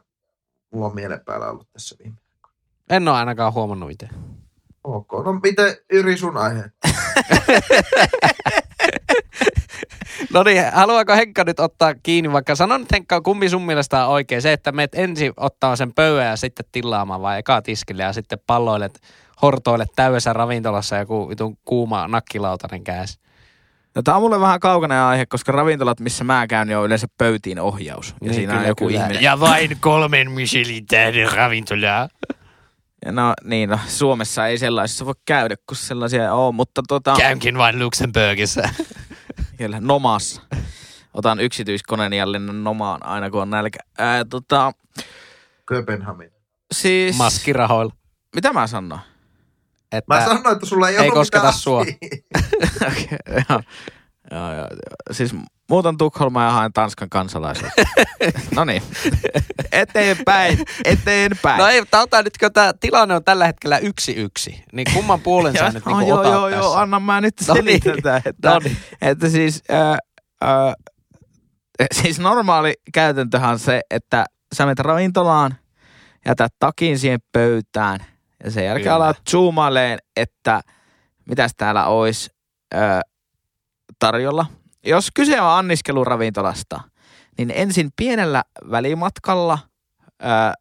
mulla 0.70 0.86
on 0.86 0.94
mielen 0.94 1.20
päällä 1.24 1.50
ollut 1.50 1.68
tässä 1.72 1.96
viime. 1.98 2.16
En 2.90 3.08
ole 3.08 3.16
ainakaan 3.16 3.52
huomannut 3.52 3.90
itse. 3.90 4.08
Ok, 4.84 5.12
no 5.24 5.32
miten 5.32 5.76
Yri 5.92 6.16
sun 6.16 6.36
aihe? 6.36 6.64
No 10.32 10.42
niin, 10.42 10.62
haluaako 10.72 11.12
Henkka 11.12 11.44
nyt 11.44 11.60
ottaa 11.60 11.94
kiinni, 12.02 12.32
vaikka 12.32 12.54
sanon 12.54 12.80
nyt 12.80 12.92
Henkka, 12.92 13.20
kummi 13.20 13.48
sun 13.48 13.66
mielestä 13.66 14.06
on 14.06 14.12
oikein. 14.12 14.42
Se, 14.42 14.52
että 14.52 14.72
meet 14.72 14.94
ensin 14.94 15.32
ottaa 15.36 15.76
sen 15.76 15.94
pöydän 15.94 16.26
ja 16.26 16.36
sitten 16.36 16.66
tilaamaan 16.72 17.22
vai 17.22 17.38
eka 17.38 17.62
tiskille 17.62 18.02
ja 18.02 18.12
sitten 18.12 18.38
palloilet, 18.46 19.00
hortoilet 19.42 19.88
täydessä 19.96 20.32
ravintolassa 20.32 20.96
joku 20.96 21.28
vitun 21.28 21.56
kuuma 21.64 22.08
nakkilautanen 22.08 22.84
kädessä. 22.84 23.20
No, 23.94 24.02
tämä 24.02 24.16
on 24.16 24.22
mulle 24.22 24.40
vähän 24.40 24.60
kaukainen 24.60 24.98
aihe, 24.98 25.26
koska 25.26 25.52
ravintolat, 25.52 26.00
missä 26.00 26.24
mä 26.24 26.46
käyn, 26.46 26.68
niin 26.68 26.78
on 26.78 26.86
yleensä 26.86 27.06
pöytiin 27.18 27.60
ohjaus. 27.60 28.08
Ja 28.10 28.14
Niin, 28.20 28.34
siinä 28.34 28.52
on 28.52 28.58
kyllä, 28.58 28.68
joku 28.68 28.86
kyllä. 28.86 29.00
ihminen. 29.00 29.22
Ja 29.22 29.40
vain 29.40 29.76
kolmen 29.80 30.30
Michelin 30.30 30.86
tähden 30.86 31.32
ravintolaa. 31.32 32.08
Ja 33.04 33.12
no 33.12 33.34
niin, 33.44 33.70
no, 33.70 33.78
Suomessa 33.86 34.46
ei 34.46 34.58
sellaisissa 34.58 35.06
voi 35.06 35.14
käydä, 35.26 35.56
kun 35.66 35.76
sellaisia 35.76 36.34
on, 36.34 36.54
mutta 36.54 36.82
tota, 36.88 37.14
Käynkin 37.18 37.58
vain 37.58 37.78
Luxemburgissa. 37.78 38.62
kyllä, 39.58 39.80
Nomassa. 39.80 40.42
Otan 41.14 41.40
yksityiskoneen 41.40 42.12
ja 42.12 42.26
Nomaan 42.52 43.06
aina 43.06 43.30
kun 43.30 43.42
on 43.42 43.50
nälkä. 43.50 43.78
Ää, 43.98 44.24
tota, 44.24 44.72
Kööpenhamin. 45.66 46.30
siis, 46.74 47.16
Maskirahoilla. 47.16 47.92
mitä 48.34 48.52
mä 48.52 48.66
sanoin? 48.66 49.00
Että 49.96 50.14
Mä 50.14 50.24
sanoin, 50.24 50.52
että 50.52 50.66
sulla 50.66 50.88
ei, 50.88 50.96
Ei 50.96 51.10
kosketa 51.10 51.42
mitään 51.42 51.60
sua. 51.60 51.80
Okei, 52.88 53.18
joo. 53.48 53.62
Joo, 54.30 54.52
joo, 54.52 54.58
joo. 54.58 54.68
Siis 55.12 55.34
muutan 55.70 55.96
Tukholmaan 55.96 56.46
ja 56.46 56.52
haen 56.52 56.72
Tanskan 56.72 57.08
kansalaisuutta. 57.08 57.82
no 58.56 58.64
niin. 58.64 58.82
Eteenpäin, 59.72 60.58
eteenpäin. 60.84 61.58
No 61.58 61.66
ei, 61.66 61.80
mutta 61.80 62.00
ota 62.00 62.22
nyt, 62.22 62.38
kun 62.38 62.52
tämä 62.52 62.72
tilanne 62.80 63.14
on 63.14 63.24
tällä 63.24 63.46
hetkellä 63.46 63.78
yksi 63.78 64.12
yksi, 64.12 64.64
niin 64.72 64.86
kumman 64.94 65.20
puolen 65.20 65.58
sä 65.58 65.70
nyt 65.70 65.86
no, 65.86 65.98
niinku 65.98 66.10
joo, 66.10 66.20
otat 66.20 66.32
joo, 66.32 66.50
tässä? 66.50 66.60
joo, 66.60 66.74
anna 66.74 67.00
mä 67.00 67.20
nyt 67.20 67.34
No 67.48 67.54
niin. 67.54 67.82
selitän, 67.82 68.22
että, 68.24 68.50
No 68.50 68.58
niin. 68.58 68.76
että 69.02 69.28
siis, 69.28 69.62
ää, 69.68 69.98
ää, 70.40 70.74
siis 71.92 72.18
normaali 72.18 72.74
käytäntöhän 72.94 73.50
on 73.50 73.58
se, 73.58 73.80
että 73.90 74.24
sä 74.54 74.64
menet 74.64 74.78
ravintolaan, 74.78 75.54
jätät 76.26 76.52
takin 76.58 76.98
siihen 76.98 77.20
pöytään 77.32 78.00
ja 78.44 78.50
sen 78.50 78.64
jälkeen 78.64 78.84
Kyllä. 78.84 78.96
alat 78.96 79.20
zoomaileen, 79.30 79.98
että 80.16 80.60
mitäs 81.28 81.52
täällä 81.56 81.86
olisi 81.86 82.30
ää, 82.74 83.02
tarjolla. 83.98 84.46
Jos 84.86 85.10
kyse 85.14 85.40
on 85.40 85.50
anniskeluravintolasta, 85.50 86.80
niin 87.38 87.52
ensin 87.54 87.90
pienellä 87.96 88.44
välimatkalla 88.70 89.58
ää, 90.20 90.54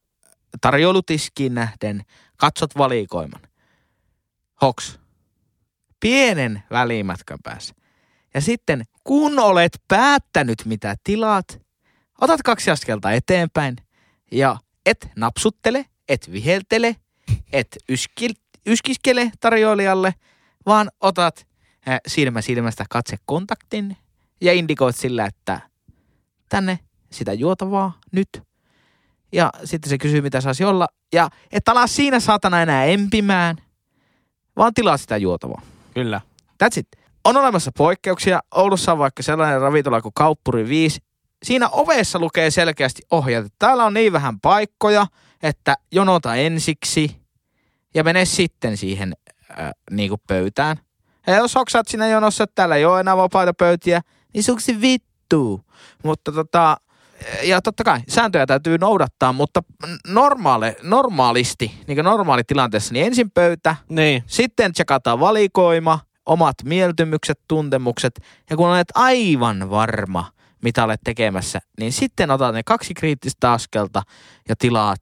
tarjoulutiskiin 0.61 1.53
nähden 1.53 2.01
katsot 2.37 2.77
valikoiman. 2.77 3.41
Hoks. 4.61 4.99
Pienen 5.99 6.63
välimatkan 6.71 7.39
päässä. 7.43 7.75
Ja 8.33 8.41
sitten 8.41 8.83
kun 9.03 9.39
olet 9.39 9.81
päättänyt 9.87 10.65
mitä 10.65 10.95
tilaat, 11.03 11.61
otat 12.21 12.41
kaksi 12.41 12.71
askelta 12.71 13.11
eteenpäin 13.11 13.75
ja 14.31 14.57
et 14.85 15.09
napsuttele, 15.15 15.85
et 16.09 16.31
viheltele, 16.31 16.95
et 17.53 17.77
yskil, 17.89 18.33
yskiskele 18.65 19.31
tarjoilijalle, 19.39 20.13
vaan 20.65 20.91
otat 21.01 21.47
äh, 21.89 21.99
silmä 22.07 22.41
silmästä 22.41 22.85
katsekontaktin 22.89 23.97
ja 24.41 24.53
indikoit 24.53 24.95
sillä, 24.95 25.25
että 25.25 25.59
tänne 26.49 26.79
sitä 27.11 27.33
juotavaa 27.33 27.99
nyt. 28.11 28.29
Ja 29.31 29.51
sitten 29.63 29.89
se 29.89 29.97
kysyy, 29.97 30.21
mitä 30.21 30.41
saisi 30.41 30.63
olla. 30.63 30.87
Ja 31.13 31.29
et 31.51 31.69
ala 31.69 31.87
siinä 31.87 32.19
saatana 32.19 32.61
enää 32.61 32.85
empimään, 32.85 33.57
vaan 34.57 34.73
tilaa 34.73 34.97
sitä 34.97 35.17
juotavaa. 35.17 35.61
Kyllä. 35.93 36.21
That's 36.63 36.79
it. 36.79 36.87
On 37.23 37.37
olemassa 37.37 37.71
poikkeuksia. 37.77 38.39
Oulussa 38.55 38.91
on 38.91 38.97
vaikka 38.97 39.23
sellainen 39.23 39.61
ravintola 39.61 40.01
kuin 40.01 40.13
Kauppuri 40.15 40.67
5. 40.67 40.99
Siinä 41.43 41.69
ovessa 41.69 42.19
lukee 42.19 42.51
selkeästi 42.51 43.01
ohjeet, 43.11 43.53
täällä 43.59 43.85
on 43.85 43.93
niin 43.93 44.13
vähän 44.13 44.39
paikkoja, 44.39 45.07
että 45.43 45.77
jonota 45.91 46.35
ensiksi 46.35 47.15
ja 47.95 48.03
mene 48.03 48.25
sitten 48.25 48.77
siihen 48.77 49.13
äh, 49.59 49.71
niin 49.91 50.09
kuin 50.09 50.21
pöytään. 50.27 50.77
Ja 51.27 51.35
jos 51.35 51.55
hoksaat 51.55 51.87
siinä 51.87 52.07
jonossa, 52.07 52.43
että 52.43 52.55
täällä 52.55 52.75
ei 52.75 52.85
ole 52.85 52.99
enää 52.99 53.17
vapaita 53.17 53.53
pöytiä, 53.53 54.01
niin 54.33 54.43
suksi 54.43 54.81
vittu. 54.81 55.61
Mutta 56.03 56.31
tota, 56.31 56.77
ja 57.43 57.61
totta 57.61 57.83
kai 57.83 57.99
sääntöjä 58.09 58.45
täytyy 58.45 58.77
noudattaa, 58.77 59.33
mutta 59.33 59.63
normaali, 60.07 60.75
normaalisti, 60.83 61.71
niin 61.87 61.95
kuin 61.95 62.05
normaalitilanteessa, 62.05 62.93
niin 62.93 63.05
ensin 63.05 63.31
pöytä, 63.31 63.75
Niin. 63.89 64.23
sitten 64.27 64.73
tsekataan 64.73 65.19
valikoima, 65.19 65.99
omat 66.25 66.55
mieltymykset, 66.63 67.39
tuntemukset. 67.47 68.19
Ja 68.49 68.57
kun 68.57 68.69
olet 68.69 68.87
aivan 68.95 69.69
varma, 69.69 70.31
mitä 70.63 70.83
olet 70.83 71.01
tekemässä, 71.03 71.59
niin 71.79 71.91
sitten 71.93 72.31
otat 72.31 72.55
ne 72.55 72.61
kaksi 72.65 72.93
kriittistä 72.93 73.51
askelta 73.51 74.01
ja 74.49 74.55
tilaat 74.59 75.01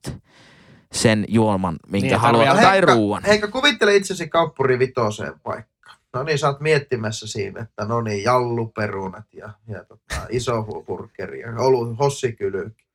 sen 0.92 1.26
juoman, 1.28 1.76
minkä 1.88 2.06
Niin, 2.06 2.12
niin, 2.12 2.20
haluat, 2.20 2.62
tai 2.62 2.78
Heikka- 2.82 2.94
ruuan. 2.94 3.24
Heikka, 3.24 3.48
kuvittele 3.48 3.96
itsesi 3.96 4.28
kauppuri 4.30 4.80
vitoseen 4.80 5.34
vaikka. 5.46 5.72
No 6.14 6.24
niin, 6.24 6.40
sä 6.40 6.48
oot 6.48 6.60
miettimässä 6.60 7.28
siinä, 7.28 7.62
että 7.62 7.86
no 7.86 8.02
niin, 8.02 8.24
jalluperunat 8.24 9.34
ja, 9.34 9.50
ja 9.68 9.84
tota, 9.86 10.28
iso 10.30 10.64
burgeri 10.88 11.40
ja 11.40 11.48
olut, 11.58 12.00
hossikylykki. 12.00 12.86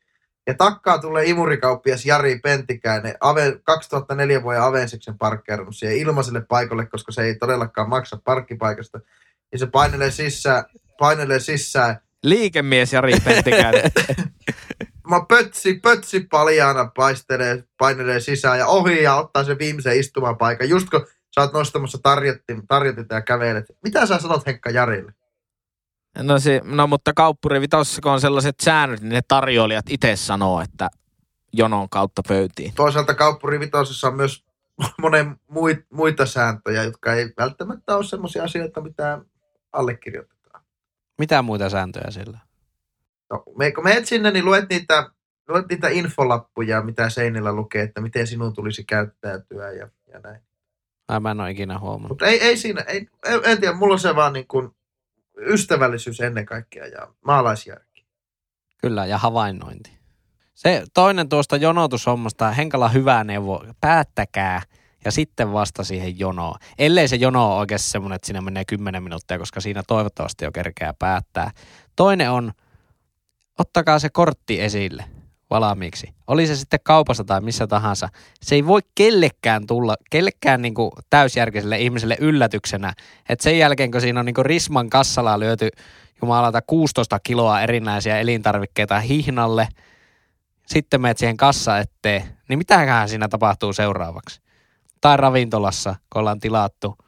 Ja 0.46 0.54
takkaa 0.54 0.98
tulee 0.98 1.24
imurikauppias 1.24 2.06
Jari 2.06 2.38
Pentikäinen, 2.38 3.14
Ave, 3.20 3.60
2004 3.64 4.42
vuoden 4.42 4.62
Avensiksen 4.62 5.18
parkkeerannut 5.18 5.76
siihen 5.76 5.96
ilmaiselle 5.96 6.40
paikalle, 6.40 6.86
koska 6.86 7.12
se 7.12 7.22
ei 7.22 7.34
todellakaan 7.34 7.88
maksa 7.88 8.18
parkkipaikasta. 8.24 9.00
Ja 9.52 9.58
se 9.58 9.66
painelee 9.66 10.10
sisään, 10.10 10.64
painelee 10.98 11.40
sisään. 11.40 12.00
Liikemies 12.26 12.92
Jari 12.92 13.12
Pentikäinen. 13.24 13.90
Mä 15.10 15.20
pötsi, 15.28 15.80
pötsi 15.82 16.20
paljaana 16.20 16.90
paistelee, 16.96 17.64
painelee 17.78 18.20
sisään 18.20 18.58
ja 18.58 18.66
ohi 18.66 19.02
ja 19.02 19.14
ottaa 19.14 19.44
sen 19.44 19.58
viimeisen 19.58 19.98
istumapaikan. 19.98 20.68
Just 20.68 20.90
kun 20.90 21.06
sä 21.34 21.40
oot 21.40 21.52
nostamassa 21.52 21.98
tarjottin, 22.02 22.66
tarjotinta 22.66 23.14
ja 23.14 23.20
kävelet. 23.20 23.64
Mitä 23.82 24.06
sä 24.06 24.18
sanot 24.18 24.46
Henkka 24.46 24.70
Jarille? 24.70 25.12
No, 26.18 26.38
se, 26.38 26.60
no 26.64 26.86
mutta 26.86 27.12
kauppuri 27.14 27.60
vitossa, 27.60 28.00
kun 28.02 28.12
on 28.12 28.20
sellaiset 28.20 28.54
säännöt, 28.62 29.00
niin 29.00 29.12
ne 29.12 29.20
tarjoilijat 29.28 29.84
itse 29.90 30.16
sanoo, 30.16 30.60
että 30.60 30.88
jonon 31.52 31.88
kautta 31.88 32.22
pöytiin. 32.28 32.72
Toisaalta 32.74 33.14
kauppuri 33.14 33.60
vitosessa 33.60 34.08
on 34.08 34.16
myös 34.16 34.44
monen 35.02 35.36
muit, 35.50 35.78
muita 35.92 36.26
sääntöjä, 36.26 36.82
jotka 36.82 37.14
ei 37.14 37.32
välttämättä 37.38 37.96
ole 37.96 38.04
sellaisia 38.04 38.44
asioita, 38.44 38.80
mitä 38.80 39.18
allekirjoitetaan. 39.72 40.35
Mitä 41.18 41.42
muita 41.42 41.70
sääntöjä 41.70 42.10
sillä? 42.10 42.38
No, 43.30 43.42
me, 43.58 43.72
kun 43.72 43.84
menet 43.84 44.06
sinne, 44.06 44.30
niin 44.30 44.44
luet 44.44 44.68
niitä, 44.70 45.10
luet 45.48 45.66
niitä 45.70 45.88
infolappuja, 45.88 46.82
mitä 46.82 47.10
seinillä 47.10 47.52
lukee, 47.52 47.82
että 47.82 48.00
miten 48.00 48.26
sinun 48.26 48.52
tulisi 48.52 48.84
käyttäytyä 48.84 49.70
ja, 49.70 49.88
ja 50.12 50.20
näin. 50.20 50.40
Ai, 51.08 51.20
Mä 51.20 51.30
en 51.30 51.40
ole 51.40 51.50
ikinä 51.50 51.78
huomannut. 51.78 52.08
Mutta 52.08 52.26
ei, 52.26 52.40
ei 52.40 52.56
siinä, 52.56 52.80
ei, 52.80 53.08
en, 53.26 53.40
en 53.44 53.60
tiedä, 53.60 53.74
mulla 53.74 53.92
on 53.92 53.98
se 53.98 54.16
vaan 54.16 54.32
niin 54.32 54.46
kuin 54.46 54.70
ystävällisyys 55.36 56.20
ennen 56.20 56.46
kaikkea 56.46 56.86
ja 56.86 57.08
maalaisjärki. 57.24 58.06
Kyllä, 58.78 59.06
ja 59.06 59.18
havainnointi. 59.18 59.96
Se 60.54 60.84
toinen 60.94 61.28
tuosta 61.28 61.56
jonotushommasta, 61.56 62.50
Henkala 62.50 62.88
hyvä 62.88 63.24
neuvo, 63.24 63.64
päättäkää 63.80 64.62
ja 65.06 65.12
sitten 65.12 65.52
vasta 65.52 65.84
siihen 65.84 66.18
jonoon. 66.18 66.54
Ellei 66.78 67.08
se 67.08 67.16
jono 67.16 67.50
ole 67.50 67.58
oikeasti 67.58 67.90
semmoinen, 67.90 68.16
että 68.16 68.26
siinä 68.26 68.40
menee 68.40 68.64
10 68.64 69.02
minuuttia, 69.02 69.38
koska 69.38 69.60
siinä 69.60 69.82
toivottavasti 69.86 70.44
jo 70.44 70.52
kerkeää 70.52 70.94
päättää. 70.98 71.50
Toinen 71.96 72.30
on, 72.30 72.52
ottakaa 73.58 73.98
se 73.98 74.08
kortti 74.08 74.60
esille 74.60 75.04
valmiiksi. 75.50 76.14
Oli 76.26 76.46
se 76.46 76.56
sitten 76.56 76.80
kaupassa 76.82 77.24
tai 77.24 77.40
missä 77.40 77.66
tahansa. 77.66 78.08
Se 78.42 78.54
ei 78.54 78.66
voi 78.66 78.80
kellekään 78.94 79.66
tulla, 79.66 79.96
kellekään 80.10 80.62
niinku 80.62 80.92
täysjärkiselle 81.10 81.78
ihmiselle 81.78 82.16
yllätyksenä, 82.20 82.92
että 83.28 83.42
sen 83.42 83.58
jälkeen 83.58 83.90
kun 83.90 84.00
siinä 84.00 84.20
on 84.20 84.26
niinku 84.26 84.42
Risman 84.42 84.90
kassalla 84.90 85.40
lyöty 85.40 85.68
jumalata 86.22 86.62
16 86.66 87.18
kiloa 87.22 87.60
erinäisiä 87.60 88.20
elintarvikkeita 88.20 89.00
hihnalle, 89.00 89.68
sitten 90.66 91.00
menet 91.00 91.18
siihen 91.18 91.36
kassa 91.36 91.78
eteen, 91.78 92.22
niin 92.48 92.58
mitäköhän 92.58 93.08
siinä 93.08 93.28
tapahtuu 93.28 93.72
seuraavaksi? 93.72 94.45
Tai 95.06 95.16
ravintolassa, 95.16 95.94
kun 96.12 96.20
ollaan 96.20 96.40
tilattu. 96.40 96.98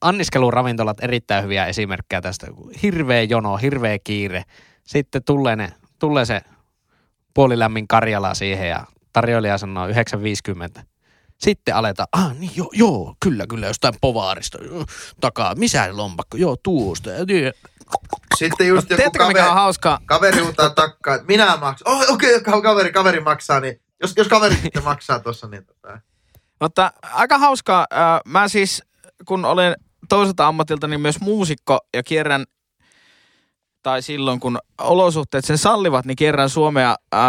Anniskeluravintolat 0.00 1.04
erittäin 1.04 1.44
hyviä 1.44 1.66
esimerkkejä 1.66 2.20
tästä. 2.20 2.46
Hirveä 2.82 3.22
jono, 3.22 3.56
hirveä 3.56 3.98
kiire. 4.04 4.44
Sitten 4.82 5.24
tulee, 5.24 5.56
ne, 5.56 5.72
tulee 5.98 6.24
se 6.24 6.40
puolilämmin 7.34 7.88
karjala 7.88 8.34
siihen 8.34 8.68
ja 8.68 8.86
Tarjoilija 9.12 9.58
sanoo 9.58 9.88
9,50. 9.88 10.82
Sitten 11.38 11.76
aletaan, 11.76 12.08
ah 12.12 12.34
niin 12.38 12.52
joo, 12.56 12.70
joo 12.72 13.14
kyllä, 13.20 13.46
kyllä, 13.46 13.66
jostain 13.66 13.94
povaarista, 14.00 14.58
takaa, 15.20 15.54
missä 15.54 15.88
lompakko, 15.92 16.36
joo, 16.36 16.56
tuosta. 16.62 17.10
niin. 17.26 17.52
Sitten 18.38 18.68
just 18.68 18.90
joku 18.90 18.96
Tiedättekö 18.96 19.26
mikä 19.26 19.40
on 19.40 19.46
kaveri, 19.46 19.62
hauskaa? 19.62 19.98
kaveri 20.06 20.40
huutaa 20.40 20.70
takkaa, 20.70 21.14
että 21.14 21.26
minä 21.26 21.56
maksan. 21.56 21.92
Oh, 21.92 22.14
okei, 22.14 22.36
okay, 22.36 22.62
kaveri, 22.62 22.92
kaveri 22.92 23.20
maksaa, 23.20 23.60
niin 23.60 23.80
jos, 24.02 24.12
jos 24.16 24.28
kaveri 24.28 24.54
sitten 24.54 24.84
maksaa 24.84 25.18
tuossa, 25.18 25.48
niin 25.48 25.66
tota. 25.66 26.00
Mutta 26.64 26.92
aika 27.02 27.38
hauskaa. 27.38 27.86
Äh, 27.92 28.20
Mä 28.26 28.48
siis, 28.48 28.82
kun 29.24 29.44
olen 29.44 29.74
toiselta 30.08 30.46
ammatilta, 30.46 30.86
niin 30.86 31.00
myös 31.00 31.20
muusikko 31.20 31.78
ja 31.96 32.02
kierrän, 32.02 32.44
tai 33.82 34.02
silloin 34.02 34.40
kun 34.40 34.58
olosuhteet 34.80 35.44
sen 35.44 35.58
sallivat, 35.58 36.04
niin 36.04 36.16
kierrän 36.16 36.48
Suomea 36.48 36.96
äh, 37.14 37.20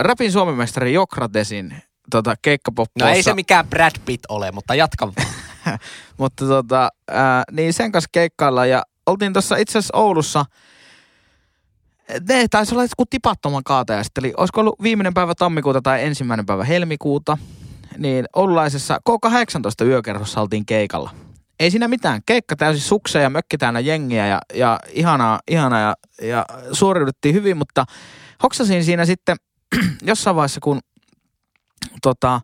rapin 0.00 0.32
suomenmestari 0.32 0.92
Jokratesin 0.92 1.82
tota, 2.10 2.34
keikkapoppoossa. 2.42 3.08
No 3.08 3.14
ei 3.14 3.22
se 3.22 3.34
mikään 3.34 3.66
Brad 3.66 3.94
Pitt 4.06 4.24
ole, 4.28 4.52
mutta 4.52 4.74
jatka. 4.74 5.12
Mutta 6.18 6.46
tota, 6.46 6.88
ää, 7.10 7.42
niin 7.52 7.72
sen 7.72 7.92
kanssa 7.92 8.08
keikkailla 8.12 8.66
ja 8.66 8.82
oltiin 9.06 9.32
tuossa 9.32 9.56
itse 9.56 9.78
asiassa 9.78 9.96
Oulussa. 9.96 10.44
Ne 12.28 12.48
taisi 12.50 12.74
olla 12.74 12.82
joku 12.82 13.06
tipattoman 13.10 13.64
kaataja 13.64 14.04
sitten, 14.04 14.24
eli 14.24 14.34
olisiko 14.36 14.60
ollut 14.60 14.82
viimeinen 14.82 15.14
päivä 15.14 15.34
tammikuuta 15.34 15.82
tai 15.82 16.04
ensimmäinen 16.04 16.46
päivä 16.46 16.64
helmikuuta, 16.64 17.38
niin 17.98 18.24
oululaisessa 18.36 19.00
K18 19.10 19.86
yökerhossa 19.86 20.40
oltiin 20.40 20.66
keikalla. 20.66 21.10
Ei 21.60 21.70
siinä 21.70 21.88
mitään, 21.88 22.20
keikka 22.26 22.56
täysin 22.56 22.82
sukseja 22.82 23.22
ja 23.22 23.30
mökki 23.30 23.58
täynnä 23.58 23.80
jengiä 23.80 24.26
ja, 24.26 24.40
ja 24.54 24.80
ihanaa, 24.92 25.40
ihanaa 25.50 25.80
ja, 25.80 25.94
ja 26.22 26.46
suoriuduttiin 26.72 27.34
hyvin, 27.34 27.56
mutta 27.56 27.84
hoksasin 28.42 28.84
siinä 28.84 29.04
sitten 29.04 29.36
jossain 30.02 30.36
vaiheessa, 30.36 30.60
kun 30.60 30.80
tota, 32.02 32.40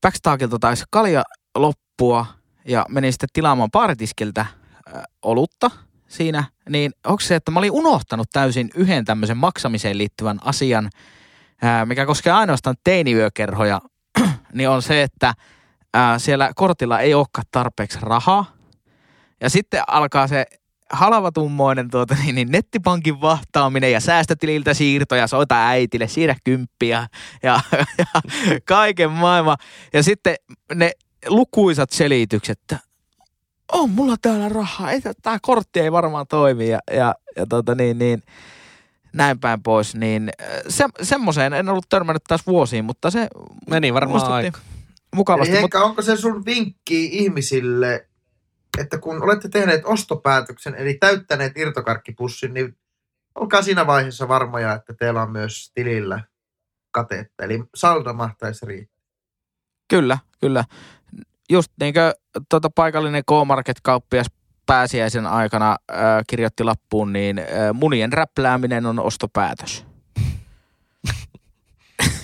backstagilta 0.00 0.58
taisi 0.58 0.84
kalja 0.90 1.22
loppua 1.54 2.26
ja 2.64 2.86
menin 2.88 3.12
sitten 3.12 3.28
tilaamaan 3.32 3.70
baaritiskiltä 3.70 4.40
äh, 4.40 5.02
olutta 5.22 5.70
siinä, 6.08 6.44
niin 6.68 6.92
onko 7.06 7.20
se, 7.20 7.34
että 7.34 7.50
mä 7.50 7.58
olin 7.58 7.72
unohtanut 7.72 8.28
täysin 8.32 8.70
yhden 8.74 9.04
tämmöisen 9.04 9.36
maksamiseen 9.36 9.98
liittyvän 9.98 10.38
asian, 10.42 10.90
ää, 11.62 11.86
mikä 11.86 12.06
koskee 12.06 12.32
ainoastaan 12.32 12.76
teiniyökerhoja, 12.84 13.80
niin 14.54 14.68
on 14.68 14.82
se, 14.82 15.02
että 15.02 15.34
ää, 15.94 16.18
siellä 16.18 16.50
kortilla 16.54 17.00
ei 17.00 17.14
olekaan 17.14 17.44
tarpeeksi 17.50 17.98
rahaa. 18.02 18.52
Ja 19.40 19.50
sitten 19.50 19.82
alkaa 19.86 20.26
se 20.26 20.46
halvatummoinen 20.92 21.90
tuota, 21.90 22.16
niin, 22.22 22.34
niin 22.34 22.50
nettipankin 22.50 23.20
vahtaaminen 23.20 23.92
ja 23.92 24.00
säästötililtä 24.00 24.74
siirtoja, 24.74 25.26
soita 25.26 25.68
äitille, 25.68 26.08
siirrä 26.08 26.36
kymppiä 26.44 27.06
ja, 27.42 27.60
ja 27.98 28.06
kaiken 28.64 29.10
maailman. 29.10 29.56
Ja 29.92 30.02
sitten 30.02 30.36
ne 30.74 30.92
lukuisat 31.26 31.90
selitykset, 31.90 32.58
että 32.60 32.78
on 33.72 33.90
mulla 33.90 34.16
täällä 34.22 34.48
rahaa, 34.48 34.90
tämä 35.22 35.38
kortti 35.42 35.80
ei 35.80 35.92
varmaan 35.92 36.26
toimi 36.26 36.68
ja, 36.68 36.78
ja, 36.90 37.14
ja 37.36 37.46
tota 37.46 37.74
niin, 37.74 37.98
niin, 37.98 38.22
näin 39.14 39.40
päin 39.40 39.62
pois, 39.62 39.94
niin 39.94 40.30
äh, 40.42 40.48
se, 40.68 40.84
semmoiseen 41.02 41.52
en 41.52 41.68
ollut 41.68 41.88
törmännyt 41.88 42.24
taas 42.28 42.46
vuosiin, 42.46 42.84
mutta 42.84 43.10
se 43.10 43.28
Meni 43.70 43.94
varmaan 43.94 44.32
aika. 44.32 44.58
mukavasti. 45.14 45.52
Eli 45.52 45.60
Mutta, 45.60 45.84
onko 45.84 46.02
se 46.02 46.16
sun 46.16 46.44
vinkki 46.44 47.04
ihmisille, 47.12 48.08
että 48.78 48.98
kun 48.98 49.22
olette 49.22 49.48
tehneet 49.48 49.84
ostopäätöksen, 49.84 50.74
eli 50.74 50.94
täyttäneet 50.94 51.58
irtokarkkipussin, 51.58 52.54
niin 52.54 52.76
olkaa 53.34 53.62
siinä 53.62 53.86
vaiheessa 53.86 54.28
varmoja, 54.28 54.72
että 54.72 54.94
teillä 54.98 55.22
on 55.22 55.30
myös 55.30 55.70
tilillä 55.74 56.20
katetta. 56.90 57.44
Eli 57.44 57.64
saldo 57.74 58.12
mahtaisi 58.12 58.66
riittää. 58.66 59.04
kyllä, 59.88 60.18
kyllä. 60.40 60.64
Just 61.50 61.72
niin 61.80 61.94
kuin 61.94 62.12
tota 62.48 62.70
paikallinen 62.70 63.22
K-Market-kauppias 63.24 64.26
pääsiäisen 64.66 65.26
aikana 65.26 65.76
äh, 65.90 65.98
kirjoitti 66.26 66.64
lappuun, 66.64 67.12
niin 67.12 67.38
äh, 67.38 67.44
munien 67.72 68.12
räplääminen 68.12 68.86
on 68.86 68.98
ostopäätös. 68.98 69.93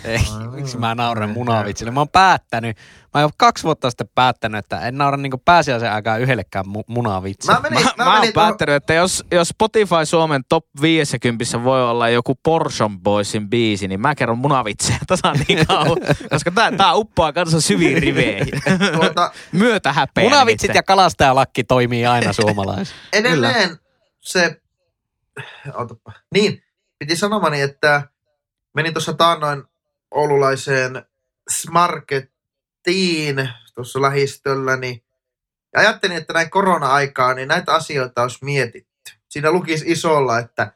Ei, 0.05 0.20
miksi 0.51 0.78
mä 0.78 0.94
nauran 0.94 1.30
munavitsille? 1.30 1.90
Mä 1.90 2.01
oon 2.01 2.09
päättänyt, 2.09 2.76
mä 3.14 3.20
oon 3.20 3.30
kaksi 3.36 3.64
vuotta 3.64 3.90
sitten 3.90 4.09
päättänyt, 4.14 4.59
että 4.59 4.80
en 4.80 4.98
naura 4.98 5.16
niinku 5.16 5.38
pääsiäisen 5.44 5.92
aikaan 5.92 6.20
yhdellekään 6.20 6.64
mu- 6.66 6.84
munavitsille. 6.86 7.55
Mä 7.55 7.61
menin, 7.70 7.84
Mä, 7.84 7.92
mä, 7.96 8.05
mä 8.05 8.20
oon 8.20 8.32
päättänyt, 8.34 8.74
että 8.74 8.94
jos, 8.94 9.24
jos 9.30 9.48
Spotify 9.48 10.05
Suomen 10.05 10.42
top 10.48 10.66
50 10.80 11.44
voi 11.64 11.82
olla 11.90 12.09
joku 12.09 12.34
Portion 12.34 13.01
Boysin 13.01 13.51
biisi, 13.51 13.88
niin 13.88 14.01
mä 14.01 14.14
kerron 14.14 14.38
munavitseja 14.38 14.98
tasan 15.07 15.36
niin 15.48 15.66
kauan, 15.66 15.98
koska 16.30 16.51
tää, 16.51 16.72
tää 16.72 16.94
uppoaa 16.94 17.32
kanssa 17.32 17.61
syviin 17.61 18.03
riveihin. 18.03 18.62
tuota, 18.94 19.32
Myötä 19.53 19.92
häpeä. 19.92 20.24
Munavitsit 20.24 20.68
nimittäin. 20.68 20.78
ja 20.78 20.82
kalastajalakki 20.82 21.64
toimii 21.64 22.07
aina 22.07 22.32
suomalaisissa. 22.32 22.94
edelleen 23.12 23.78
se, 24.20 24.61
otapa. 25.74 26.12
niin, 26.34 26.62
piti 26.98 27.16
sanomani, 27.16 27.61
että 27.61 28.03
menin 28.74 28.94
tuossa 28.94 29.12
taannoin 29.12 29.62
oululaiseen 30.11 31.03
Smarkettiin 31.51 33.49
tuossa 33.75 34.03
lähistöllä, 34.03 34.77
niin 34.77 35.05
ja 35.73 35.81
ajattelin, 35.81 36.17
että 36.17 36.33
näin 36.33 36.51
korona-aikaa, 36.51 37.35
niin 37.35 37.49
näitä 37.49 37.75
asioita 37.75 38.23
olisi 38.23 38.45
mietitty. 38.45 39.13
Siinä 39.29 39.51
lukisi 39.51 39.85
isolla, 39.89 40.39
että 40.39 40.73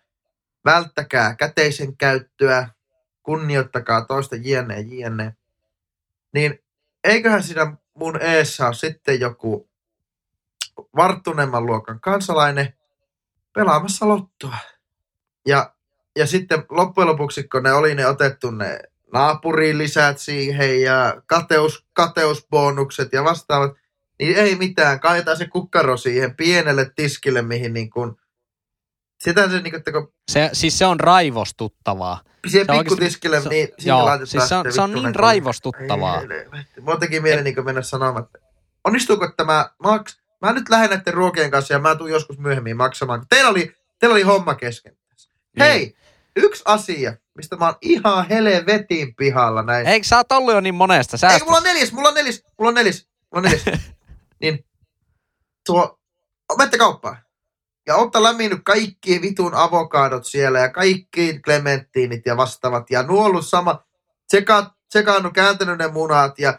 välttäkää 0.65 1.35
käteisen 1.37 1.97
käyttöä, 1.97 2.69
kunnioittakaa 3.23 4.05
toista 4.05 4.37
jne 4.37 4.81
jne. 4.81 5.37
Niin 6.35 6.65
eiköhän 7.05 7.43
siinä 7.43 7.77
mun 7.95 8.23
eessä 8.23 8.67
ole 8.67 8.75
sitten 8.75 9.21
joku 9.21 9.71
varttuneemman 10.97 11.67
luokan 11.67 12.01
kansalainen 12.01 12.75
pelaamassa 13.53 14.09
lottoa. 14.09 14.57
Ja, 15.47 15.75
ja 16.17 16.27
sitten 16.27 16.65
loppujen 16.69 17.09
lopuksi, 17.09 17.49
kun 17.49 17.63
ne 17.63 17.73
oli 17.73 17.95
ne 17.95 18.07
otettu 18.07 18.51
ne 18.51 18.81
naapurin 19.15 19.79
lisät 19.79 20.19
siihen 20.19 20.83
ja 20.83 21.23
kateus, 21.27 21.87
kateusbonukset 21.93 23.13
ja 23.13 23.25
vastaavat, 23.25 23.73
niin 24.19 24.37
ei 24.37 24.55
mitään. 24.57 25.01
Kaitaa 25.01 25.35
se 25.37 25.47
kukkaro 25.47 25.97
siihen 25.97 26.37
pienelle 26.37 26.91
tiskille, 26.97 27.43
mihin 27.43 27.73
niin 27.73 27.91
kuin, 27.91 28.13
sitä 29.19 29.49
se 29.49 29.55
niin 29.61 29.63
kuin, 29.71 29.75
että 29.79 29.93
kun 29.93 30.13
Se, 30.31 30.51
siis 30.53 30.79
se 30.79 30.87
on 30.87 31.01
raivostuttavaa. 31.01 32.21
siihen 32.49 32.67
pikkutiskille, 32.79 33.41
se- 33.41 33.49
niin 33.49 33.67
siihen 33.69 33.93
joo, 33.93 34.05
laitetaan 34.05 34.27
siis 34.27 34.49
se 34.49 34.55
on- 34.55 34.73
se 34.73 34.81
on 34.81 34.93
niin 34.93 35.15
raivostuttavaa. 35.15 36.21
Ei. 36.21 36.81
Mulla 36.81 36.99
teki 36.99 37.21
mieli 37.21 37.43
niin 37.43 37.65
mennä 37.65 37.83
sanomaan, 37.83 38.25
että 38.25 38.39
onnistuuko 38.85 39.29
tämä 39.37 39.71
maks... 39.83 40.25
Mä 40.43 40.53
nyt 40.53 40.69
lähden 40.69 40.91
näiden 40.91 41.15
ruokien 41.15 41.51
kanssa 41.51 41.75
ja 41.75 41.79
mä 41.79 41.95
tuun 41.95 42.11
joskus 42.11 42.39
myöhemmin 42.39 42.77
maksamaan. 42.77 43.27
Teillä 43.29 43.51
oli, 43.51 43.77
teillä 43.99 44.13
oli 44.15 44.23
homma 44.23 44.55
kesken. 44.55 44.97
Niin. 45.57 45.67
Hei, 45.69 45.97
yksi 46.37 46.63
asia, 46.65 47.17
mistä 47.35 47.57
mä 47.57 47.65
oon 47.65 47.75
ihan 47.83 48.29
helvetin 48.29 49.15
pihalla 49.15 49.63
näin. 49.63 49.87
Eikö 49.87 50.07
sä 50.07 50.17
oot 50.17 50.33
ollut 50.33 50.55
jo 50.55 50.61
niin 50.61 50.75
monesta? 50.75 51.17
Sä 51.17 51.29
Ei, 51.29 51.39
mulla 51.45 51.57
on 51.57 51.63
neljäs, 51.63 51.93
mulla 51.93 52.09
on 52.09 52.15
neljäs, 52.15 52.43
mulla 52.59 52.69
on 52.69 52.75
neljäs, 52.75 53.09
mulla 53.35 53.39
on 53.39 53.43
neljäs. 53.43 53.81
niin 54.43 54.67
tuo, 55.67 55.99
menette 56.59 56.79
kauppaan. 56.79 57.19
Ja 57.87 57.97
ootte 57.97 58.23
lämminnyt 58.23 58.61
kaikki 58.65 59.23
vitun 59.23 59.55
avokadot 59.55 60.27
siellä 60.27 60.59
ja 60.59 60.69
kaikki 60.69 61.41
klementtiinit 61.45 62.27
ja 62.27 62.37
vastaavat. 62.37 62.91
Ja 62.91 63.03
nuollut 63.03 63.47
sama, 63.47 63.85
tseka, 64.27 64.75
tsekannut, 64.89 65.33
kääntänyt 65.33 65.79
ne 65.79 65.89
munat 65.89 66.39
ja 66.39 66.59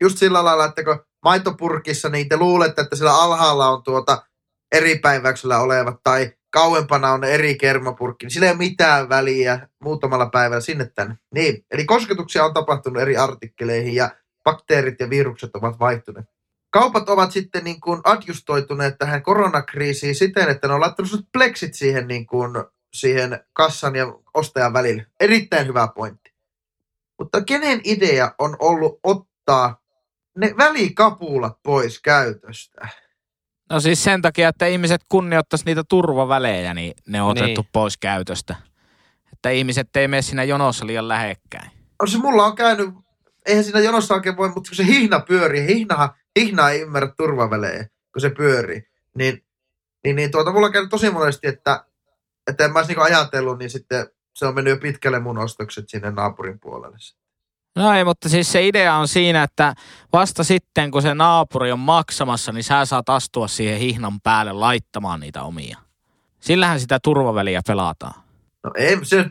just 0.00 0.18
sillä 0.18 0.44
lailla, 0.44 0.64
että 0.64 0.84
kun 0.84 1.04
maitopurkissa, 1.24 2.08
niin 2.08 2.28
te 2.28 2.36
luulette, 2.36 2.82
että 2.82 2.96
siellä 2.96 3.22
alhaalla 3.22 3.68
on 3.68 3.82
tuota 3.82 4.22
eri 4.72 4.98
päiväyksellä 4.98 5.58
olevat 5.60 5.96
tai 6.02 6.32
kauempana 6.50 7.12
on 7.12 7.24
eri 7.24 7.54
kermapurkki, 7.54 8.26
niin 8.26 8.30
sillä 8.30 8.46
ei 8.46 8.52
ole 8.52 8.58
mitään 8.58 9.08
väliä 9.08 9.68
muutamalla 9.78 10.26
päivällä 10.26 10.60
sinne 10.60 10.90
tänne. 10.94 11.18
Niin, 11.34 11.64
eli 11.70 11.84
kosketuksia 11.84 12.44
on 12.44 12.54
tapahtunut 12.54 13.02
eri 13.02 13.16
artikkeleihin 13.16 13.94
ja 13.94 14.10
bakteerit 14.44 15.00
ja 15.00 15.10
virukset 15.10 15.56
ovat 15.56 15.78
vaihtuneet. 15.78 16.26
Kaupat 16.70 17.08
ovat 17.08 17.32
sitten 17.32 17.64
niin 17.64 17.80
kuin 17.80 18.00
adjustoituneet 18.04 18.98
tähän 18.98 19.22
koronakriisiin 19.22 20.14
siten, 20.14 20.48
että 20.48 20.68
ne 20.68 20.74
on 20.74 20.80
laittanut 20.80 21.28
pleksit 21.32 21.74
siihen, 21.74 22.08
niin 22.08 22.26
kuin, 22.26 22.64
siihen 22.92 23.40
kassan 23.52 23.96
ja 23.96 24.12
ostajan 24.34 24.72
välille. 24.72 25.06
Erittäin 25.20 25.66
hyvä 25.66 25.88
pointti. 25.94 26.34
Mutta 27.18 27.44
kenen 27.44 27.80
idea 27.84 28.34
on 28.38 28.56
ollut 28.58 29.00
ottaa 29.02 29.82
ne 30.36 30.54
välikapulat 30.58 31.58
pois 31.62 32.00
käytöstä? 32.00 32.88
No 33.70 33.80
siis 33.80 34.04
sen 34.04 34.22
takia, 34.22 34.48
että 34.48 34.66
ihmiset 34.66 35.00
kunnioittaisi 35.08 35.64
niitä 35.64 35.84
turvavälejä, 35.88 36.74
niin 36.74 36.92
ne 37.06 37.22
on 37.22 37.34
Niin. 37.34 37.44
otettu 37.44 37.66
pois 37.72 37.96
käytöstä. 37.96 38.54
Että 39.32 39.50
ihmiset 39.50 39.96
ei 39.96 40.08
mene 40.08 40.22
siinä 40.22 40.44
jonossa 40.44 40.86
liian 40.86 41.08
lähekkäin. 41.08 41.70
on 42.02 42.08
se 42.08 42.18
mulla 42.18 42.44
on 42.44 42.54
käynyt, 42.54 42.90
eihän 43.46 43.64
siinä 43.64 43.80
jonossa 43.80 44.14
oikein 44.14 44.36
voi, 44.36 44.48
mutta 44.48 44.68
kun 44.68 44.76
se 44.76 44.86
hihna 44.86 45.20
pyörii, 45.20 45.66
hihnahan, 45.66 46.10
hihna 46.38 46.70
ei 46.70 46.80
ymmärrä 46.80 47.12
turvavälejä, 47.16 47.86
kun 48.12 48.20
se 48.20 48.30
pyörii, 48.30 48.82
niin, 49.14 49.44
niin, 50.04 50.16
niin 50.16 50.30
tuota, 50.30 50.52
mulla 50.52 50.66
on 50.66 50.72
käynyt 50.72 50.90
tosi 50.90 51.10
monesti, 51.10 51.46
että, 51.48 51.84
että 52.46 52.64
en 52.64 52.72
mä 52.72 52.78
olisi 52.78 52.88
niinku 52.90 53.02
ajatellut, 53.02 53.58
niin 53.58 53.70
sitten 53.70 54.06
se 54.34 54.46
on 54.46 54.54
mennyt 54.54 54.70
jo 54.70 54.80
pitkälle 54.80 55.20
mun 55.20 55.38
ostokset 55.38 55.88
sinne 55.88 56.10
naapurin 56.10 56.60
puolelle. 56.60 56.96
No 57.78 57.92
ei, 57.92 58.04
mutta 58.04 58.28
siis 58.28 58.52
se 58.52 58.66
idea 58.66 58.94
on 58.94 59.08
siinä, 59.08 59.42
että 59.42 59.74
vasta 60.12 60.44
sitten 60.44 60.90
kun 60.90 61.02
se 61.02 61.14
naapuri 61.14 61.72
on 61.72 61.78
maksamassa, 61.78 62.52
niin 62.52 62.64
sä 62.64 62.84
saat 62.84 63.08
astua 63.08 63.48
siihen 63.48 63.78
hihnan 63.78 64.20
päälle 64.20 64.52
laittamaan 64.52 65.20
niitä 65.20 65.42
omia. 65.42 65.78
Sillähän 66.40 66.80
sitä 66.80 66.98
turvaväliä 67.02 67.60
pelataan. 67.66 68.14
No 68.64 68.70
ei, 68.74 68.98
se, 69.02 69.24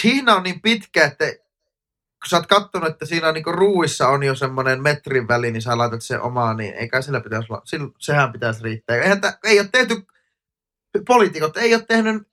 siinä 0.00 0.34
on 0.34 0.42
niin 0.42 0.60
pitkä, 0.60 1.04
että 1.04 1.24
kun 1.24 2.28
sä 2.28 2.36
oot 2.36 2.46
kattonut, 2.46 2.88
että 2.88 3.06
siinä 3.06 3.32
niinku 3.32 3.52
ruuissa 3.52 4.08
on 4.08 4.22
jo 4.22 4.34
semmoinen 4.34 4.82
metrin 4.82 5.28
väli, 5.28 5.52
niin 5.52 5.62
sä 5.62 5.78
laitat 5.78 6.02
se 6.02 6.18
omaa, 6.18 6.54
niin 6.54 6.74
eikä 6.74 7.02
sillä 7.02 7.20
pitäisi 7.20 7.46
olla, 7.50 7.62
sillä, 7.64 7.88
sehän 7.98 8.32
pitäisi 8.32 8.62
riittää. 8.62 8.96
Eihän 8.96 9.20
tä, 9.20 9.38
ei 9.44 9.60
ole 9.60 9.68
tehty, 9.72 10.06
poliitikot 11.06 11.56
ei 11.56 11.74
ole 11.74 11.84
tehnyt 11.88 12.28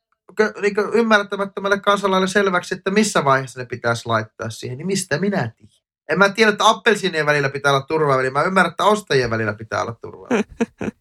niin 0.62 0.76
ymmärtämättömälle 0.94 1.80
kansalaille 1.80 2.28
selväksi, 2.28 2.76
että 2.76 2.92
missä 2.92 3.26
vaiheessa 3.26 3.60
ne 3.60 3.66
pitäisi 3.66 4.06
laittaa 4.06 4.50
siihen, 4.50 4.78
niin 4.78 4.88
mistä 4.88 5.18
minä 5.18 5.52
tiedän? 5.58 5.82
En 6.10 6.18
mä 6.18 6.30
tiedä, 6.30 6.52
että 6.52 6.70
appelsiinien 6.70 7.26
välillä 7.26 7.50
pitää 7.50 7.72
olla 7.72 7.86
turvaväli. 7.86 8.30
Mä 8.30 8.44
ymmärrän, 8.44 8.72
että 8.72 8.84
ostajien 8.84 9.30
välillä 9.30 9.54
pitää 9.54 9.82
olla 9.82 9.96
turvaväli. 10.02 10.44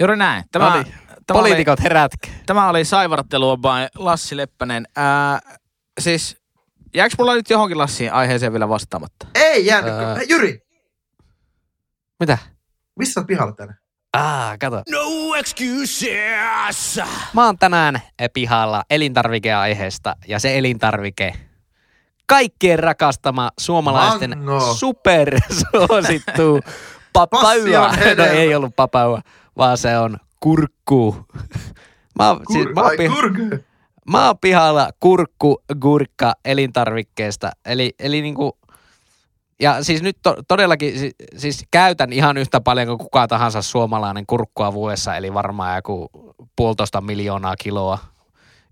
Juuri 0.00 0.16
näin. 0.16 0.44
Tämä, 0.52 0.74
Oli. 0.74 0.84
Tämä 1.26 1.40
Poliitikot 1.40 1.78
oli, 1.78 1.84
herätkö. 1.84 2.28
Tämä 2.46 2.68
oli 2.68 2.84
Saivarttelua 2.84 3.56
by 3.56 3.68
Lassi 3.94 4.36
Leppänen. 4.36 4.86
Ää, 4.96 5.40
siis, 6.00 6.36
jääkö 6.94 7.14
mulla 7.18 7.34
nyt 7.34 7.50
johonkin 7.50 7.78
Lassiin 7.78 8.12
aiheeseen 8.12 8.52
vielä 8.52 8.68
vastaamatta? 8.68 9.26
Ei 9.34 9.66
jäänyt. 9.66 9.92
Ää... 9.92 10.14
Hei, 10.14 10.26
Jyri! 10.28 10.62
Mitä? 12.20 12.38
Missä 12.98 13.20
olet 13.20 13.26
pihalla 13.26 13.52
tänään? 13.52 13.78
Ah, 14.16 14.58
kato. 14.60 14.82
No 14.90 15.34
excuses! 15.38 17.00
Mä 17.34 17.46
oon 17.46 17.58
tänään 17.58 18.00
pihalla 18.32 18.82
elintarvikeaiheesta 18.90 20.16
ja 20.28 20.38
se 20.38 20.58
elintarvike 20.58 21.32
kaikkien 22.26 22.78
rakastama 22.78 23.50
suomalaisten 23.60 24.38
Mango. 24.38 24.74
supersuosittu 24.74 26.60
papaua. 27.12 27.92
No 28.16 28.24
ei 28.24 28.54
ollut 28.54 28.76
papaua, 28.76 29.20
vaan 29.56 29.78
se 29.78 29.98
on 29.98 30.16
kurkku. 30.40 31.26
Mä 32.18 32.28
oon, 32.28 32.40
Kur, 32.46 32.56
siis, 32.56 32.68
mä 32.74 32.80
oon, 32.80 32.92
pih- 32.92 33.58
mä 34.10 34.26
oon 34.26 34.38
pihalla 34.40 34.90
kurkku, 35.00 35.62
gurkka 35.80 36.32
elintarvikkeesta. 36.44 37.50
Eli, 37.66 37.94
eli 37.98 38.22
niinku, 38.22 38.58
ja 39.60 39.84
siis 39.84 40.02
nyt 40.02 40.16
to, 40.22 40.36
todellakin 40.48 40.98
siis, 40.98 41.14
siis 41.36 41.64
käytän 41.70 42.12
ihan 42.12 42.36
yhtä 42.36 42.60
paljon 42.60 42.86
kuin 42.86 42.98
kuka 42.98 43.28
tahansa 43.28 43.62
suomalainen 43.62 44.26
kurkkua 44.26 44.72
vuodessa, 44.72 45.16
eli 45.16 45.34
varmaan 45.34 45.76
joku 45.76 46.10
puolitoista 46.56 47.00
miljoonaa 47.00 47.56
kiloa. 47.56 47.98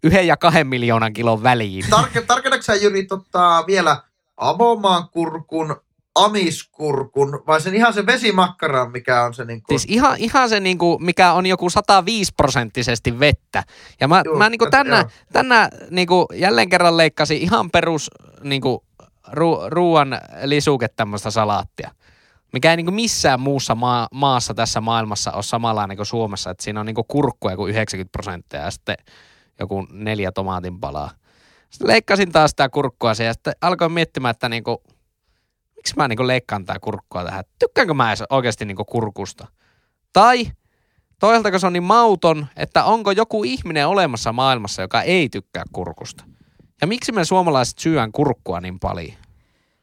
Yhden 0.03 0.27
ja 0.27 0.37
kahden 0.37 0.67
miljoonan 0.67 1.13
kilon 1.13 1.43
väliin. 1.43 1.85
Tarke, 1.91 2.23
tarkennatko 2.23 2.63
sä 2.63 2.75
Jyri 2.75 3.07
tota, 3.07 3.65
vielä 3.67 3.97
avomaan 4.37 5.09
kurkun, 5.09 5.77
amiskurkun, 6.15 7.43
vai 7.47 7.61
sen 7.61 7.75
ihan 7.75 7.95
se 7.95 8.07
vesimakkaran, 8.07 8.93
mikä 8.93 9.25
on 9.25 9.35
se 9.35 9.45
niin 9.45 9.63
kuin... 9.63 9.81
Siis 9.81 9.97
ihan, 9.97 10.17
ihan 10.19 10.49
se 10.49 10.61
niin 10.61 10.79
kuin, 10.79 11.05
mikä 11.05 11.33
on 11.33 11.47
joku 11.47 11.71
105 11.71 12.33
prosenttisesti 12.37 13.21
vettä. 13.21 13.63
Ja 14.01 14.09
mä, 14.09 14.23
Juu, 14.25 14.37
mä 14.37 14.49
niin 14.49 14.59
kuin 14.59 14.71
tänä, 14.71 15.05
tänä 15.33 15.69
niin 15.91 16.09
kuin 16.09 16.27
jälleen 16.35 16.69
kerran 16.69 16.97
leikkasin 16.97 17.39
ihan 17.39 17.71
perus 17.71 18.11
niin 18.43 18.61
kuin 18.61 18.81
ru, 19.33 19.59
ruuan 19.67 20.21
lisuke 20.45 20.89
tämmöistä 20.89 21.31
salaattia. 21.31 21.91
Mikä 22.53 22.71
ei 22.71 22.77
niin 22.77 22.87
kuin 22.87 22.95
missään 22.95 23.41
muussa 23.41 23.75
maa, 23.75 24.09
maassa 24.13 24.55
tässä 24.55 24.81
maailmassa 24.81 25.33
ole 25.33 25.43
samanlainen 25.43 25.97
kuin 25.97 26.07
Suomessa. 26.07 26.51
Että 26.51 26.65
siinä 26.65 26.81
on 26.81 26.87
niin 26.87 26.95
kuin 26.95 27.07
kurkkuja 27.09 27.57
kuin 27.57 27.71
90 27.71 28.13
prosenttia 28.13 28.61
ja 28.61 28.71
sitten 28.71 28.97
joku 29.61 29.87
neljä 29.91 30.33
tomaatin 30.33 30.81
palaa. 30.81 31.11
Sitten 31.71 31.89
leikkasin 31.89 32.33
taas 32.33 32.51
sitä 32.51 32.69
kurkkua 32.69 33.11
ja 33.11 33.33
sitten 33.33 33.53
alkoin 33.61 33.93
miettimään, 33.93 34.31
että 34.31 34.49
niin 34.49 34.65
kuin, 34.65 34.79
miksi 35.77 35.95
mä 35.97 36.09
niin 36.09 36.27
leikkaan 36.27 36.65
tätä 36.65 36.81
kurkkua 36.81 37.25
tähän. 37.25 37.45
Tykkäänkö 37.59 37.95
mä 37.95 38.11
edes 38.11 38.23
oikeasti 38.31 38.65
niin 38.65 38.77
kurkusta? 38.77 39.47
Tai 40.13 40.47
toisaalta, 41.21 41.59
se 41.59 41.67
on 41.67 41.73
niin 41.73 41.83
mauton, 41.83 42.47
että 42.57 42.85
onko 42.85 43.11
joku 43.11 43.45
ihminen 43.45 43.89
olemassa 43.89 44.33
maailmassa, 44.33 44.83
joka 44.83 45.03
ei 45.03 45.29
tykkää 45.29 45.65
kurkusta? 45.73 46.25
Ja 46.81 46.87
miksi 46.87 47.13
me 47.13 47.25
suomalaiset 47.25 47.79
syön 47.79 48.13
kurkkua 48.13 48.61
niin 48.61 48.81
paljon? 48.81 49.13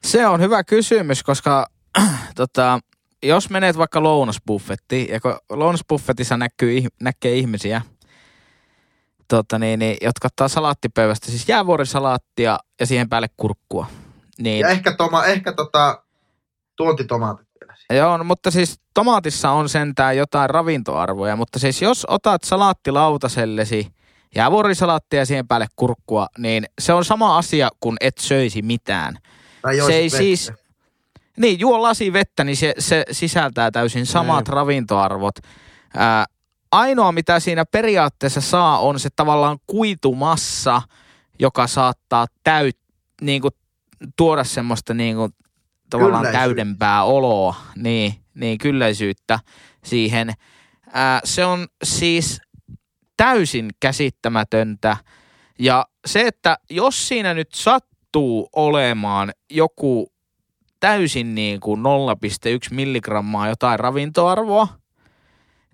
Se 0.04 0.28
on 0.28 0.42
hyvä 0.42 0.64
kysymys, 0.64 1.24
koska 1.24 1.66
tota, 2.36 2.80
jos 3.24 3.50
menet 3.50 3.78
vaikka 3.78 4.04
lounasbuffettiin, 4.04 5.10
ja 5.10 5.20
kun 5.20 5.38
lounasbuffetissa 5.50 6.38
näkyy, 6.38 6.84
näkee 7.02 7.36
ihmisiä, 7.36 7.82
tota 9.28 9.60
niin, 9.60 9.80
niin, 9.80 9.98
jotka 10.02 10.26
ottaa 10.26 10.48
salaattipöydästä, 10.48 11.28
siis 11.28 11.50
jäävuorisalaattia 11.50 12.60
ja 12.80 12.86
siihen 12.86 13.10
päälle 13.10 13.28
kurkkua. 13.38 13.88
Niin, 14.40 14.60
ja 14.60 14.68
ehkä, 14.68 14.96
toma, 14.96 15.26
ehkä 15.26 15.54
tota, 15.54 16.04
tuontitomaatit 16.76 17.48
vielä. 17.62 18.02
Joo, 18.02 18.18
no, 18.18 18.24
mutta 18.24 18.52
siis 18.52 18.80
tomaatissa 18.94 19.52
on 19.52 19.70
sentään 19.70 20.18
jotain 20.18 20.50
ravintoarvoja, 20.50 21.36
mutta 21.36 21.60
siis 21.60 21.82
jos 21.82 22.06
otat 22.10 22.44
salaattilautasellesi 22.44 23.95
jäävuorisalaattia 24.36 25.20
ja 25.20 25.26
siihen 25.26 25.48
päälle 25.48 25.68
kurkkua, 25.76 26.28
niin 26.38 26.66
se 26.80 26.94
on 26.94 27.06
sama 27.06 27.38
asia 27.38 27.70
kuin 27.80 27.98
et 28.02 28.18
söisi 28.18 28.62
mitään. 28.62 29.18
Tai 29.62 29.76
se 29.86 29.94
ei 29.94 30.04
vettä. 30.04 30.18
siis, 30.18 30.52
niin, 31.38 31.60
juo 31.60 31.82
lasi 31.82 32.14
vettä, 32.14 32.44
niin 32.44 32.58
se, 32.58 32.74
se 32.80 33.06
sisältää 33.12 33.72
täysin 33.72 34.06
samat 34.06 34.48
mm. 34.48 34.54
ravintoarvot. 34.54 35.36
Ää, 35.98 36.26
ainoa, 36.72 37.12
mitä 37.12 37.40
siinä 37.40 37.66
periaatteessa 37.66 38.42
saa, 38.42 38.80
on 38.80 39.00
se 39.00 39.10
tavallaan 39.16 39.58
kuitumassa, 39.68 40.82
joka 41.40 41.68
saattaa 41.68 42.28
täyt, 42.44 42.78
niin 43.22 43.42
kuin, 43.42 43.52
tuoda 44.16 44.44
semmoista 44.44 44.94
niin 44.94 45.16
kuin, 45.16 45.32
tavallaan 45.90 46.28
täydempää 46.32 47.04
oloa, 47.04 47.56
niin, 47.76 48.16
niin 48.34 48.58
kylläisyyttä 48.58 49.40
siihen. 49.84 50.34
Ää, 50.94 51.22
se 51.24 51.46
on 51.46 51.68
siis 51.84 52.42
täysin 53.18 53.70
käsittämätöntä. 53.80 54.98
Ja 55.60 55.86
se, 56.06 56.22
että 56.22 56.58
jos 56.70 57.08
siinä 57.08 57.34
nyt 57.34 57.54
sattuu 57.54 58.50
olemaan 58.56 59.34
joku 59.50 60.12
täysin 60.80 61.36
niin 61.36 61.60
kuin 61.60 61.82
0,1 62.70 62.76
milligrammaa 62.76 63.50
jotain 63.50 63.80
ravintoarvoa, 63.80 64.68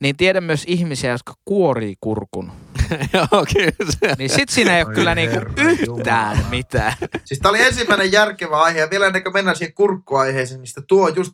niin 0.01 0.17
tiedän 0.17 0.43
myös 0.43 0.63
ihmisiä, 0.67 1.11
jotka 1.11 1.33
kuorii 1.45 1.95
kurkun. 2.01 2.51
Joo, 3.13 3.45
kyllä. 3.53 4.15
Niin 4.17 4.29
sit 4.29 4.49
siinä 4.49 4.77
ei 4.77 4.83
ole 4.83 4.95
kyllä 4.95 5.15
niinku 5.15 5.37
yhtään 5.57 6.35
Jumala. 6.35 6.49
mitään. 6.49 6.93
Siis 7.25 7.39
tää 7.39 7.49
oli 7.49 7.61
ensimmäinen 7.61 8.11
järkevä 8.11 8.61
aihe, 8.61 8.79
ja 8.79 8.89
vielä 8.89 9.07
ennen 9.07 9.23
kuin 9.23 9.33
mennään 9.33 9.57
siihen 9.57 9.73
kurkkuaiheeseen, 9.73 10.59
niin 10.61 10.67
sitä 10.67 10.81
tuo 10.87 11.07
just 11.07 11.33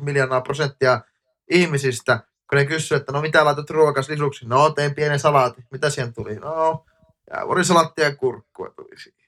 90-150 0.00 0.04
miljoonaa 0.04 0.40
prosenttia 0.40 1.00
ihmisistä 1.50 2.20
kun 2.52 2.58
ne 2.58 2.64
kysyy, 2.64 2.96
että 2.96 3.12
no 3.12 3.20
mitä 3.20 3.44
laitat 3.44 3.70
ruokas 3.70 4.08
lisuksi? 4.08 4.46
No 4.48 4.70
tein 4.70 4.94
pienen 4.94 5.18
salaatin. 5.18 5.64
Mitä 5.70 5.90
siihen 5.90 6.14
tuli? 6.14 6.34
No, 6.34 6.84
jäävuorisalaattia 7.30 8.04
ja 8.04 8.16
kurkkua 8.16 8.70
tuli 8.76 8.98
siihen. 8.98 9.20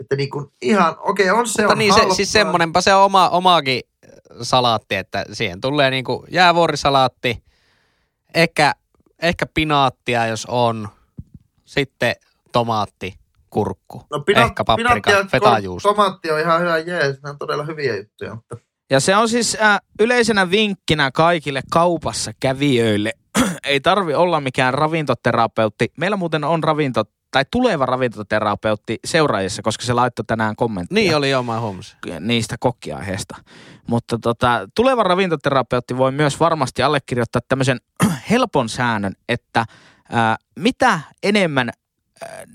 Että 0.00 0.16
niin 0.16 0.30
kuin 0.30 0.52
ihan, 0.62 0.96
okei, 0.98 1.30
okay, 1.30 1.40
on 1.40 1.48
se 1.48 1.62
Mutta 1.62 1.72
on 1.72 1.78
niin, 1.78 1.94
se, 1.94 2.00
siis 2.16 2.32
semmonenpa 2.32 2.80
se 2.80 2.94
on 2.94 3.04
oma, 3.04 3.28
omaakin 3.28 3.80
salaatti, 4.42 4.94
että 4.94 5.24
siihen 5.32 5.60
tulee 5.60 5.90
niin 5.90 6.04
kuin 6.04 6.26
jäävuorisalaatti, 6.30 7.42
ehkä, 8.34 8.72
ehkä 9.22 9.46
pinaattia, 9.54 10.26
jos 10.26 10.46
on, 10.46 10.88
sitten 11.64 12.14
tomaatti, 12.52 13.14
kurkku, 13.50 14.02
no, 14.10 14.20
pina, 14.20 14.40
ehkä 14.40 14.64
paprika, 14.64 15.26
fetajuusto. 15.30 15.88
Tomaatti 15.88 16.30
on 16.30 16.40
ihan 16.40 16.60
hyvä 16.60 16.78
jees, 16.78 17.22
ne 17.22 17.30
on 17.30 17.38
todella 17.38 17.64
hyviä 17.64 17.96
juttuja, 17.96 18.34
mutta 18.34 18.56
ja 18.92 19.00
se 19.00 19.16
on 19.16 19.28
siis 19.28 19.56
äh, 19.62 19.80
yleisenä 20.00 20.50
vinkkinä 20.50 21.10
kaikille 21.10 21.62
kaupassa 21.70 22.32
kävijöille. 22.40 23.12
Ei 23.64 23.80
tarvi 23.80 24.14
olla 24.14 24.40
mikään 24.40 24.74
ravintoterapeutti. 24.74 25.92
Meillä 25.96 26.16
muuten 26.16 26.44
on 26.44 26.64
ravinto, 26.64 27.04
tai 27.30 27.44
tuleva 27.50 27.86
ravintoterapeutti 27.86 28.98
seuraajissa, 29.04 29.62
koska 29.62 29.84
se 29.84 29.92
laittoi 29.92 30.24
tänään 30.24 30.56
kommenttia. 30.56 30.94
Niin 30.94 31.16
oli 31.16 31.34
oma 31.34 31.60
huomasin. 31.60 31.98
Niistä 32.20 32.56
kokkiaiheesta. 32.60 33.36
Mutta 33.86 34.18
tota, 34.18 34.68
tuleva 34.74 35.02
ravintoterapeutti 35.02 35.96
voi 35.96 36.12
myös 36.12 36.40
varmasti 36.40 36.82
allekirjoittaa 36.82 37.42
tämmöisen 37.48 37.80
helpon 38.30 38.68
säännön, 38.68 39.12
että 39.28 39.60
äh, 39.60 40.36
mitä 40.58 41.00
enemmän 41.22 41.70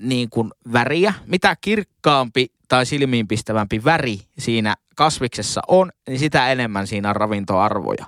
niin 0.00 0.30
kuin 0.30 0.50
väriä, 0.72 1.14
mitä 1.26 1.56
kirkkaampi 1.60 2.46
tai 2.68 2.86
silmiinpistävämpi 2.86 3.84
väri 3.84 4.20
siinä 4.38 4.74
kasviksessa 4.96 5.60
on, 5.68 5.92
niin 6.08 6.18
sitä 6.18 6.52
enemmän 6.52 6.86
siinä 6.86 7.10
on 7.10 7.16
ravintoarvoja. 7.16 8.06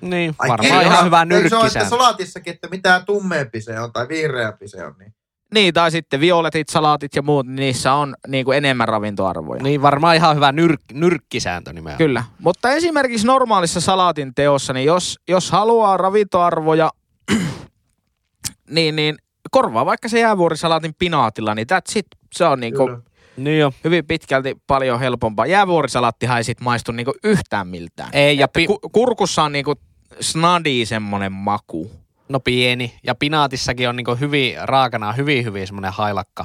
Niin, 0.00 0.34
Ai 0.38 0.48
varmaan 0.48 0.82
ihan 0.82 1.04
hyvä 1.04 1.24
nyrkkisääntö. 1.24 1.70
Se 1.70 1.78
on, 1.78 1.82
että 1.82 1.90
salaatissakin, 1.90 2.54
että 2.54 2.68
mitä 2.68 3.02
tummeempi 3.06 3.60
se 3.60 3.80
on 3.80 3.92
tai 3.92 4.08
vihreämpi 4.08 4.68
se 4.68 4.84
on. 4.84 4.94
Niin. 4.98 5.14
Niin, 5.54 5.74
tai 5.74 5.90
sitten 5.90 6.20
violetit, 6.20 6.68
salaatit 6.68 7.16
ja 7.16 7.22
muut, 7.22 7.46
niin 7.46 7.56
niissä 7.56 7.92
on 7.94 8.14
niin 8.28 8.44
kuin 8.44 8.58
enemmän 8.58 8.88
ravintoarvoja. 8.88 9.62
Niin, 9.62 9.82
varmaan 9.82 10.16
ihan 10.16 10.36
hyvä 10.36 10.50
nyrk- 10.50 10.94
nyrkkisääntö 10.98 11.72
nimenomaan. 11.72 11.98
Kyllä, 11.98 12.24
mutta 12.38 12.70
esimerkiksi 12.70 13.26
normaalissa 13.26 13.80
salaatin 13.80 14.34
teossa, 14.34 14.72
niin 14.72 14.86
jos, 14.86 15.18
jos 15.28 15.50
haluaa 15.50 15.96
ravintoarvoja, 15.96 16.90
niin, 18.70 18.96
niin 18.96 19.16
korvaa 19.52 19.86
vaikka 19.86 20.08
se 20.08 20.20
jäävuorisalaatin 20.20 20.94
pinaatilla, 20.98 21.54
niin 21.54 21.66
that's 21.72 21.92
it. 21.98 22.06
Se 22.32 22.44
on 22.44 22.60
niin 22.60 22.74
kuin, 22.76 23.02
Niin 23.36 23.58
jo. 23.58 23.72
hyvin 23.84 24.06
pitkälti 24.06 24.56
paljon 24.66 25.00
helpompaa. 25.00 25.46
Jäävuorisalattihan 25.46 26.36
ei 26.38 26.44
sit 26.44 26.60
maistu 26.60 26.92
niinku 26.92 27.12
yhtään 27.24 27.68
miltään. 27.68 28.10
Ei, 28.12 28.38
ja 28.38 28.48
pi- 28.48 28.66
ku, 28.66 28.78
kurkussa 28.92 29.42
on 29.42 29.52
niinku 29.52 29.74
snadi 30.20 30.86
semmonen 30.86 31.32
maku. 31.32 31.90
no 32.28 32.40
pieni. 32.40 32.98
Ja 33.06 33.14
pinaatissakin 33.14 33.88
on 33.88 33.96
niinku 33.96 34.14
hyvin 34.20 34.54
raakana, 34.62 35.12
hyvin 35.12 35.44
hyvin 35.44 35.66
semmoinen 35.66 35.92
hailakka 35.92 36.44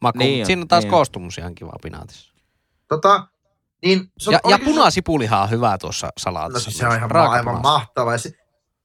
maku. 0.00 0.18
Niin 0.18 0.42
on, 0.42 0.46
Siinä 0.46 0.62
on 0.62 0.68
taas 0.68 0.84
niin 0.84 0.90
koostumus 0.90 1.38
ihan 1.38 1.54
kiva 1.54 1.72
pinaatissa. 1.82 2.34
Tota, 2.88 3.26
niin, 3.84 4.04
se 4.18 4.30
on- 4.30 4.34
Ja, 4.34 4.40
ja 4.50 4.58
punasipulihan 4.64 5.42
on 5.42 5.50
hyvä 5.50 5.78
tuossa 5.78 6.06
No 6.06 6.10
salaatissa. 6.18 6.70
siis 6.70 6.78
se 6.78 6.86
on 6.86 6.96
ihan 6.96 7.16
aivan 7.16 7.44
punas. 7.44 7.62
mahtava. 7.62 8.12
Ja 8.12 8.18
se, 8.18 8.28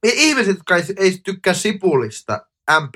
ne 0.04 0.10
ihmiset, 0.14 0.56
jotka 0.56 0.76
ei, 0.76 0.82
ei 0.96 1.18
tykkää 1.24 1.54
sipulista, 1.54 2.46
MP, 2.80 2.94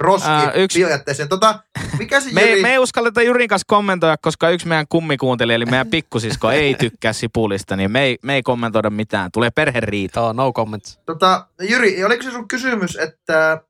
roski, 0.00 0.28
Ää, 0.28 0.52
yksi-. 0.52 1.26
Tota, 1.28 1.60
mikä 1.98 2.20
se 2.20 2.30
Me, 2.34 2.42
Jyri, 2.42 2.62
me 2.62 2.72
ei 2.72 2.78
uskalleta 2.78 3.22
Jurin 3.22 3.48
kanssa 3.48 3.64
kommentoida, 3.68 4.16
koska 4.16 4.50
yksi 4.50 4.68
meidän 4.68 4.86
kummikuuntelija, 4.88 5.56
eli 5.56 5.66
meidän 5.66 5.86
pikkusisko, 5.86 6.50
ei 6.60 6.74
tykkää 6.74 7.12
sipulista, 7.12 7.76
niin 7.76 7.90
me 7.90 8.02
ei, 8.02 8.18
me 8.22 8.34
ei 8.34 8.42
kommentoida 8.42 8.90
mitään. 8.90 9.30
Tulee 9.32 9.50
perheriita. 9.50 10.20
Joo, 10.20 10.32
no 10.32 10.52
comments. 10.52 11.00
tota, 11.06 11.46
Jyri, 11.62 12.04
oliko 12.04 12.22
se 12.22 12.30
sun 12.30 12.48
kysymys, 12.48 12.96
että, 12.96 13.62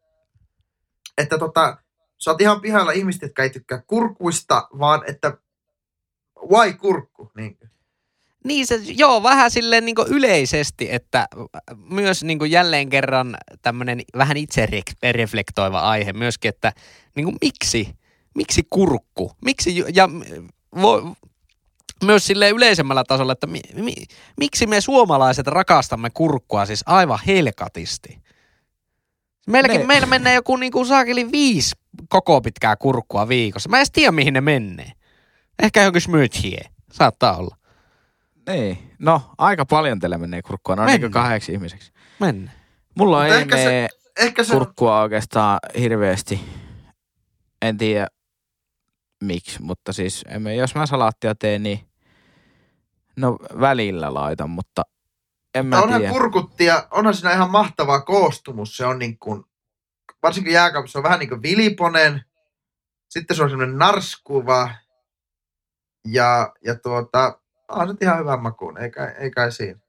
että 1.19 1.39
tota, 1.39 1.77
sä 2.19 2.31
oot 2.31 2.41
ihan 2.41 2.61
pihalla 2.61 2.93
ihmiset, 2.93 3.23
jotka 3.23 3.43
ei 3.43 3.51
tykkää 3.51 3.83
kurkuista, 3.87 4.69
vaan 4.79 5.03
että 5.07 5.37
why 6.51 6.73
kurkku? 6.73 7.31
Niin. 7.37 7.59
Niin 8.45 8.67
se, 8.67 8.81
joo, 8.85 9.23
vähän 9.23 9.51
silleen 9.51 9.85
niin 9.85 9.97
yleisesti, 10.09 10.89
että 10.91 11.29
myös 11.91 12.25
niin 12.25 12.51
jälleen 12.51 12.89
kerran 12.89 13.37
tämmöinen 13.63 14.03
vähän 14.17 14.37
itse 14.37 14.69
reflektoiva 15.13 15.81
aihe 15.81 16.13
myöskin, 16.13 16.49
että 16.49 16.73
niin 17.17 17.37
miksi, 17.41 17.89
miksi 18.35 18.63
kurkku, 18.71 19.33
miksi, 19.45 19.85
ja 19.95 20.09
vo, 20.83 21.17
myös 22.05 22.27
sille 22.27 22.51
yleisemmällä 22.51 23.05
tasolla, 23.05 23.33
että 23.33 23.47
mi, 23.47 23.61
mi, 23.75 23.95
miksi 24.37 24.67
me 24.67 24.81
suomalaiset 24.81 25.47
rakastamme 25.47 26.11
kurkkua 26.11 26.67
siis 26.67 26.83
aivan 26.87 27.19
helkatisti. 27.27 28.19
Meilläkin, 29.47 29.81
Ne- 29.81 29.87
meillä 29.87 30.07
menee 30.07 30.35
joku 30.35 30.57
niin 30.57 30.73
kuin 30.73 30.87
saakeli 30.87 31.33
viisi 31.33 31.77
koko 32.09 32.41
pitkää 32.41 32.77
kurkkua 32.77 33.29
viikossa. 33.29 33.69
Mä 33.69 33.81
en 33.81 33.87
tiedä, 33.93 34.13
mihin 34.13 34.35
ne 34.35 34.41
menee. 34.41 34.93
Ehkä 35.63 35.83
joku 35.83 36.01
smoothie. 36.01 36.65
Saattaa 36.93 37.37
olla. 37.37 37.57
Niin. 38.49 38.95
No, 38.99 39.23
aika 39.39 39.67
paljon 39.67 39.99
teillä 39.99 40.19
menee 40.19 40.43
kurkkua. 40.43 40.77
No 40.77 40.85
niin 40.85 41.11
kahdeksi 41.11 41.53
ihmiseksi. 41.53 41.93
Mennään. 42.21 42.57
Mulla 42.99 43.17
Mutta 43.23 43.35
ei 43.35 43.41
ehkä 43.41 43.57
se- 43.57 43.65
mene 43.65 43.89
Ehkä 44.19 44.45
se, 44.45 44.53
kurkkua 44.53 45.01
oikeastaan 45.01 45.59
hirveästi. 45.79 46.41
En 47.63 47.77
tiedä 47.79 48.07
miksi, 49.23 49.63
mutta 49.63 49.93
siis 49.93 50.25
en 50.29 50.43
mä, 50.43 50.53
jos 50.53 50.75
mä 50.75 50.87
salaattia 50.87 51.35
teen, 51.35 51.63
niin 51.63 51.81
no 53.17 53.39
välillä 53.61 54.15
laitan, 54.15 54.51
mutta 54.51 54.83
en 55.55 55.67
mä 55.67 55.83
onhan 55.83 56.01
tiedä. 56.01 56.13
kurkutti 56.13 56.65
ja 56.65 56.89
onhan 56.91 57.15
siinä 57.15 57.33
ihan 57.33 57.51
mahtava 57.51 58.01
koostumus. 58.01 58.77
Se 58.77 58.87
on 58.87 58.99
niin 58.99 59.19
kuin, 59.19 59.45
varsinkin 60.23 60.53
jääkaapissa 60.53 60.99
on 60.99 61.03
vähän 61.03 61.19
niin 61.19 61.29
kuin 61.29 61.43
viliponen. 61.43 62.25
Sitten 63.09 63.37
se 63.37 63.43
on 63.43 63.51
semmoinen 63.51 63.79
narskuva. 63.79 64.71
Ja, 66.07 66.53
ja 66.65 66.75
tuota, 66.75 67.40
on 67.71 67.89
se 67.89 67.97
ihan 68.03 68.19
hyvän 68.19 68.43
makuun, 68.43 68.79
ei 68.79 68.91
kai, 68.91 69.09
ei 69.19 69.31
kai 69.31 69.53
siinä. 69.53 69.81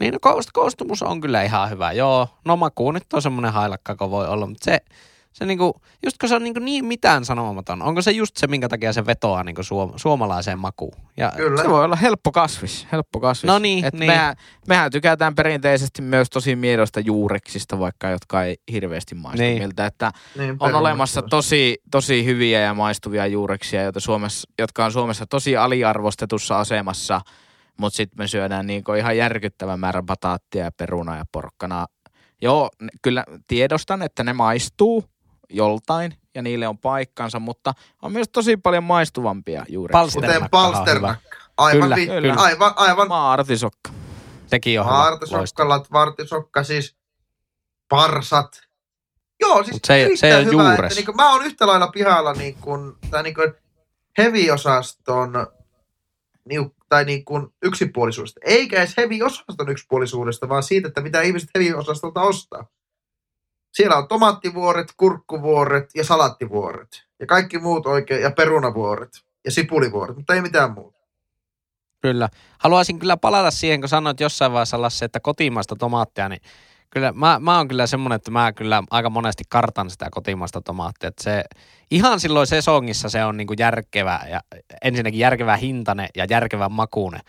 Niin, 0.00 0.14
no 0.14 0.18
koost- 0.26 0.50
koostumus 0.52 1.02
on 1.02 1.20
kyllä 1.20 1.42
ihan 1.42 1.70
hyvä. 1.70 1.92
Joo, 1.92 2.28
no 2.44 2.56
maku 2.56 2.92
nyt 2.92 3.12
on 3.12 3.22
semmoinen 3.22 3.52
hailakka, 3.52 4.10
voi 4.10 4.26
olla, 4.28 4.46
mutta 4.46 4.64
se, 4.64 4.78
se 5.38 5.46
niinku, 5.46 5.80
just 6.04 6.18
kun 6.18 6.28
se 6.28 6.34
on 6.34 6.42
niinku 6.44 6.60
niin 6.60 6.84
mitään 6.84 7.24
sanomaton, 7.24 7.82
onko 7.82 8.02
se 8.02 8.10
just 8.10 8.36
se, 8.36 8.46
minkä 8.46 8.68
takia 8.68 8.92
se 8.92 9.06
vetoaa 9.06 9.44
niinku 9.44 9.62
suom- 9.62 9.92
suomalaiseen 9.96 10.58
makuun? 10.58 10.94
Ja, 11.16 11.32
Kyllä. 11.36 11.62
Se 11.62 11.68
voi 11.68 11.84
olla 11.84 11.96
helppo 11.96 12.32
kasvis, 12.32 12.86
helppo 12.92 13.20
kasvis. 13.20 13.48
No 13.48 13.58
niin, 13.58 13.84
Et 13.84 13.94
niin. 13.94 14.06
Mehän, 14.06 14.36
mehän 14.68 14.90
tykätään 14.90 15.34
perinteisesti 15.34 16.02
myös 16.02 16.30
tosi 16.30 16.56
miedosta 16.56 17.00
juureksista, 17.00 17.78
vaikka 17.78 18.08
jotka 18.08 18.42
ei 18.42 18.56
hirveästi 18.72 19.14
maistu 19.14 19.42
Niin. 19.42 19.62
miltä. 19.62 19.86
Että 19.86 20.12
Niin, 20.38 20.56
on 20.60 20.74
olemassa 20.74 21.22
tosi, 21.22 21.78
tosi 21.90 22.24
hyviä 22.24 22.60
ja 22.60 22.74
maistuvia 22.74 23.26
juureksia, 23.26 23.82
joita 23.82 24.00
Suomessa, 24.00 24.50
jotka 24.58 24.84
on 24.84 24.92
Suomessa 24.92 25.26
tosi 25.26 25.56
aliarvostetussa 25.56 26.58
asemassa, 26.60 27.20
mutta 27.76 27.96
sitten 27.96 28.18
me 28.24 28.26
syödään 28.28 28.66
niinku 28.66 28.92
ihan 28.92 29.16
järkyttävä 29.16 29.76
määrä 29.76 30.02
bataattia 30.02 30.64
ja 30.64 30.70
perunaa 30.76 31.16
ja 31.16 31.24
porkkanaa. 31.32 31.86
Joo, 32.42 32.70
kyllä 33.02 33.24
tiedostan, 33.46 34.02
että 34.02 34.24
ne 34.24 34.32
maistuu 34.32 35.04
joltain 35.50 36.14
ja 36.34 36.42
niille 36.42 36.68
on 36.68 36.78
paikkansa, 36.78 37.38
mutta 37.38 37.74
on 38.02 38.12
myös 38.12 38.28
tosi 38.32 38.56
paljon 38.56 38.84
maistuvampia 38.84 39.64
Kuten 39.68 39.90
Palsternakka 39.92 40.44
on 40.44 40.72
palsternakka. 40.72 41.36
Aivan, 41.56 41.80
Kyllä, 41.82 41.96
vi- 41.96 42.06
kyllä. 42.06 42.34
aivan, 42.34 42.72
aivan 42.76 43.08
Maa-artisokka. 43.08 43.90
sekin 44.46 44.80
on 44.80 44.86
hyvä. 44.86 44.96
loistava. 44.96 45.10
Vartisokkalat, 45.38 45.92
vartisokka, 45.92 46.64
siis 46.64 46.96
parsat. 47.88 48.60
Joo, 49.40 49.62
siis 49.62 49.72
Mut 49.72 49.84
se 49.84 50.10
se 50.14 50.36
ole 50.36 50.44
hyvä, 50.44 50.52
juures. 50.52 50.98
Että 50.98 51.10
niin 51.10 51.16
mä 51.16 51.32
oon 51.32 51.44
yhtä 51.44 51.66
lailla 51.66 51.88
pihalla 51.88 52.32
niin 52.32 52.54
kuin, 52.54 52.92
tai 53.10 53.22
niin 53.22 53.34
kuin 53.34 53.52
heavy-osaston 54.18 55.32
niu, 56.44 56.74
tai 56.88 57.04
niin 57.04 57.24
kuin 57.24 57.46
yksipuolisuudesta. 57.62 58.40
Eikä 58.44 58.76
edes 58.78 58.96
heavy-osaston 58.96 59.68
yksipuolisuudesta, 59.68 60.48
vaan 60.48 60.62
siitä, 60.62 60.88
että 60.88 61.00
mitä 61.00 61.20
ihmiset 61.22 61.50
heavy-osastolta 61.54 62.20
ostaa. 62.20 62.66
Siellä 63.78 63.96
on 63.96 64.08
tomaattivuoret, 64.08 64.92
kurkkuvuoret 64.96 65.90
ja 65.94 66.04
salattivuoret. 66.04 66.88
Ja 67.20 67.26
kaikki 67.26 67.58
muut 67.58 67.86
oikein, 67.86 68.22
ja 68.22 68.30
perunavuoret 68.30 69.10
ja 69.44 69.50
sipulivuoret, 69.50 70.16
mutta 70.16 70.34
ei 70.34 70.40
mitään 70.40 70.72
muuta. 70.72 70.98
Kyllä. 72.02 72.28
Haluaisin 72.58 72.98
kyllä 72.98 73.16
palata 73.16 73.50
siihen, 73.50 73.80
kun 73.80 73.88
sanoit 73.88 74.20
jossain 74.20 74.52
vaiheessa 74.52 74.82
Lassi, 74.82 75.04
että 75.04 75.20
kotimaista 75.20 75.76
tomaattia, 75.76 76.28
niin 76.28 76.40
kyllä 76.90 77.12
mä, 77.12 77.38
mä 77.38 77.56
oon 77.56 77.68
kyllä 77.68 77.86
semmonen, 77.86 78.16
että 78.16 78.30
mä 78.30 78.52
kyllä 78.52 78.82
aika 78.90 79.10
monesti 79.10 79.44
kartan 79.48 79.90
sitä 79.90 80.08
kotimaista 80.10 80.60
tomaattia. 80.60 81.08
Että 81.08 81.24
se, 81.24 81.44
ihan 81.90 82.20
silloin 82.20 82.46
sesongissa 82.46 83.08
se 83.08 83.24
on 83.24 83.36
niinku 83.36 83.54
järkevä 83.58 84.20
ja 84.30 84.40
ensinnäkin 84.82 85.20
järkevä 85.20 85.56
hintainen 85.56 86.08
ja 86.16 86.26
järkevän 86.30 86.72
makuune. 86.72 87.20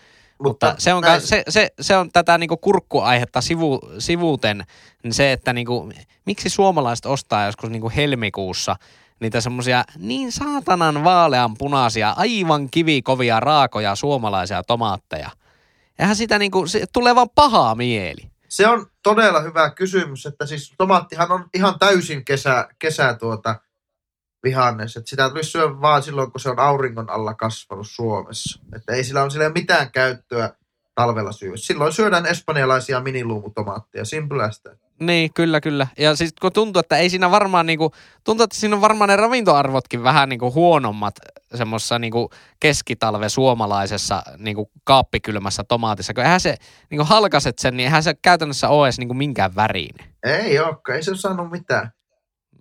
Mutta 0.43 0.75
se 0.77 0.93
on, 0.93 1.03
näin- 1.03 1.21
ka- 1.21 1.27
se, 1.27 1.43
se, 1.49 1.69
se 1.81 1.97
on 1.97 2.11
tätä 2.11 2.37
niinku 2.37 2.57
kurkkuaihetta 2.57 3.41
sivu, 3.41 3.79
sivuuten, 3.99 4.63
niin 5.03 5.13
se, 5.13 5.31
että 5.31 5.53
niinku, 5.53 5.89
miksi 6.25 6.49
suomalaiset 6.49 7.05
ostaa 7.05 7.45
joskus 7.45 7.69
niinku 7.69 7.91
helmikuussa 7.95 8.75
niitä 9.19 9.41
semmoisia 9.41 9.83
niin 9.97 10.31
saatanan 10.31 11.03
vaalean 11.03 11.57
punaisia, 11.57 12.13
aivan 12.17 12.69
kivikovia, 12.69 13.39
raakoja 13.39 13.95
suomalaisia 13.95 14.63
tomaatteja. 14.63 15.29
Eihän 15.99 16.15
sitä 16.15 16.39
niinku, 16.39 16.67
se 16.67 16.85
tulee 16.93 17.15
vaan 17.15 17.29
pahaa 17.35 17.75
mieli. 17.75 18.29
Se 18.49 18.67
on 18.67 18.85
todella 19.03 19.41
hyvä 19.41 19.69
kysymys, 19.69 20.25
että 20.25 20.45
siis 20.45 20.73
tomaattihan 20.77 21.31
on 21.31 21.45
ihan 21.53 21.79
täysin 21.79 22.25
kesä, 22.25 22.67
kesä 22.79 23.13
tuota 23.13 23.55
vihannes. 24.43 24.97
Että 24.97 25.09
sitä 25.09 25.29
tulisi 25.29 25.51
syödä 25.51 25.81
vaan 25.81 26.03
silloin, 26.03 26.31
kun 26.31 26.41
se 26.41 26.49
on 26.49 26.59
auringon 26.59 27.09
alla 27.09 27.33
kasvanut 27.33 27.87
Suomessa. 27.89 28.59
Että 28.75 28.93
ei 28.93 29.03
sillä 29.03 29.21
ole 29.21 29.29
sillä 29.29 29.49
mitään 29.49 29.91
käyttöä 29.91 30.53
talvella 30.95 31.31
syödä. 31.31 31.57
Silloin 31.57 31.93
syödään 31.93 32.25
espanjalaisia 32.25 32.99
miniluumutomaatteja, 32.99 34.03
that. 34.63 34.77
Niin, 34.99 35.33
kyllä, 35.33 35.61
kyllä. 35.61 35.87
Ja 35.97 36.15
siis 36.15 36.33
kun 36.41 36.53
tuntuu, 36.53 36.79
että 36.79 36.97
ei 36.97 37.09
siinä 37.09 37.31
varmaan 37.31 37.65
niinku, 37.65 37.91
tuntuu, 38.23 38.43
että 38.43 38.55
siinä 38.55 38.75
on 38.75 38.81
varmaan 38.81 39.09
ne 39.09 39.15
ravintoarvotkin 39.15 40.03
vähän 40.03 40.29
niinku 40.29 40.53
huonommat 40.53 41.15
semmoisessa 41.55 41.99
niinku 41.99 42.29
keskitalve 42.59 43.29
suomalaisessa 43.29 44.23
niinku 44.37 44.71
kaappikylmässä 44.83 45.63
tomaatissa. 45.63 46.13
Kun 46.13 46.23
eihän 46.23 46.39
se, 46.39 46.55
niinku 46.89 47.05
halkaset 47.05 47.59
sen, 47.59 47.77
niin 47.77 47.85
eihän 47.85 48.03
se 48.03 48.13
käytännössä 48.21 48.69
ole 48.69 48.87
edes 48.87 48.99
niinku 48.99 49.13
minkään 49.13 49.55
värinen. 49.55 50.07
Ei 50.23 50.59
olekaan, 50.59 50.95
ei 50.95 51.03
se 51.03 51.11
ole 51.11 51.17
saanut 51.17 51.51
mitään. 51.51 51.91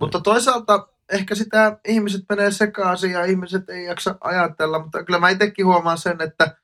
Mutta 0.01 0.21
toisaalta 0.21 0.89
ehkä 1.13 1.35
sitä 1.35 1.79
ihmiset 1.89 2.23
menee 2.29 2.51
sekaisin 2.51 3.11
ja 3.11 3.25
ihmiset 3.25 3.69
ei 3.69 3.85
jaksa 3.85 4.15
ajatella, 4.21 4.79
mutta 4.79 5.05
kyllä 5.05 5.19
mä 5.19 5.29
itsekin 5.29 5.67
huomaan 5.67 5.99
sen, 5.99 6.21
että 6.21 6.57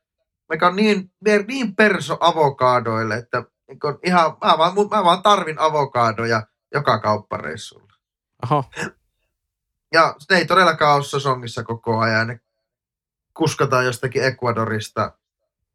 mikä 0.48 0.66
on 0.66 0.76
niin, 0.76 1.12
niin 1.48 1.76
perso 1.76 2.16
avokadoille, 2.20 3.14
että 3.14 3.44
niin 3.68 3.78
ihan, 4.04 4.36
mä, 4.44 4.58
vaan, 4.58 4.74
mä 4.90 5.04
vaan 5.04 5.22
tarvin 5.22 5.58
avokaadoja 5.58 6.46
joka 6.74 6.98
kauppareissulla. 6.98 7.92
Oho, 8.44 8.64
Ja 9.92 10.14
ne 10.30 10.36
ei 10.36 10.46
todellakaan 10.46 10.96
ole 10.96 11.04
sesongissa 11.04 11.64
koko 11.64 11.98
ajan. 11.98 12.28
Ne 12.28 12.40
kuskataan 13.34 13.84
jostakin 13.84 14.24
Ecuadorista 14.24 15.12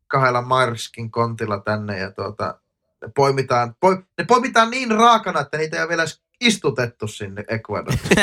kahdella 0.07 0.41
Marskin 0.41 1.11
kontilla 1.11 1.59
tänne 1.59 1.99
ja 1.99 2.11
tuota, 2.11 2.59
ne 3.01 3.11
poimitaan, 3.15 3.75
poi, 3.79 4.03
ne 4.17 4.25
poimitaan 4.25 4.69
niin 4.71 4.91
raakana, 4.91 5.39
että 5.39 5.57
niitä 5.57 5.77
ei 5.77 5.83
ole 5.83 5.89
vielä 5.89 6.01
edes 6.01 6.23
istutettu 6.41 7.07
sinne 7.07 7.43
Ecuadoriin. 7.47 8.01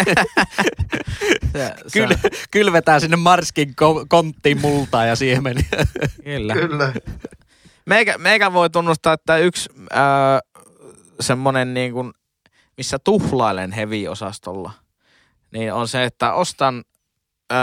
Se, 1.52 1.74
Kyl, 1.92 2.08
kylvetään 2.50 3.00
sinne 3.00 3.16
Marskin 3.16 3.68
ko- 3.68 4.06
konttiin 4.08 4.60
multaa 4.60 5.04
ja 5.06 5.16
siemeniä. 5.16 5.68
kyllä. 6.24 6.54
Kyllä. 6.54 6.92
Meikä, 7.86 8.18
meikä 8.18 8.52
voi 8.52 8.70
tunnustaa, 8.70 9.12
että 9.12 9.38
yksi 9.38 9.70
ää, 9.90 10.40
semmonen 11.20 11.74
niin 11.74 11.92
kuin, 11.92 12.12
missä 12.76 12.98
tuhlailen 12.98 13.72
heavy-osastolla, 13.72 14.72
niin 15.52 15.72
on 15.72 15.88
se, 15.88 16.04
että 16.04 16.32
ostan 16.32 16.84
öö, 17.52 17.58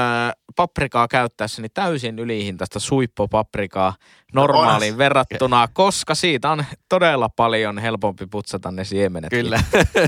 paprikaa 0.55 1.07
käyttäessäni 1.07 1.69
täysin 1.69 2.19
ylihintaista 2.19 2.79
suippopaprikaa 2.79 3.95
normaaliin 4.33 4.97
verrattuna, 4.97 5.67
koska 5.73 6.15
siitä 6.15 6.51
on 6.51 6.65
todella 6.89 7.29
paljon 7.29 7.77
helpompi 7.77 8.25
putsata 8.25 8.71
ne 8.71 8.83
siemenet. 8.83 9.29
Kyllä. 9.29 9.59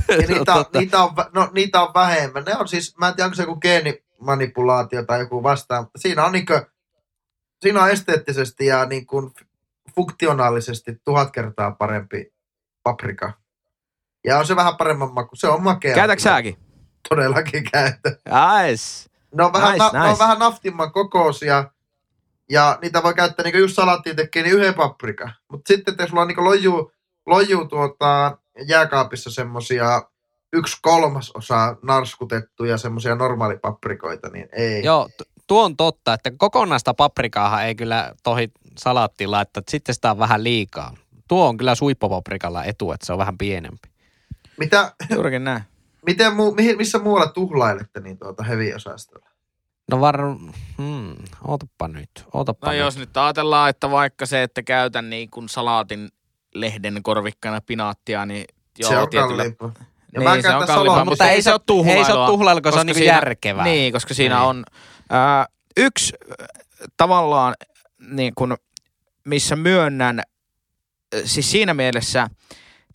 Ja 0.10 0.28
niitä, 0.28 0.54
on, 0.54 0.66
niitä, 0.74 1.04
on, 1.04 1.12
no, 1.34 1.50
niitä 1.54 1.82
on 1.82 1.94
vähemmän. 1.94 2.44
Ne 2.44 2.56
on 2.58 2.68
siis, 2.68 2.98
mä 2.98 3.08
en 3.08 3.16
tiedä, 3.16 3.26
onko 3.26 3.36
se 3.36 3.44
joku 3.44 3.56
geenimanipulaatio 3.56 5.04
tai 5.06 5.20
joku 5.20 5.44
vastaan, 5.44 5.88
siinä 5.96 6.26
on, 6.26 6.32
niinkö, 6.32 6.66
siinä 7.62 7.84
on 7.84 7.90
esteettisesti 7.90 8.66
ja 8.66 8.86
niin 8.86 9.06
kuin 9.06 9.32
funktionaalisesti 9.96 11.02
tuhat 11.06 11.32
kertaa 11.32 11.72
parempi 11.72 12.34
paprika. 12.84 13.34
Ja 14.26 14.38
on 14.38 14.48
se 14.48 14.56
vähän 14.56 14.78
paremman 14.78 15.14
maku. 15.14 15.36
Se 15.36 15.48
on 15.48 15.64
makea. 15.64 15.96
Käytätkö 15.96 16.24
säkin? 16.24 16.58
Todellakin 17.10 17.64
käytän. 17.72 18.16
Nice. 18.26 19.10
Ne 19.36 19.44
on 19.44 19.54
vähän, 19.54 19.72
Nice, 19.72 19.84
nice, 19.84 19.98
na, 19.98 20.04
ne 20.04 20.06
on 20.06 20.12
nice. 20.12 20.24
vähän 20.24 20.40
naftimman 20.40 20.92
kokoisia. 20.92 21.72
Ja 22.50 22.78
niitä 22.82 23.04
voi 23.04 23.14
käyttää, 23.14 23.44
niin 23.44 23.54
kuin 23.54 23.62
just 23.62 23.76
salaattiin 23.76 24.16
tekee, 24.16 24.44
niin 24.44 24.56
yhden 24.56 24.74
paprika. 24.74 25.30
Mutta 25.52 25.74
sitten, 25.74 25.92
että 25.92 26.04
jos 26.04 26.10
sulla 26.10 26.22
on 26.22 26.28
niin 26.28 26.44
loju, 26.44 26.92
loju 27.26 27.66
tuota, 27.66 28.38
jääkaapissa 28.68 29.32
semmosia 29.32 30.02
yksi 30.54 30.78
kolmas 30.82 31.32
osa 31.34 31.76
narskutettuja 31.82 32.78
semmosia 32.78 33.16
normaalipaprikoita, 33.16 34.30
niin 34.30 34.50
ei. 34.52 34.84
Joo, 34.84 35.10
tuo 35.48 35.64
on 35.66 35.78
totta, 35.78 36.14
että 36.14 36.32
kokonaista 36.38 36.94
paprikaahan 36.94 37.66
ei 37.66 37.76
kyllä 37.76 38.14
tohi 38.24 38.52
salaattiin 38.78 39.32
laittaa, 39.32 39.60
että 39.60 39.72
sitten 39.72 39.96
sitä 39.96 40.12
on 40.12 40.20
vähän 40.20 40.44
liikaa. 40.44 40.98
Tuo 41.28 41.48
on 41.48 41.58
kyllä 41.58 41.76
suippopaprikalla 41.76 42.64
etu, 42.64 42.92
että 42.92 43.06
se 43.06 43.14
on 43.14 43.20
vähän 43.20 43.38
pienempi. 43.38 43.90
Mitä, 44.58 44.92
Juurikin 45.14 45.44
näin. 45.44 45.64
miten 46.06 46.36
muu, 46.36 46.56
mihin, 46.56 46.78
missä 46.78 47.00
muualla 47.00 47.28
tuhlailette 47.28 48.00
niin 48.00 48.18
tuota 48.18 48.44
heavy-osastolla? 48.44 49.30
No 49.92 50.00
var... 50.02 50.20
Hmm, 50.78 51.16
ootapa 51.48 51.88
nyt, 51.88 52.10
ootapa 52.34 52.68
No 52.68 52.72
nyt. 52.72 52.80
jos 52.82 52.98
nyt 52.98 53.18
ajatellaan, 53.18 53.70
että 53.70 53.92
vaikka 53.92 54.26
se, 54.26 54.44
että 54.44 54.64
käytän 54.64 55.10
niin 55.10 55.30
kuin 55.30 55.50
salaatin 55.50 56.10
lehden 56.56 57.04
korvikkana 57.04 57.62
pinaattia, 57.66 58.26
niin 58.26 58.46
joo, 58.80 58.90
se 58.90 58.98
on 58.98 59.10
tietyllä- 59.10 59.28
kalliimpaa. 59.36 59.72
Ja 60.14 60.20
Niin, 60.20 60.30
se 60.36 60.42
käytän 60.42 60.62
on 60.62 60.68
kalliimpaa, 60.68 61.06
mutta 61.06 61.30
ei 61.30 61.42
se 61.42 61.52
ole 61.52 61.60
tuhlailua. 61.66 62.00
Ei 62.00 62.06
se 62.06 62.14
ole 62.14 62.28
tuhlailua, 62.28 62.62
kun 62.62 62.72
se 62.72 62.76
on 62.80 62.80
koska 62.80 62.84
niinku 62.86 62.98
siinä- 63.00 63.14
järkevää. 63.16 63.64
Niin, 63.64 63.94
koska 63.94 64.14
siinä 64.14 64.36
Niin. 64.40 64.48
on 64.48 64.64
ää, 65.10 65.46
yksi 65.78 66.14
äh, 66.42 66.48
tavallaan 66.98 67.54
niin 68.00 68.34
kuin, 68.36 68.54
missä 69.26 69.56
myönnän, 69.56 70.20
äh, 70.20 71.22
siis 71.26 71.52
siinä 71.52 71.74
mielessä, 71.74 72.28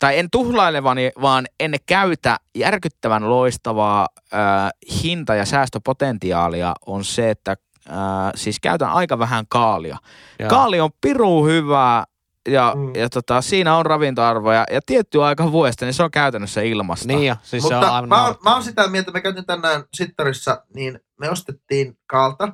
tai 0.01 0.19
en 0.19 0.29
tuhlailevani, 0.31 1.11
vaan 1.21 1.45
en 1.59 1.75
käytä 1.85 2.37
järkyttävän 2.55 3.29
loistavaa 3.29 4.07
ää, 4.31 4.71
hinta- 5.03 5.35
ja 5.35 5.45
säästöpotentiaalia 5.45 6.73
on 6.85 7.03
se, 7.03 7.29
että 7.29 7.55
ää, 7.89 8.31
siis 8.35 8.59
käytän 8.59 8.89
aika 8.89 9.19
vähän 9.19 9.45
kaalia. 9.49 9.97
Joo. 10.39 10.49
Kaali 10.49 10.79
on 10.79 10.89
piru 11.01 11.45
hyvää 11.45 12.03
ja, 12.47 12.73
Mm. 12.75 12.95
ja 12.95 13.09
tota, 13.09 13.41
siinä 13.41 13.75
on 13.77 13.85
ravintoarvoja 13.85 14.65
ja 14.71 14.79
tietty 14.85 15.23
aika 15.23 15.51
vuodesta, 15.51 15.85
niin 15.85 15.93
se 15.93 16.03
on 16.03 16.11
käytännössä 16.11 16.61
ilmasta. 16.61 17.07
Niin 17.07 17.25
jo, 17.27 17.35
siis 17.43 17.63
se 17.67 17.75
on 17.75 17.81
Mutta 17.81 17.95
aivan 17.95 18.09
mä, 18.09 18.25
oon- 18.25 18.35
mä 18.43 18.53
oon 18.53 18.63
sitä 18.63 18.87
mieltä, 18.87 19.11
me 19.11 19.21
käytiin 19.21 19.45
tänään 19.45 19.83
Sittarissa, 19.93 20.65
niin 20.75 20.99
me 21.19 21.29
ostettiin 21.29 21.97
kaalta, 22.07 22.47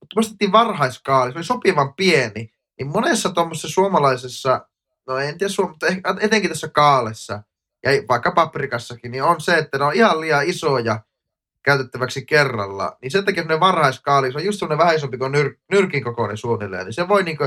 mutta 0.00 0.16
me 0.16 0.20
ostettiin 0.20 0.52
varhaiskaali, 0.52 1.32
se 1.32 1.38
oli 1.38 1.44
sopivan 1.44 1.94
pieni. 1.94 2.50
Niin 2.78 2.86
monessa 2.92 3.30
tuommoisessa 3.30 3.68
suomalaisessa, 3.68 4.68
no 5.06 5.18
en 5.18 5.38
tiedä 5.38 5.52
suom- 5.52 5.68
mutta 5.68 5.86
ehkä- 5.86 6.16
etenkin 6.20 6.50
tässä 6.50 6.68
kaalessa, 6.68 7.42
ja 7.84 7.90
vaikka 8.08 8.30
paprikassakin, 8.30 9.10
niin 9.10 9.22
on 9.22 9.40
se, 9.40 9.58
että 9.58 9.78
ne 9.78 9.84
on 9.84 9.94
ihan 9.94 10.20
liian 10.20 10.46
isoja 10.46 11.00
käytettäväksi 11.62 12.26
kerralla. 12.26 12.96
Niin 13.02 13.10
sen 13.10 13.24
takia 13.24 13.42
semmoinen 13.42 13.60
varhaiskaali, 13.60 14.32
se 14.32 14.38
on 14.38 14.44
just 14.44 14.58
semmoinen 14.58 14.78
vähän 14.78 14.96
isompi 14.96 15.18
kuin 15.18 15.32
nyr- 15.34 15.58
nyrkin 15.70 16.04
kokoinen 16.04 16.36
suunnilleen, 16.36 16.84
niin 16.84 16.92
se 16.94 17.08
voi 17.08 17.22
niinku, 17.22 17.44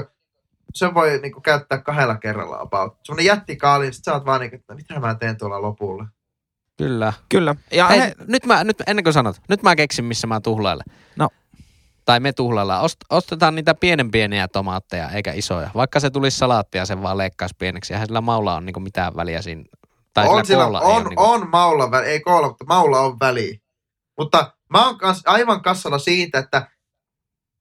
se 0.73 0.93
voi 0.93 1.19
niinku 1.21 1.41
käyttää 1.41 1.77
kahdella 1.81 2.15
kerralla 2.17 2.59
about. 2.59 2.97
Semmoinen 3.03 3.25
jättikaali, 3.25 3.85
niin 3.85 3.93
sit 3.93 4.03
sä 4.03 4.13
oot 4.13 4.25
vaan 4.25 4.41
niinku, 4.41 4.55
että 4.55 4.75
mitä 4.75 4.99
mä 4.99 5.15
teen 5.15 5.37
tuolla 5.37 5.61
lopulla. 5.61 6.05
Kyllä. 6.77 7.13
Kyllä. 7.29 7.55
Ja 7.71 7.87
Hei, 7.87 7.99
he, 7.99 8.15
nyt 8.27 8.45
mä, 8.45 8.63
nyt, 8.63 8.83
ennen 8.87 9.03
kuin 9.03 9.13
sanot, 9.13 9.35
nyt 9.49 9.63
mä 9.63 9.75
keksin, 9.75 10.05
missä 10.05 10.27
mä 10.27 10.39
tuhlailen. 10.41 10.85
No. 11.15 11.29
Tai 12.07 12.19
me 12.19 12.33
tuhlaillaan. 12.33 12.81
Ost, 12.81 12.97
ostetaan 13.09 13.55
niitä 13.55 13.75
pienen 13.75 14.11
pieniä 14.11 14.47
tomaatteja, 14.47 15.09
eikä 15.09 15.33
isoja. 15.33 15.69
Vaikka 15.75 15.99
se 15.99 16.09
tulisi 16.09 16.37
salaattia, 16.37 16.85
sen 16.85 17.01
vaan 17.01 17.17
leikkaisi 17.17 17.55
pieneksi. 17.59 17.93
Eihän 17.93 18.07
sillä 18.07 18.21
maulla 18.21 18.55
on 18.55 18.65
niinku 18.65 18.79
mitään 18.79 19.15
väliä 19.15 19.41
siinä. 19.41 19.63
Tai 20.13 20.27
on, 20.27 20.45
sillä 20.45 20.65
sillä, 20.65 20.79
on, 20.79 21.03
niinku, 21.03 21.23
on 21.23 21.49
maulla 21.49 21.91
väli, 21.91 22.07
ei 22.07 22.19
koolla, 22.19 22.47
mutta 22.47 22.65
maulla 22.67 22.99
on 22.99 23.19
väliä. 23.19 23.57
Mutta 24.17 24.53
mä 24.69 24.85
oon 24.85 24.97
kans, 24.97 25.21
aivan 25.25 25.61
kassalla 25.61 25.99
siitä, 25.99 26.39
että 26.39 26.71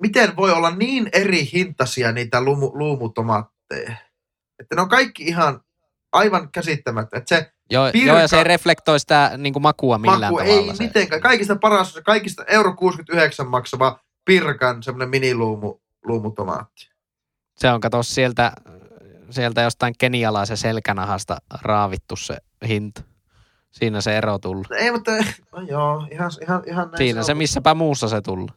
miten 0.02 0.36
voi 0.36 0.52
olla 0.52 0.70
niin 0.70 1.08
eri 1.12 1.48
hintaisia 1.52 2.12
niitä 2.12 2.40
lumu, 2.40 2.70
luumutomaatteja. 2.74 3.92
Että 4.58 4.74
ne 4.76 4.82
on 4.82 4.88
kaikki 4.88 5.22
ihan 5.22 5.60
aivan 6.12 6.52
käsittämättä. 6.52 7.16
Että 7.16 7.36
se 7.36 7.52
joo, 7.70 7.90
pirka- 7.92 8.06
joo, 8.06 8.18
ja 8.18 8.28
se 8.28 8.38
ei 8.38 8.44
reflektoi 8.44 9.00
sitä 9.00 9.30
niinku 9.36 9.60
makua 9.60 9.98
millään 9.98 10.20
maku 10.20 10.36
tavalla. 10.36 10.70
ei 10.70 10.76
se. 10.76 10.82
mitenkään. 10.84 11.20
Kaikista 11.20 11.56
paras, 11.56 11.98
kaikista 12.04 12.44
euro 12.44 12.74
69 12.74 13.46
maksava 13.46 14.05
pirkan 14.26 14.82
semmoinen 14.82 15.08
miniluumu 15.08 15.80
luumutomaatti. 16.04 16.90
Se 17.56 17.70
on, 17.70 17.80
kato, 17.80 18.02
sieltä, 18.02 18.52
sieltä 19.30 19.62
jostain 19.62 19.94
kenialaisen 19.98 20.56
selkänahasta 20.56 21.36
raavittu 21.62 22.16
se 22.16 22.36
hinta. 22.68 23.02
Siinä 23.70 24.00
se 24.00 24.16
ero 24.16 24.38
tullut. 24.38 24.66
Ei, 24.70 24.90
mutta 24.90 25.10
no 25.52 25.62
joo, 25.68 26.08
ihan, 26.10 26.30
ihan, 26.42 26.62
ihan 26.66 26.86
näin 26.86 26.98
Siinä 26.98 27.22
se, 27.22 27.32
on. 27.32 27.38
missäpä 27.38 27.74
muussa 27.74 28.08
se 28.08 28.20
tullut. 28.20 28.50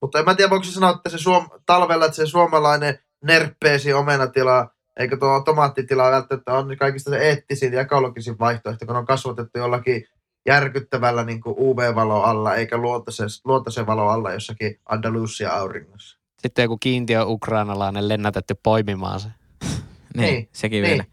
Mutta 0.00 0.18
en 0.18 0.24
mä 0.24 0.34
tiedä, 0.34 0.50
voiko 0.50 0.64
se 0.64 0.72
sanoa, 0.72 0.90
että 0.90 1.08
se 1.10 1.18
suom- 1.18 1.50
talvella, 1.66 2.04
että 2.04 2.16
se 2.16 2.26
suomalainen 2.26 2.98
nerppeesi 3.24 3.92
omenatila, 3.92 4.70
eikö 4.96 5.16
tuo 5.16 5.40
tomaattitila 5.40 6.10
välttämättä 6.10 6.52
on 6.52 6.76
kaikista 6.78 7.10
se 7.10 7.18
eettisin 7.18 7.72
ja 7.72 7.80
ekologisin 7.80 8.38
vaihtoehto, 8.38 8.86
kun 8.86 8.96
on 8.96 9.06
kasvatettu 9.06 9.58
jollakin 9.58 10.04
järkyttävällä 10.48 11.24
niin 11.24 11.40
UV-valo 11.46 12.22
alla, 12.22 12.54
eikä 12.54 12.76
luontaisen, 12.76 13.28
luontaisen 13.44 13.86
valo 13.86 14.08
alla 14.08 14.32
jossakin 14.32 14.80
Andalusia 14.88 15.52
auringossa. 15.52 16.18
Sitten 16.42 16.62
joku 16.62 16.78
kiintiö 16.80 17.24
ukrainalainen 17.24 18.08
lennätetty 18.08 18.54
poimimaan 18.62 19.20
se. 19.20 19.28
niin, 20.16 20.34
niin, 20.34 20.48
sekin 20.52 20.82
Niin. 20.82 20.90
vielä. 20.90 21.04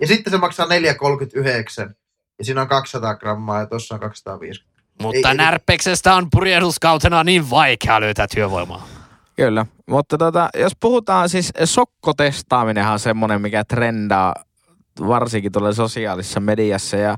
Ja 0.00 0.06
sitten 0.06 0.30
se 0.30 0.38
maksaa 0.38 0.66
4,39 0.66 1.94
ja 2.38 2.44
siinä 2.44 2.60
on 2.60 2.68
200 2.68 3.14
grammaa 3.16 3.60
ja 3.60 3.66
tuossa 3.66 3.94
on 3.94 4.00
250. 4.00 4.82
Mutta 5.02 5.28
Ei- 5.28 5.32
ei- 5.32 5.36
närpeksestä 5.36 6.14
on 6.14 6.26
purjehduskautena 6.30 7.24
niin 7.24 7.50
vaikea 7.50 8.00
löytää 8.00 8.26
työvoimaa. 8.34 8.88
Kyllä, 9.36 9.66
mutta 9.88 10.18
tota, 10.18 10.48
jos 10.58 10.72
puhutaan 10.80 11.28
siis 11.28 11.52
sokkotestaaminenhan 11.64 12.92
on 12.92 12.98
semmoinen, 12.98 13.40
mikä 13.40 13.64
trendaa 13.64 14.34
varsinkin 15.00 15.52
tuolla 15.52 15.72
sosiaalisessa 15.72 16.40
mediassa 16.40 16.96
ja 16.96 17.16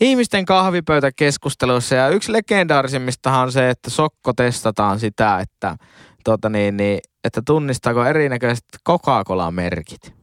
ihmisten 0.00 0.44
kahvipöytäkeskusteluissa 0.46 1.94
ja 1.94 2.08
yksi 2.08 2.32
legendaarisimmistahan 2.32 3.42
on 3.42 3.52
se, 3.52 3.70
että 3.70 3.90
sokko 3.90 4.32
testataan 4.32 5.00
sitä, 5.00 5.38
että, 5.40 5.76
tota 6.24 6.48
niin, 6.48 6.76
niin, 6.76 7.00
että 7.24 7.42
tunnistaako 7.46 8.04
erinäköiset 8.04 8.64
Coca-Cola-merkit. 8.88 10.14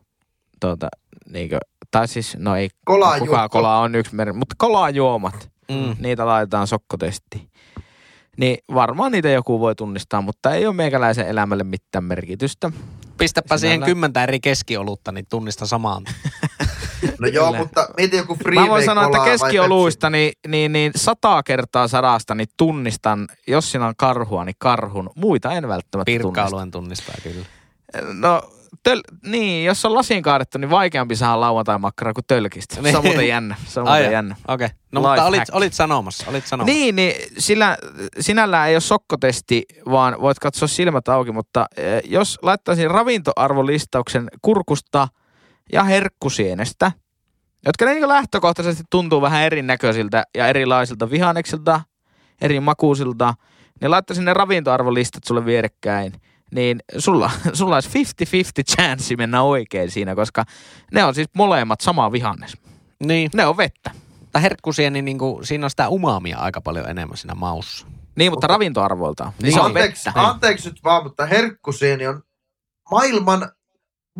Tota, 0.60 0.88
niinkö, 1.30 1.58
tai 1.92 2.08
siis, 2.08 2.38
no 2.40 2.56
ei. 2.56 2.70
Coca-Cola 2.90 3.78
on 3.80 3.96
yksi 3.96 4.16
merkki, 4.16 4.38
mutta 4.38 4.56
kolajuomat 4.58 5.50
Mm. 5.72 5.96
niitä 6.00 6.26
laitetaan 6.26 6.68
sokkotestiin. 6.68 7.50
Niin 8.38 8.58
varmaan 8.74 9.12
niitä 9.12 9.30
joku 9.30 9.60
voi 9.60 9.76
tunnistaa, 9.76 10.22
mutta 10.22 10.54
ei 10.54 10.66
ole 10.68 10.76
meikäläisen 10.76 11.28
elämälle 11.28 11.64
mitään 11.64 12.04
merkitystä. 12.04 12.72
Pistäpä 13.18 13.58
siihen 13.58 13.76
Sinällä- 13.78 13.86
kymmentä 13.86 14.24
eri 14.24 14.40
keskiolutta, 14.40 15.12
niin 15.12 15.26
tunnista 15.30 15.68
samaan. 15.68 16.04
No 17.20 17.28
joo, 17.28 17.54
mutta 17.54 17.88
mieti 17.98 18.18
joku 18.18 18.36
freeway 18.36 18.66
Mä 18.66 18.70
voin 18.72 18.86
sanoa, 18.86 19.06
että 19.06 19.26
keskioluista 19.26 20.10
niin, 20.10 20.34
niin, 20.48 20.72
niin 20.74 20.92
sata 20.96 21.44
kertaa 21.44 21.88
sadasta 21.88 22.36
niin 22.36 22.48
tunnistan, 22.58 23.28
jos 23.48 23.72
siinä 23.72 23.88
on 23.88 23.94
karhua, 23.98 24.46
niin 24.46 24.56
karhun. 24.60 25.10
Muita 25.16 25.52
en 25.52 25.68
välttämättä 25.68 26.12
tunnista. 26.12 26.28
Pirkka-alueen 26.28 26.72
tunnistaa 26.72 27.16
kyllä. 27.24 27.46
No, 28.14 28.42
töl, 28.84 29.02
niin, 29.26 29.66
jos 29.66 29.86
on 29.86 29.94
lasiin 29.94 30.24
kaadettu, 30.24 30.58
niin 30.58 30.70
vaikeampi 30.70 31.16
saada 31.16 31.40
lauantai-makkaraa 31.40 32.14
kuin 32.14 32.26
tölkistä. 32.28 32.76
Se 32.76 32.80
on 32.80 32.84
Niin. 32.84 33.04
muuten 33.04 33.28
jännä. 33.28 33.56
Se 33.66 33.80
on 33.80 33.88
Ai 33.88 34.00
muuten 34.00 34.14
jännä. 34.14 34.36
Okei. 34.48 34.66
Okay. 34.66 34.78
No 34.92 35.02
Life 35.02 35.10
mutta 35.10 35.26
olit, 35.26 35.40
hack. 35.40 35.50
olit 35.56 35.74
sanomassa, 35.74 36.26
olit 36.30 36.46
sanomassa. 36.48 36.74
Niin, 36.74 36.96
niin 36.96 37.14
sillä, 37.38 37.78
sinällään 38.20 38.70
ei 38.70 38.76
ole 38.76 38.82
sokkotesti, 38.82 39.66
vaan 39.92 40.22
voit 40.22 40.40
katsoa 40.40 40.68
silmät 40.68 41.08
auki, 41.08 41.32
mutta 41.32 41.66
eh, 41.78 42.02
jos 42.06 42.40
laittaisin 42.42 42.92
ravintoarvolistauksen 42.92 44.28
kurkusta 44.42 45.08
ja 45.74 45.84
herkkusienestä, 45.84 46.92
jotka 47.66 47.86
ne 47.86 47.94
niin 47.94 48.08
lähtökohtaisesti 48.08 48.84
tuntuu 48.90 49.22
vähän 49.22 49.44
erinäköisiltä 49.44 50.24
ja 50.38 50.48
erilaisilta 50.48 51.10
vihanneksilta, 51.10 51.82
eri 52.42 52.60
makuisilta, 52.60 53.34
niin 53.82 53.92
laittaisin 53.92 54.26
ne 54.26 54.34
ravintoarvolistat 54.34 55.24
sulle 55.24 55.46
vierekkäin, 55.46 56.14
niin 56.52 56.80
sulla, 56.98 57.32
sulla 57.54 57.76
olisi 57.76 58.04
50-50 58.70 58.76
chanssi 58.76 59.16
mennä 59.16 59.42
oikein 59.42 59.92
siinä, 59.92 60.16
koska 60.16 60.44
ne 60.94 61.04
on 61.04 61.16
siis 61.16 61.28
molemmat 61.34 61.82
sama 61.82 62.12
vihannes. 62.12 62.58
niin. 63.04 63.30
Ne 63.34 63.46
on 63.46 63.58
vettä. 63.58 63.92
Tai 64.32 64.42
herkkusieni, 64.42 65.02
niin 65.02 65.18
kuin, 65.18 65.46
siinä 65.46 65.66
on 65.66 65.70
sitä 65.70 65.90
umamia 65.90 66.38
aika 66.38 66.62
paljon 66.62 66.90
enemmän 66.90 67.18
siinä 67.18 67.36
maussa. 67.36 67.88
Niin, 68.16 68.32
mutta 68.32 68.48
ravintoarvoiltaan. 68.48 69.32
Niin 69.42 69.54
se 69.54 69.60
on 69.60 69.66
anteeksi, 69.66 70.06
vettä. 70.06 70.22
anteeksi 70.22 70.70
nyt 70.70 70.84
vaan, 70.84 71.04
mutta 71.04 71.26
herkkusieni 71.26 72.08
on 72.08 72.24
maailman... 72.92 73.52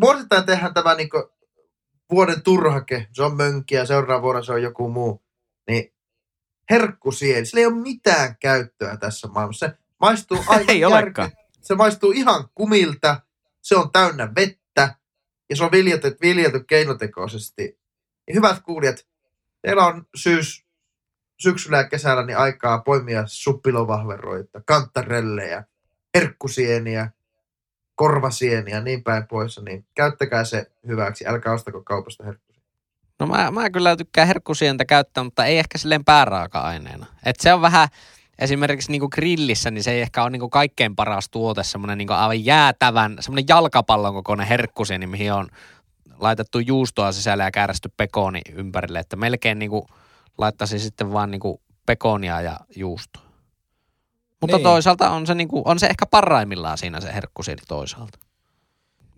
Vuosittain 0.00 0.46
tehdään 0.46 0.74
tämä 0.74 0.94
niin 0.94 1.08
vuoden 2.10 2.42
turhake. 2.42 3.06
Se 3.12 3.22
on 3.22 3.36
mönkkiä, 3.36 3.84
seuraavana 3.84 4.22
vuonna 4.22 4.42
se 4.42 4.52
on 4.52 4.62
joku 4.62 4.88
muu. 4.88 5.22
Niin 5.68 5.92
herkkusieni, 6.70 7.46
sillä 7.46 7.60
ei 7.60 7.66
ole 7.66 7.74
mitään 7.74 8.36
käyttöä 8.40 8.96
tässä 8.96 9.28
maailmassa. 9.28 9.66
Se 9.66 9.74
maistuu 10.00 10.38
aivan 10.46 10.64
Ei 10.70 10.84
olekaan. 10.84 11.30
Se 11.60 11.74
maistuu 11.74 12.10
ihan 12.10 12.48
kumilta, 12.54 13.20
se 13.62 13.76
on 13.76 13.92
täynnä 13.92 14.32
vettä 14.36 14.94
ja 15.50 15.56
se 15.56 15.64
on 15.64 15.72
viljelty, 15.72 16.16
viljelty 16.22 16.64
keinotekoisesti. 16.64 17.78
Niin 18.26 18.36
hyvät 18.36 18.62
kuulijat, 18.62 19.06
teillä 19.62 19.86
on 19.86 20.06
syys, 20.14 20.66
syksyllä 21.42 21.76
ja 21.76 21.88
kesällä 21.88 22.26
niin 22.26 22.38
aikaa 22.38 22.78
poimia 22.78 23.22
suppilovahveroita, 23.26 24.62
kantarellejä, 24.66 25.64
herkkusieniä, 26.14 27.10
korvasieniä 27.98 28.76
ja 28.76 28.80
niin 28.80 29.02
päin 29.02 29.26
pois. 29.26 29.60
Niin 29.64 29.86
käyttäkää 29.94 30.44
se 30.44 30.70
hyväksi, 30.86 31.26
älkää 31.26 31.52
ostako 31.52 31.82
kaupasta 31.82 32.24
herkkusieniä. 32.24 32.68
No 33.20 33.26
mä, 33.26 33.50
mä 33.50 33.70
kyllä 33.70 33.96
tykkään 33.96 34.26
herkkusientä 34.26 34.84
käyttää, 34.84 35.24
mutta 35.24 35.44
ei 35.44 35.58
ehkä 35.58 35.78
silleen 35.78 36.04
pääraaka-aineena. 36.04 37.06
Et 37.24 37.36
se 37.40 37.52
on 37.52 37.62
vähän, 37.62 37.88
esimerkiksi 38.38 38.90
niinku 38.90 39.08
grillissä, 39.08 39.70
niin 39.70 39.84
se 39.84 39.90
ei 39.90 40.00
ehkä 40.00 40.22
ole 40.22 40.30
niinku 40.30 40.48
kaikkein 40.48 40.96
paras 40.96 41.28
tuote, 41.28 41.62
semmoinen 41.62 41.98
niinku 41.98 42.12
aivan 42.12 42.44
jäätävän, 42.44 43.16
semmoinen 43.20 43.48
jalkapallon 43.48 44.14
kokoinen 44.14 44.46
herkkusieni, 44.46 45.06
mihin 45.06 45.32
on 45.32 45.48
laitettu 46.20 46.58
juustoa 46.58 47.12
sisälle 47.12 47.44
ja 47.44 47.50
käärästy 47.50 47.88
pekoni 47.96 48.40
ympärille, 48.54 48.98
että 48.98 49.16
melkein 49.16 49.58
niinku 49.58 49.86
laittaisi 50.38 50.78
sitten 50.78 51.12
vaan 51.12 51.30
niinku 51.30 51.62
pekonia 51.86 52.40
ja 52.40 52.56
juustoa. 52.76 53.27
Mutta 54.40 54.56
Niin. 54.56 54.64
niin. 54.64 54.72
toisaalta 54.72 55.10
on 55.10 55.26
se, 55.26 55.34
niinku, 55.34 55.62
on 55.64 55.78
se 55.78 55.86
ehkä 55.86 56.06
parhaimmillaan 56.06 56.78
siinä 56.78 57.00
se 57.00 57.14
herkkusieni 57.14 57.62
toisaalta. 57.68 58.18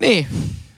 Niin. 0.00 0.26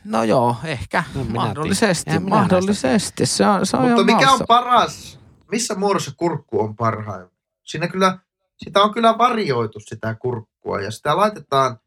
No 0.04 0.22
joo, 0.24 0.56
ehkä. 0.64 1.04
No 1.14 1.24
mahdollisesti. 1.24 2.18
Mahdollisesti. 2.18 3.26
Se 3.26 3.46
on, 3.46 3.66
se 3.66 3.76
on 3.76 3.82
Mutta 3.88 4.04
mikä 4.04 4.18
on 4.18 4.24
maassa. 4.26 4.44
paras, 4.48 5.18
missä 5.50 5.74
muodossa 5.74 6.12
kurkku 6.16 6.60
on 6.60 6.76
parhain? 6.76 7.26
Siinä 7.64 7.88
kyllä, 7.88 8.18
sitä 8.56 8.82
on 8.82 8.94
kyllä 8.94 9.18
varjoitu 9.18 9.80
sitä 9.80 10.14
kurkkua 10.14 10.80
ja 10.80 10.90
sitä 10.90 11.16
laitetaan, 11.16 11.78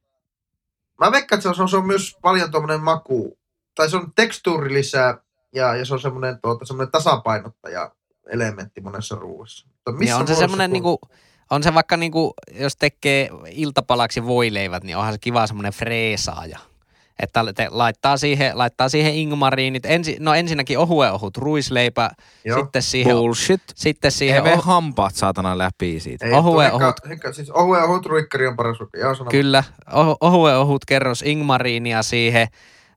mä 0.99 1.11
veikkaan, 1.11 1.37
että 1.39 1.53
se 1.55 1.61
on, 1.61 1.69
se 1.69 1.77
on 1.77 1.87
myös 1.87 2.17
paljon 2.21 2.51
tuommoinen 2.51 2.83
maku, 2.83 3.37
tai 3.75 3.89
se 3.89 3.97
on 3.97 4.11
tekstuurilisää 4.15 5.17
ja, 5.53 5.75
ja 5.75 5.85
se 5.85 5.93
on 5.93 5.99
semmoinen, 6.01 6.39
tuota, 6.41 6.65
semmoinen 6.65 6.91
tasapainottaja 6.91 7.91
elementti 8.29 8.81
monessa 8.81 9.15
ruuassa. 9.15 9.67
Mutta 9.67 9.91
Niin 9.99 10.15
on 10.15 10.27
se 10.27 10.35
semmoinen 10.35 10.71
kurkku- 10.71 10.73
niinku, 10.73 10.99
on 11.49 11.63
se 11.63 11.73
vaikka 11.73 11.97
niinku, 11.97 12.33
jos 12.59 12.75
tekee 12.75 13.29
iltapalaksi 13.51 14.25
voileivät, 14.25 14.83
niin 14.83 14.97
onhan 14.97 15.13
se 15.13 15.19
kiva 15.19 15.47
semmoinen 15.47 15.73
freesaaja. 15.73 16.59
Että 17.19 17.43
te 17.55 17.67
laittaa 17.71 18.17
siihen, 18.17 18.57
laittaa 18.57 18.89
siihen 18.89 19.13
ingmariinit. 19.15 19.85
Ensi, 19.85 20.17
no 20.19 20.33
ensinnäkin 20.33 20.79
ohuen 20.79 21.11
ohut 21.11 21.37
ruisleipä, 21.37 22.09
Joo. 22.45 22.59
sitten 22.59 22.81
siihen, 22.81 23.15
Bullshit. 23.15 23.61
sitten 23.75 24.07
Ei 24.07 24.11
siihen 24.11 24.43
mene 24.43 24.55
oh, 24.55 24.63
hampaat 24.65 25.15
saatana 25.15 25.57
läpi 25.57 25.99
siitä. 25.99 26.25
Ei, 26.25 26.33
ohue 26.33 26.63
Henkka- 26.69 26.75
ohut. 26.85 26.95
Henkka, 27.09 27.33
siis 27.33 27.51
ohue 27.51 27.83
ohut 27.83 28.05
ruikkari 28.05 28.47
on 28.47 28.55
paras 28.55 28.77
sano. 29.17 29.29
kyllä, 29.31 29.63
oh, 29.93 30.17
ohuen 30.21 30.57
ohut 30.57 30.85
kerros 30.85 31.21
ingmariinia 31.21 32.03
siihen, 32.03 32.47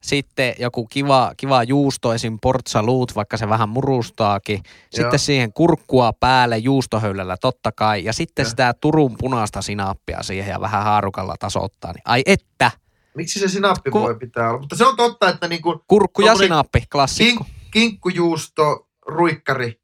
sitten 0.03 0.55
joku 0.59 0.87
kiva, 0.87 1.33
kiva 1.37 1.63
juusto, 1.63 2.15
esim. 2.15 2.39
portsaluut, 2.43 3.15
vaikka 3.17 3.37
se 3.37 3.49
vähän 3.49 3.69
murustaakin. 3.69 4.63
Sitten 4.91 5.05
Joo. 5.05 5.19
siihen 5.19 5.53
kurkkua 5.53 6.13
päälle 6.13 6.59
juustohöylällä 6.59 7.37
totta 7.37 7.73
kai. 7.73 8.05
Ja 8.05 8.13
sitten 8.13 8.43
Joo. 8.43 8.51
sitä 8.51 8.75
Turun 8.81 9.17
punaista 9.19 9.63
sinappia 9.63 10.23
siihen 10.23 10.53
ja 10.53 10.61
vähän 10.61 10.85
haarukalla 10.85 11.35
tasoittaa. 11.39 11.93
Niin, 11.93 12.03
ai 12.05 12.23
että, 12.27 12.71
Miksi 13.15 13.41
se 13.41 13.49
sinappi 13.49 13.91
Ku- 13.91 14.01
voi 14.01 14.15
pitää 14.15 14.49
olla? 14.49 14.61
Mutta 14.61 14.77
se 14.77 14.87
on 14.87 14.97
totta, 14.97 15.29
että 15.29 15.49
niinku 15.49 15.85
kurkku 15.89 16.23
ja 16.23 16.35
sinappi, 16.35 16.83
klassikko. 16.93 17.45
kink, 17.45 17.57
kinkkujuusto, 17.73 18.89
ruikkari, 19.07 19.81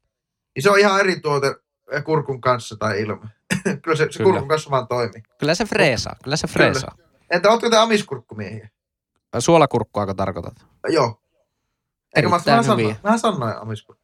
niin 0.55 0.63
se 0.63 0.69
on 0.69 0.79
ihan 0.79 0.99
eri 0.99 1.19
tuote 1.19 1.55
eh, 1.91 2.03
kurkun 2.03 2.41
kanssa 2.41 2.75
tai 2.79 3.01
ilman. 3.01 3.29
Kyllä 3.83 3.97
se, 3.97 4.07
se 4.11 4.17
Kyllä. 4.17 4.31
kurkun 4.31 4.47
kanssa 4.47 4.69
vaan 4.71 4.87
toimii. 4.87 5.21
Kyllä 5.39 5.55
se 5.55 5.65
freesaa, 5.65 6.15
kyllä 6.23 6.37
se 6.37 6.47
freesaa. 6.47 6.95
Entä 7.31 7.49
ootko 7.49 7.69
te 7.69 7.77
amiskurkkumiehiä? 7.77 8.69
Suolakurkkuako 9.41 10.13
tarkoitat? 10.13 10.53
Joo. 10.89 11.21
Eikö 12.15 12.29
mä 12.29 12.39
vähän 12.45 12.63
sanoin, 12.63 12.95
vähän 13.03 13.19
sanoin 13.19 13.53
amiskurkku. 13.61 14.03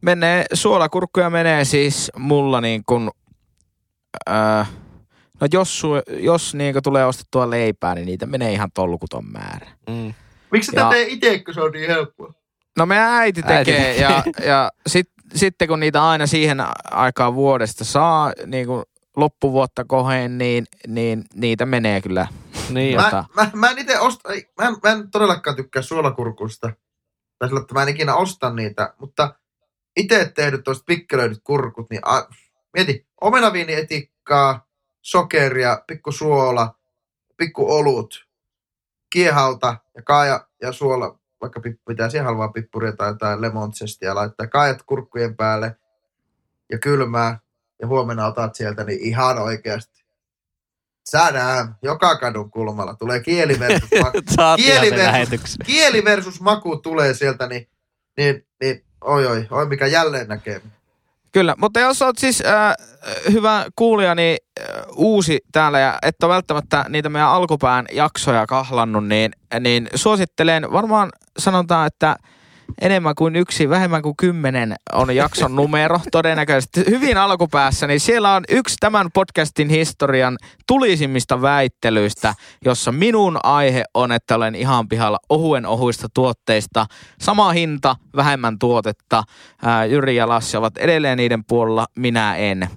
Menee, 0.00 0.44
suolakurkkuja 0.52 1.30
menee 1.30 1.64
siis 1.64 2.12
mulla 2.18 2.60
niin 2.60 2.82
kuin, 2.86 3.10
äh, 4.30 4.70
no 5.40 5.48
jos, 5.52 5.80
su, 5.80 5.88
jos 6.20 6.54
niin 6.54 6.72
kuin 6.72 6.82
tulee 6.82 7.04
ostettua 7.06 7.50
leipää, 7.50 7.94
niin 7.94 8.06
niitä 8.06 8.26
menee 8.26 8.52
ihan 8.52 8.70
tolkuton 8.74 9.24
määrä. 9.32 9.66
Mm. 9.90 10.14
Miksi 10.50 10.72
sä 10.72 10.80
Ja- 10.80 10.88
tee 10.90 11.06
itse, 11.08 11.38
kun 11.38 11.54
se 11.54 11.60
on 11.60 11.72
niin 11.72 11.90
helppoa? 11.90 12.34
No 12.78 12.86
meidän 12.86 13.08
äiti 13.10 13.42
tekee 13.42 13.56
Äiti 13.58 13.72
tekee. 13.72 13.96
ja, 14.00 14.22
ja 14.46 14.70
sit, 14.86 15.08
sitten 15.34 15.68
kun 15.68 15.80
niitä 15.80 16.08
aina 16.08 16.26
siihen 16.26 16.58
aikaan 16.90 17.34
vuodesta 17.34 17.84
saa 17.84 18.32
niin 18.46 18.66
kuin 18.66 18.82
loppuvuotta 19.16 19.84
koheen, 19.84 20.38
niin, 20.38 20.64
niin 20.86 21.24
niitä 21.34 21.66
menee 21.66 22.00
kyllä. 22.00 22.26
Niin, 22.68 22.96
Mä, 22.96 23.10
Jota- 23.10 23.24
mä, 23.36 23.50
mä, 23.54 23.70
en 23.70 23.78
ite 23.78 23.98
osta, 23.98 24.32
ei, 24.32 24.50
mä, 24.58 24.68
en, 24.68 24.76
mä 24.82 24.90
en 24.92 25.10
todellakaan 25.10 25.56
tykkää 25.56 25.82
suolakurkusta. 25.82 26.72
Tai 27.38 27.48
sillä, 27.48 27.60
että 27.60 27.74
mä 27.74 27.82
en 27.82 27.88
ikinä 27.88 28.14
osta 28.14 28.50
niitä, 28.50 28.94
mutta 28.98 29.34
itse 29.96 30.32
tehdyt 30.34 30.64
tuosta 30.64 30.84
pikkelöidyt 30.86 31.40
kurkut, 31.44 31.90
niin 31.90 32.00
a, 32.04 32.22
mieti, 32.72 33.06
omenaviinietikkaa, 33.20 34.66
sokeria, 35.02 35.82
pikku 35.86 36.12
suola, 36.12 36.74
pikku 37.36 37.72
olut, 37.74 38.28
kiehalta 39.10 39.76
ja 39.94 40.02
kaaja 40.02 40.48
ja 40.62 40.72
suola, 40.72 41.18
vaikka 41.40 41.60
pitää 41.88 42.10
siihen 42.10 42.24
halvaa 42.24 42.48
pippuria 42.48 42.92
tai 42.92 43.08
jotain 43.08 43.40
lemontsestia 43.40 44.14
laittaa, 44.14 44.46
kaajat 44.46 44.82
kurkkujen 44.82 45.36
päälle 45.36 45.76
ja 46.72 46.78
kylmää 46.78 47.38
ja 47.80 47.86
huomenna 47.86 48.26
otat 48.26 48.54
sieltä, 48.54 48.84
niin 48.84 49.00
ihan 49.00 49.38
oikeasti. 49.38 50.03
Saadaan 51.04 51.76
joka 51.82 52.16
kadun 52.16 52.50
kulmalla. 52.50 52.94
Tulee 52.94 53.20
kieli 53.20 53.58
versus, 53.58 53.90
maku, 54.02 54.18
Kieli 54.56 54.90
versus- 54.90 55.56
kieli 55.66 56.04
versus 56.04 56.40
maku 56.40 56.76
tulee 56.76 57.14
sieltä, 57.14 57.46
niin, 57.46 57.68
niin, 58.16 58.46
niin 58.60 58.84
oi 59.00 59.26
oi, 59.26 59.46
oi 59.50 59.66
mikä 59.66 59.86
jälleen 59.86 60.28
näkee. 60.28 60.60
Kyllä, 61.32 61.54
mutta 61.58 61.80
jos 61.80 62.02
oot 62.02 62.18
siis 62.18 62.42
äh, 62.46 62.74
hyvä 63.32 63.64
kuulija, 63.76 64.14
niin 64.14 64.36
äh, 64.60 64.66
uusi 64.96 65.40
täällä 65.52 65.78
ja 65.80 65.98
et 66.02 66.22
ole 66.22 66.32
välttämättä 66.34 66.84
niitä 66.88 67.08
meidän 67.08 67.28
alkupään 67.28 67.86
jaksoja 67.92 68.46
kahlannut, 68.46 69.06
niin, 69.06 69.32
niin 69.60 69.88
suosittelen, 69.94 70.72
varmaan 70.72 71.10
sanotaan, 71.38 71.86
että 71.86 72.16
enemmän 72.80 73.14
kuin 73.14 73.36
yksi, 73.36 73.68
vähemmän 73.68 74.02
kuin 74.02 74.16
kymmenen 74.16 74.74
on 74.92 75.16
jakson 75.16 75.56
numero 75.56 76.00
todennäköisesti. 76.12 76.84
Hyvin 76.90 77.18
alkupäässä, 77.18 77.86
niin 77.86 78.00
siellä 78.00 78.34
on 78.34 78.44
yksi 78.48 78.76
tämän 78.80 79.08
podcastin 79.14 79.68
historian 79.68 80.38
tulisimmista 80.66 81.42
väittelyistä, 81.42 82.34
jossa 82.64 82.92
minun 82.92 83.38
aihe 83.42 83.84
on, 83.94 84.12
että 84.12 84.36
olen 84.36 84.54
ihan 84.54 84.88
pihalla 84.88 85.18
ohuen 85.28 85.66
ohuista 85.66 86.08
tuotteista. 86.14 86.86
Sama 87.20 87.52
hinta, 87.52 87.96
vähemmän 88.16 88.58
tuotetta. 88.58 89.22
Jyri 89.90 90.16
ja 90.16 90.28
Lassi 90.28 90.56
ovat 90.56 90.78
edelleen 90.78 91.16
niiden 91.16 91.44
puolella, 91.44 91.86
minä 91.96 92.36
en. 92.36 92.68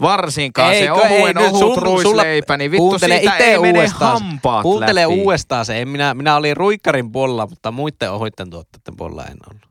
Varsinkaan 0.00 0.72
Eikö, 0.72 0.84
se 0.86 0.92
ohuen 0.92 1.38
ei, 1.38 1.46
ohut 1.46 1.58
sun- 1.74 1.82
ruisleipä, 1.82 2.56
niin 2.56 2.70
vittu 2.70 2.82
kuuntele 2.88 3.18
siitä 3.18 3.34
ite 3.36 3.44
ei 3.44 3.58
mene 3.58 3.78
uudestaan. 3.78 4.12
hampaat 4.22 4.62
Kuuntele 4.62 5.02
läpi. 5.02 5.20
uudestaan 5.22 5.64
se. 5.64 5.82
En 5.82 5.88
minä, 5.88 6.14
minä 6.14 6.36
olin 6.36 6.56
ruikkarin 6.56 7.12
puolella, 7.12 7.46
mutta 7.46 7.70
muiden 7.72 8.12
ohuitten 8.12 8.50
tuotteiden 8.50 8.96
puolella 8.96 9.24
en 9.24 9.36
ollut. 9.50 9.62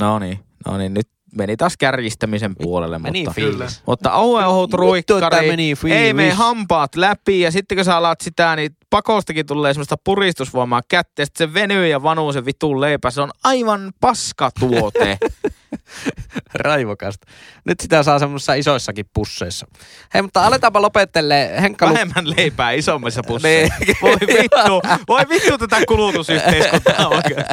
No 0.00 0.18
niin, 0.18 0.38
no 0.66 0.78
niin, 0.78 0.94
nyt 0.94 1.08
meni 1.36 1.56
taas 1.56 1.76
kärjistämisen 1.76 2.56
puolelle, 2.56 2.98
Meni 2.98 3.18
mutta... 3.18 3.32
fiilis. 3.34 3.82
Mutta 3.86 4.12
ohuen 4.12 4.46
ohut 4.46 4.72
ruikkari, 4.74 5.48
meni 5.48 5.74
fiilis. 5.74 5.98
ei 6.00 6.12
mene 6.12 6.30
hampaat 6.30 6.94
läpi 6.96 7.40
ja 7.40 7.50
sitten 7.52 7.76
kun 7.78 7.84
sä 7.84 7.96
alat 7.96 8.20
sitä, 8.20 8.56
niin 8.56 8.70
pakostakin 8.90 9.46
tulee 9.46 9.74
semmoista 9.74 9.96
puristusvoimaa 10.04 10.80
kättä 10.88 11.22
ja 11.22 11.26
sitten 11.26 11.48
se 11.48 11.54
venyy 11.54 11.86
ja 11.88 12.02
vanuu 12.02 12.32
se 12.32 12.44
vitun 12.44 12.80
leipä. 12.80 13.10
Se 13.10 13.20
on 13.20 13.30
aivan 13.44 13.92
paskatuote. 14.00 15.18
Raivokasta. 16.64 17.26
Nyt 17.64 17.80
sitä 17.80 18.02
saa 18.02 18.18
semmoisissa 18.18 18.54
isoissakin 18.54 19.06
pusseissa. 19.14 19.66
Hei, 20.14 20.22
mutta 20.22 20.46
aletaanpa 20.46 20.82
lopettele. 20.82 21.50
Henkka 21.60 21.86
Lu- 21.86 21.94
Vähemmän 21.94 22.30
leipää 22.36 22.72
isommissa 22.72 23.22
pusseissa. 23.28 23.74
Niin. 23.80 23.96
Voi 24.02 24.16
vittu, 24.20 24.82
voi 25.08 25.22
vittu 25.28 25.58
tätä 25.58 25.76
kulutusyhteiskuntaa 25.88 27.08
oikein. 27.16 27.44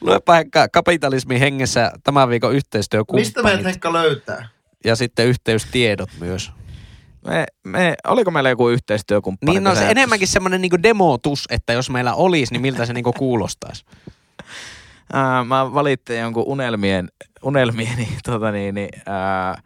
luepa 0.00 0.34
Henkka 0.34 0.68
kapitalismin 0.68 1.38
hengessä 1.38 1.92
tämän 2.04 2.28
viikon 2.28 2.54
yhteistyökumppanit. 2.54 3.26
Mistä 3.26 3.42
meidät 3.42 3.64
Henkka 3.64 3.92
löytää? 3.92 4.48
Ja 4.84 4.96
sitten 4.96 5.26
yhteystiedot 5.26 6.10
myös. 6.20 6.52
Me, 7.26 7.46
me, 7.64 7.94
oliko 8.06 8.30
meillä 8.30 8.50
joku 8.50 8.68
yhteistyökumppani? 8.68 9.52
Niin 9.52 9.64
no 9.64 9.74
se 9.74 9.90
enemmänkin 9.90 10.28
semmoinen 10.28 10.60
niinku 10.60 10.82
demotus, 10.82 11.44
että 11.50 11.72
jos 11.72 11.90
meillä 11.90 12.14
olisi, 12.14 12.52
niin 12.52 12.62
miltä 12.62 12.86
se 12.86 12.92
niinku 12.92 13.12
kuulostaisi. 13.12 13.84
Ää, 15.12 15.44
mä 15.44 15.74
valittiin 15.74 16.20
jonkun 16.20 16.44
unelmien, 16.46 17.08
unelmieni 17.42 18.08
tota 18.26 18.50
niin, 18.50 18.74
niin, 18.74 18.90
ää, 19.06 19.62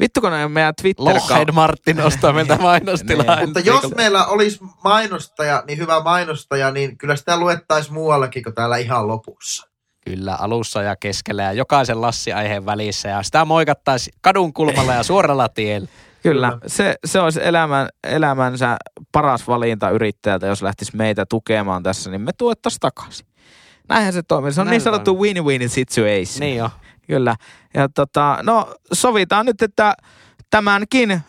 Vittu 0.00 0.20
kun 0.20 0.30
meidän 0.48 0.74
twitter 0.82 1.04
Lockheed 1.04 1.52
Martin 1.52 2.00
ostaa 2.00 2.32
meiltä 2.32 2.58
mainostilaa. 2.58 3.36
Niin. 3.36 3.48
Mutta 3.48 3.60
jos 3.60 3.94
meillä 3.96 4.26
olisi 4.26 4.58
mainostaja, 4.84 5.62
niin 5.66 5.78
hyvä 5.78 6.02
mainostaja, 6.02 6.70
niin 6.70 6.98
kyllä 6.98 7.16
sitä 7.16 7.36
luettaisiin 7.36 7.94
muuallakin 7.94 8.42
kuin 8.42 8.54
täällä 8.54 8.76
ihan 8.76 9.08
lopussa. 9.08 9.68
Kyllä, 10.04 10.34
alussa 10.34 10.82
ja 10.82 10.96
keskellä 10.96 11.42
ja 11.42 11.52
jokaisen 11.52 12.00
Lassi-aiheen 12.00 12.66
välissä 12.66 13.08
ja 13.08 13.22
sitä 13.22 13.44
moikattaisiin 13.44 14.18
kadun 14.20 14.52
kulmalla 14.52 14.92
ja 14.92 15.02
suoralla 15.02 15.48
tiellä. 15.48 15.88
Kyllä, 16.22 16.48
Kyllä. 16.50 16.60
se, 16.66 16.94
se 17.04 17.20
olisi 17.20 17.40
elämän, 17.42 17.88
elämänsä 18.04 18.76
paras 19.12 19.48
valinta 19.48 19.90
yrittäjältä, 19.90 20.46
jos 20.46 20.62
lähtisi 20.62 20.96
meitä 20.96 21.26
tukemaan 21.26 21.82
tässä, 21.82 22.10
niin 22.10 22.20
me 22.20 22.32
tuettaisiin 22.38 22.80
takaisin. 22.80 23.26
Näinhän 23.88 24.12
se 24.12 24.22
toimii. 24.22 24.52
Se 24.52 24.60
on 24.60 24.66
Näin 24.66 24.72
niin 24.72 24.80
sanottu 24.80 25.10
on. 25.10 25.16
win-win 25.18 25.68
situation. 25.68 26.40
Niin 26.40 26.56
jo. 26.56 26.70
Kyllä. 27.06 27.36
Ja 27.74 27.88
tota, 27.88 28.38
no 28.42 28.74
sovitaan 28.92 29.46
nyt, 29.46 29.62
että 29.62 29.94
tämänkin 30.50 31.10
äh, 31.10 31.22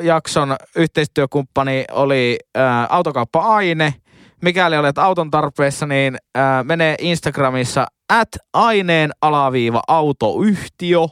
jakson 0.00 0.56
yhteistyökumppani 0.76 1.84
oli 1.92 2.38
äh, 2.58 2.86
autokauppa 2.88 3.40
Aine. 3.40 3.94
Mikäli 4.42 4.76
olet 4.76 4.98
auton 4.98 5.30
tarpeessa, 5.30 5.86
niin 5.86 6.16
äh, 6.38 6.64
mene 6.64 6.96
Instagramissa 6.98 7.86
at 8.08 8.28
aineen 8.52 9.10
alaviiva 9.20 9.82
autoyhtiö. 9.88 10.98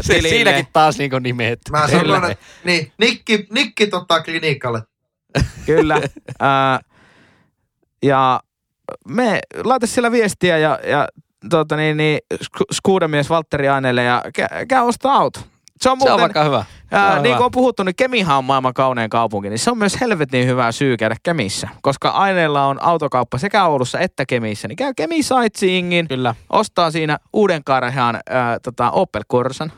Se, 0.00 0.14
Tilille. 0.14 0.28
siinäkin 0.28 0.66
taas 0.72 0.98
niinku 0.98 1.18
nimet. 1.18 1.58
Mä 1.70 1.88
sanon, 1.88 2.30
että 2.30 2.44
niin, 2.64 2.92
Nikki, 2.98 3.46
Nikki 3.52 3.86
tota 3.86 4.22
klinikalle. 4.22 4.82
Kyllä. 5.66 5.94
Ää, 6.40 6.80
ja 8.02 8.40
me 9.08 9.40
laita 9.64 9.86
siellä 9.86 10.12
viestiä 10.12 10.58
ja, 10.58 10.78
ja 10.86 11.08
tota 11.50 11.76
niin, 11.76 11.96
niin, 11.96 12.18
sku- 12.34 12.74
skuudemies 12.74 13.30
Valtteri 13.30 13.68
Aineelle 13.68 14.02
ja 14.02 14.22
kä- 14.40 14.66
käy 14.68 14.82
ostaa 14.82 15.14
auto. 15.14 15.40
Se 15.40 15.44
on 15.44 15.50
Se 15.80 15.90
on 15.90 15.98
muuten, 15.98 16.20
vaikka 16.20 16.44
hyvä. 16.44 16.64
Se 16.90 16.96
on 16.96 17.02
ää, 17.02 17.14
niin 17.14 17.24
hyvä. 17.24 17.36
kuin 17.36 17.44
on 17.44 17.50
puhuttu, 17.50 17.82
niin 17.82 17.96
Kemihan 17.96 18.38
on 18.38 18.44
maailman 18.44 18.74
kaunein 18.74 19.10
kaupunki, 19.10 19.48
niin 19.48 19.58
se 19.58 19.70
on 19.70 19.78
myös 19.78 20.00
helvetin 20.00 20.46
hyvä 20.46 20.72
syy 20.72 20.96
käydä 20.96 21.16
Kemissä. 21.22 21.68
Koska 21.82 22.08
Aineella 22.08 22.66
on 22.66 22.82
autokauppa 22.82 23.38
sekä 23.38 23.64
Oulussa 23.66 23.98
että 23.98 24.26
Kemissä, 24.26 24.68
niin 24.68 24.76
käy 24.76 24.92
Kemi 24.96 25.22
Sightseeingin, 25.22 26.08
Kyllä. 26.08 26.34
ostaa 26.50 26.90
siinä 26.90 27.18
uuden 27.32 27.64
kaarhan 27.64 28.20
ää, 28.30 28.58
tota 28.60 28.90
Opel 28.90 29.22
Corsan. 29.32 29.72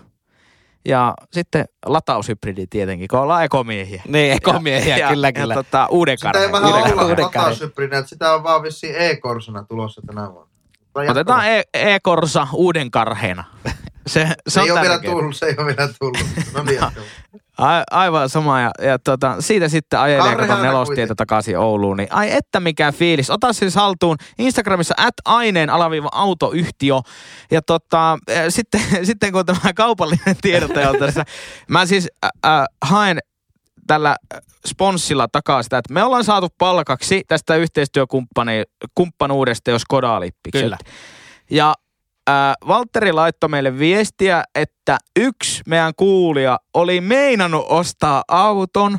Ja 0.84 1.14
sitten 1.32 1.64
lataushybridi 1.86 2.66
tietenkin, 2.66 3.08
kun 3.08 3.18
ollaan 3.18 3.44
ekomiehiä. 3.44 4.02
Niin, 4.08 4.32
ekomiehiä, 4.32 4.96
ja, 4.96 5.08
kyllä, 5.08 5.28
ja, 5.28 5.32
kyllä. 5.32 5.54
Ja 5.54 5.62
tota, 5.62 5.86
uuden 5.90 6.18
Sitä 6.18 6.28
ei 6.28 6.32
karheen. 6.32 6.52
vähän 6.52 6.68
uuden 6.68 6.80
Uuden 6.80 6.92
olla 6.92 6.96
karheen. 7.00 7.10
uuden 7.10 7.30
karhe. 7.32 7.38
lataushybrinen, 7.48 7.98
että 7.98 8.08
sitä 8.08 8.34
on 8.34 8.42
vaan 8.42 8.62
vissiin 8.62 8.94
e-korsana 8.98 9.64
tulossa 9.64 10.02
tänä 10.06 10.32
vuonna. 10.32 10.52
Otetaan 11.10 11.48
e- 11.48 11.62
e-korsa 11.74 12.46
uuden 12.52 12.90
karheena. 12.90 13.44
Se, 14.06 14.26
se, 14.26 14.34
Se 14.48 14.60
on 14.60 14.66
ei 14.66 14.70
ole 14.72 14.80
vielä 14.80 14.98
tullut, 14.98 15.36
se 15.36 15.46
ei 15.46 15.54
ole 15.58 15.66
vielä 15.76 15.90
tullut. 16.00 16.18
No 16.54 16.62
niin. 16.62 16.80
A- 17.58 17.82
aivan 17.90 18.28
sama. 18.28 18.60
Ja, 18.60 18.70
ja 18.82 18.98
tota, 18.98 19.36
siitä 19.40 19.68
sitten 19.68 20.00
ajelee 20.00 20.36
kato 20.36 20.62
nelostietä 20.62 21.14
takaisin 21.14 21.58
Ouluun. 21.58 21.96
Niin, 21.96 22.12
ai 22.12 22.32
että 22.32 22.60
mikä 22.60 22.92
fiilis. 22.92 23.30
Ota 23.30 23.52
siis 23.52 23.74
haltuun 23.74 24.16
Instagramissa 24.38 24.94
at 24.98 25.14
aineen 25.24 25.70
alaviiva 25.70 26.08
autoyhtiö. 26.12 26.94
Ja 27.50 27.62
tota, 27.62 28.12
äh, 28.12 28.44
sitten, 28.48 28.80
sitten 29.06 29.32
kun 29.32 29.46
tämä 29.46 29.72
kaupallinen 29.74 30.36
tiedottaja 30.42 30.90
on 30.90 30.98
tässä. 30.98 31.24
Mä 31.68 31.86
siis 31.86 32.08
äh, 32.24 32.30
äh, 32.46 32.64
haen 32.84 33.18
tällä 33.86 34.16
sponssilla 34.66 35.28
takaa 35.28 35.62
sitä, 35.62 35.78
että 35.78 35.94
me 35.94 36.04
ollaan 36.04 36.24
saatu 36.24 36.48
palkaksi 36.58 37.22
tästä 37.28 37.56
yhteistyökumppanuudesta 37.56 39.70
jo 39.70 39.78
Skoda-lippikset. 39.78 40.62
Kyllä. 40.62 40.78
Ja 41.50 41.74
äh, 42.32 42.54
Valtteri 42.68 43.12
laittoi 43.12 43.48
meille 43.48 43.78
viestiä, 43.78 44.44
että 44.54 44.98
yksi 45.20 45.62
meidän 45.66 45.92
kuulija 45.96 46.58
oli 46.74 47.00
meinannut 47.00 47.66
ostaa 47.68 48.24
auton, 48.28 48.98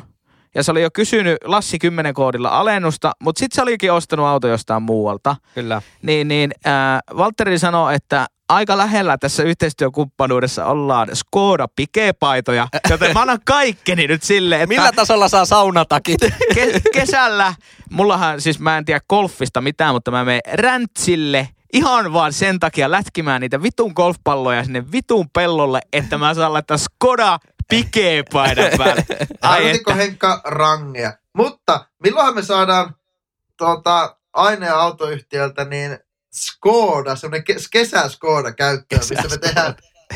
ja 0.54 0.62
se 0.62 0.70
oli 0.70 0.82
jo 0.82 0.90
kysynyt 0.90 1.36
Lassi 1.44 1.78
10 1.78 2.14
koodilla 2.14 2.48
alennusta, 2.48 3.12
mutta 3.22 3.38
sitten 3.38 3.56
se 3.56 3.62
olikin 3.62 3.92
ostanut 3.92 4.26
auto 4.26 4.48
jostain 4.48 4.82
muualta. 4.82 5.36
Kyllä. 5.54 5.82
Niin, 6.02 6.28
niin 6.28 6.50
äh, 6.66 7.16
Valtteri 7.16 7.58
sanoi, 7.58 7.94
että 7.94 8.26
aika 8.48 8.76
lähellä 8.76 9.18
tässä 9.18 9.42
yhteistyökumppanuudessa 9.42 10.66
ollaan 10.66 11.08
Skoda 11.12 11.68
pikepaitoja, 11.76 12.68
joten 12.90 13.14
mä 13.14 13.20
annan 13.20 13.38
kaikkeni 13.44 14.06
nyt 14.06 14.22
sille, 14.22 14.56
että 14.56 14.66
Millä 14.66 14.92
tasolla 14.92 15.28
saa 15.28 15.44
saunatakit? 15.44 16.22
ke- 16.54 16.80
kesällä, 16.92 17.54
mullahan 17.90 18.40
siis 18.40 18.60
mä 18.60 18.78
en 18.78 18.84
tiedä 18.84 19.00
golfista 19.08 19.60
mitään, 19.60 19.94
mutta 19.94 20.10
mä 20.10 20.24
menen 20.24 20.40
räntsille 20.52 21.48
ihan 21.74 22.12
vaan 22.12 22.32
sen 22.32 22.60
takia 22.60 22.90
lätkimään 22.90 23.40
niitä 23.40 23.62
vitun 23.62 23.92
golfpalloja 23.96 24.64
sinne 24.64 24.92
vitun 24.92 25.30
pellolle, 25.30 25.80
että 25.92 26.18
mä 26.18 26.34
saan 26.34 26.52
laittaa 26.52 26.78
Skoda 26.78 27.38
pikepaidan 27.68 28.70
päälle. 28.78 29.04
Ai 29.42 29.70
että, 29.70 29.94
Henkka 29.94 30.40
rangia? 30.44 31.12
Mutta 31.36 31.86
milloinhan 32.02 32.34
me 32.34 32.42
saadaan 32.42 32.94
tuota, 33.56 34.16
aineen 34.32 34.74
autoyhtiöltä 34.74 35.64
niin 35.64 35.98
Skoda, 36.32 37.16
semmoinen 37.16 37.44
kes- 37.44 37.68
kesä 37.68 38.08
Skoda 38.08 38.52
käyttöön, 38.52 39.00
missä 39.00 39.14
me 39.14 39.22
Kesä 39.22 39.38
tehdään, 39.38 39.74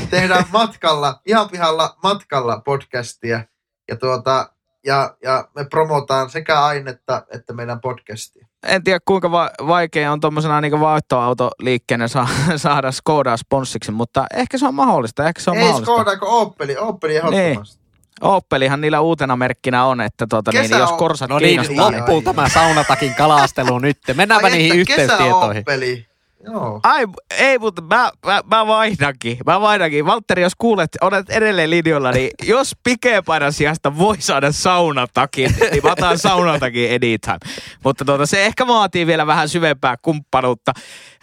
tehdään 0.09 0.45
matkalla, 0.51 1.21
ihan 1.25 1.49
pihalla 1.49 1.97
matkalla 2.03 2.61
podcastia. 2.65 3.43
Ja, 3.87 3.95
tuota, 3.95 4.53
ja, 4.85 5.17
ja 5.23 5.47
me 5.55 5.65
promotaan 5.65 6.29
sekä 6.29 6.63
ainetta 6.63 7.25
että 7.33 7.53
meidän 7.53 7.81
podcastia. 7.81 8.48
En 8.67 8.83
tiedä 8.83 8.99
kuinka 9.05 9.31
va- 9.31 9.49
vaikea 9.67 10.11
on 10.11 10.19
tuommoisena 10.19 10.61
niin 10.61 10.79
vaihtoautoliikkeenä 10.79 12.07
sa- 12.07 12.27
saada 12.57 12.91
Skodaa 12.91 13.37
sponssiksi, 13.37 13.91
mutta 13.91 14.25
ehkä 14.35 14.57
se 14.57 14.67
on 14.67 14.75
mahdollista, 14.75 15.27
ehkä 15.27 15.41
se 15.41 15.49
on 15.51 15.57
Ei 15.57 15.63
mahdollista. 15.63 15.93
Skoda, 15.95 16.17
kun 16.17 16.27
Opeli, 16.29 16.77
Opeli 16.77 17.15
ehdottomasti. 17.15 17.79
Opelihan 18.21 18.81
niillä 18.81 18.99
uutena 19.01 19.35
merkkinä 19.35 19.85
on, 19.85 20.01
että 20.01 20.27
tuota, 20.29 20.51
niin, 20.51 20.61
Kesä 20.61 20.77
jos 20.77 20.91
on- 20.91 20.97
korsat 20.97 21.29
No 21.29 21.39
niin, 21.39 21.61
loppuu 21.77 22.21
tämä 22.21 22.49
saunatakin 22.49 23.15
kalastelu 23.15 23.79
nyt. 23.79 23.97
Mennäänpä 24.13 24.49
niihin 24.49 24.79
yhteystietoihin. 24.79 25.63
Kesäoppeli. 25.63 26.08
Joo. 26.43 26.79
Ai, 26.83 27.05
ei, 27.37 27.59
mutta 27.59 27.81
mä, 27.81 28.11
mä, 28.25 28.41
mä 28.51 28.67
vaihdankin. 28.67 29.37
Mä 29.45 29.61
vaihdankin. 29.61 30.05
Valtteri, 30.05 30.41
jos 30.41 30.53
kuulet, 30.57 30.89
olet 31.01 31.29
edelleen 31.29 31.69
linjoilla, 31.69 32.11
niin 32.11 32.31
jos 32.53 32.75
pikepaidan 32.83 33.53
sijasta 33.53 33.97
voi 33.97 34.21
saada 34.21 34.51
saunatakin, 34.51 35.55
niin 35.71 35.83
mä 35.83 35.91
otan 35.91 36.17
saunatakin 36.17 36.89
anytime. 36.89 37.37
Mutta 37.83 38.05
tuota, 38.05 38.25
se 38.25 38.45
ehkä 38.45 38.67
vaatii 38.67 39.07
vielä 39.07 39.27
vähän 39.27 39.49
syvempää 39.49 39.95
kumppanuutta. 40.01 40.73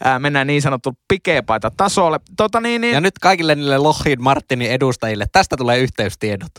Ää, 0.04 0.18
mennään 0.18 0.46
niin 0.46 0.62
sanottu 0.62 0.98
pikepaita 1.08 1.70
tasolle. 1.76 2.20
Tota 2.36 2.60
niin, 2.60 2.80
niin, 2.80 2.94
Ja 2.94 3.00
nyt 3.00 3.18
kaikille 3.18 3.54
niille 3.54 3.78
Lockheed 3.78 4.18
Martinin 4.18 4.70
edustajille, 4.70 5.24
tästä 5.32 5.56
tulee 5.56 5.78
yhteystiedot. 5.78 6.52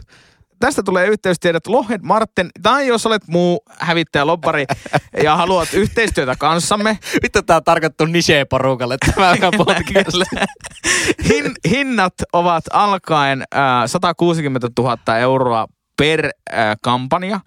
Tästä 0.60 0.84
tulee 0.84 1.08
yhteystiedot 1.08 1.68
Lockheed 1.68 2.02
Martin, 2.04 2.50
tai 2.62 2.88
jos 2.88 3.06
olet 3.06 3.28
muu 3.28 3.60
hävittäjä 3.80 4.28
lobbari 4.28 4.66
ja 5.24 5.36
haluat 5.36 5.74
yhteistyötä 5.74 6.36
kanssamme, 6.40 7.00
Vittu 7.24 7.42
tää 7.42 7.58
on 7.58 7.64
tarkoittu 7.64 8.06
niche-porukalle 8.06 8.98
tämä 8.98 9.36
podcast. 9.66 10.18
Hin, 11.30 11.52
hinnat 11.70 12.14
ovat 12.34 12.64
alkaen 12.74 13.44
äh, 13.56 13.84
160 13.86 14.68
000 14.80 15.18
euroa 15.18 15.68
per 15.98 16.26
äh, 16.26 16.78
kampanja. 16.82 17.40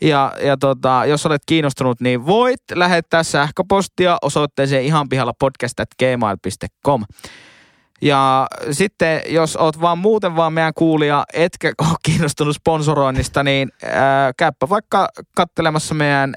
Ja, 0.00 0.32
ja 0.42 0.56
tota, 0.56 1.02
jos 1.06 1.26
olet 1.26 1.42
kiinnostunut, 1.46 2.00
niin 2.00 2.26
voit 2.26 2.60
lähettää 2.74 3.22
sähköpostia 3.22 4.18
osoitteeseen 4.22 4.84
ihan 4.84 5.08
pihalla 5.08 5.32
podcast.gmail.com. 5.38 7.04
Ja 8.02 8.46
sitten, 8.70 9.22
jos 9.28 9.56
oot 9.56 9.80
vaan 9.80 9.98
muuten 9.98 10.36
vaan 10.36 10.52
meidän 10.52 10.72
kuulija, 10.74 11.24
etkä 11.32 11.72
ole 11.78 11.96
kiinnostunut 12.02 12.56
sponsoroinnista, 12.56 13.42
niin 13.42 13.72
ää, 13.84 14.32
käyppä 14.36 14.68
vaikka 14.68 15.08
kattelemassa 15.36 15.94
meidän 15.94 16.34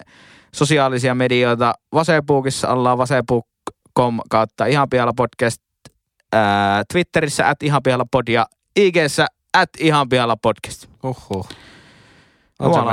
sosiaalisia 0.56 1.16
medioita. 1.16 1.74
Vasepuukissa 1.94 2.70
ollaan 2.70 2.98
vasepuuk.com 2.98 4.20
kautta 4.30 4.66
ihan 4.66 4.90
pihalla 4.90 5.14
podcast 5.18 5.62
ää, 6.34 6.84
Twitterissä 6.94 7.50
at 7.50 7.64
ihan 7.64 7.84
pihalla 7.84 8.06
pod 8.12 8.28
ja 8.28 8.46
IGssä 8.76 9.28
at 9.54 9.70
ihan 9.80 10.10
pihalla 10.10 10.38
podcast. 10.38 10.88
Uhuh. 11.04 11.50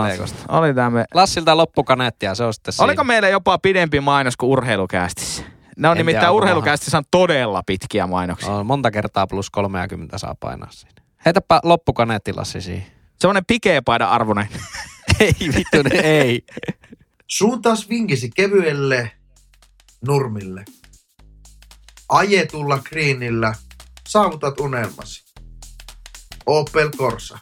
Melkoista. 0.03 0.39
Oli 0.49 0.75
tää 0.75 0.91
me. 0.91 1.05
Lassilta 1.15 1.57
loppukaneettia, 1.57 2.35
se 2.35 2.45
on 2.45 2.55
sitten 2.55 2.73
siinä. 2.73 2.85
Oliko 2.85 3.05
meillä 3.05 3.29
jopa 3.29 3.59
pidempi 3.59 4.01
mainos 4.01 4.37
kuin 4.37 4.51
urheilukästissä? 4.51 5.43
Ne 5.77 5.89
on 5.89 5.97
En 5.97 6.07
nimittäin 6.07 6.33
urheilukästissä 6.33 6.99
on 6.99 7.05
todella 7.11 7.63
pitkiä 7.67 8.07
mainoksia. 8.07 8.51
On 8.51 8.67
monta 8.67 8.91
kertaa 8.91 9.27
plus 9.27 9.51
30 9.51 10.19
saa 10.19 10.35
painaa 10.41 10.71
siinä. 10.71 11.03
Heitäpä 11.25 11.61
loppukaneetti 11.63 12.33
Lassi 12.33 12.61
siihen. 12.61 12.87
Semmoinen 13.21 13.45
pikepaidan 13.47 14.09
arvoinen. 14.09 14.49
ei 15.21 15.35
vittu, 15.41 15.83
ne 15.83 15.99
ei. 15.99 16.45
Suuntaus 17.27 17.89
vinkisi 17.89 18.31
kevyelle 18.37 19.11
nurmille. 20.07 20.65
Ajetulla 22.09 22.79
greenillä 22.79 23.55
saavutat 24.09 24.61
unelmasi. 24.61 25.25
Opel 26.47 26.91
Corsa. 26.91 27.39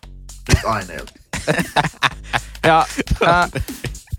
Nyt 0.48 0.64
aineelta. 0.64 1.12
Ja 2.66 2.86
ää, 3.26 3.48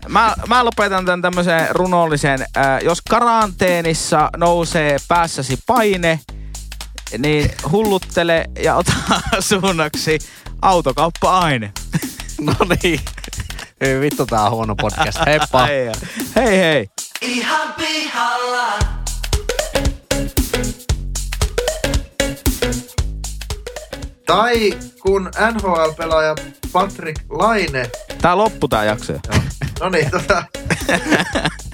mä, 0.08 0.34
mä 0.48 0.64
lopetan 0.64 1.04
tämän 1.04 1.22
tämmöiseen 1.22 1.68
runollisen. 1.70 2.46
Ää, 2.56 2.80
jos 2.80 3.02
karanteenissa 3.10 4.30
nousee 4.36 4.96
päässäsi 5.08 5.58
paine, 5.66 6.20
niin 7.18 7.50
hulluttele 7.72 8.44
ja 8.62 8.74
ota 8.76 8.92
suunnaksi 9.40 10.18
autokauppa-aine. 10.62 11.72
No 12.40 12.54
niin. 12.82 13.00
Ei 13.80 14.00
vittu, 14.00 14.26
tää 14.26 14.42
on 14.44 14.50
huono 14.50 14.76
podcast. 14.76 15.18
Heippa. 15.26 15.66
Hei, 15.66 15.86
hei. 16.36 16.58
hei. 16.58 16.86
Ihan 17.22 17.74
pihalla. 17.74 18.78
Tai 24.26 24.72
kun 25.02 25.30
NHL-pelaaja 25.52 26.34
Patrick 26.72 27.20
Laine, 27.30 27.90
Tää 28.22 28.36
loppu 28.36 28.68
tää 28.68 28.84
jakso. 28.84 29.12
jo. 29.12 29.18
No 29.80 29.88
niin, 29.88 30.10
tota, 30.10 30.44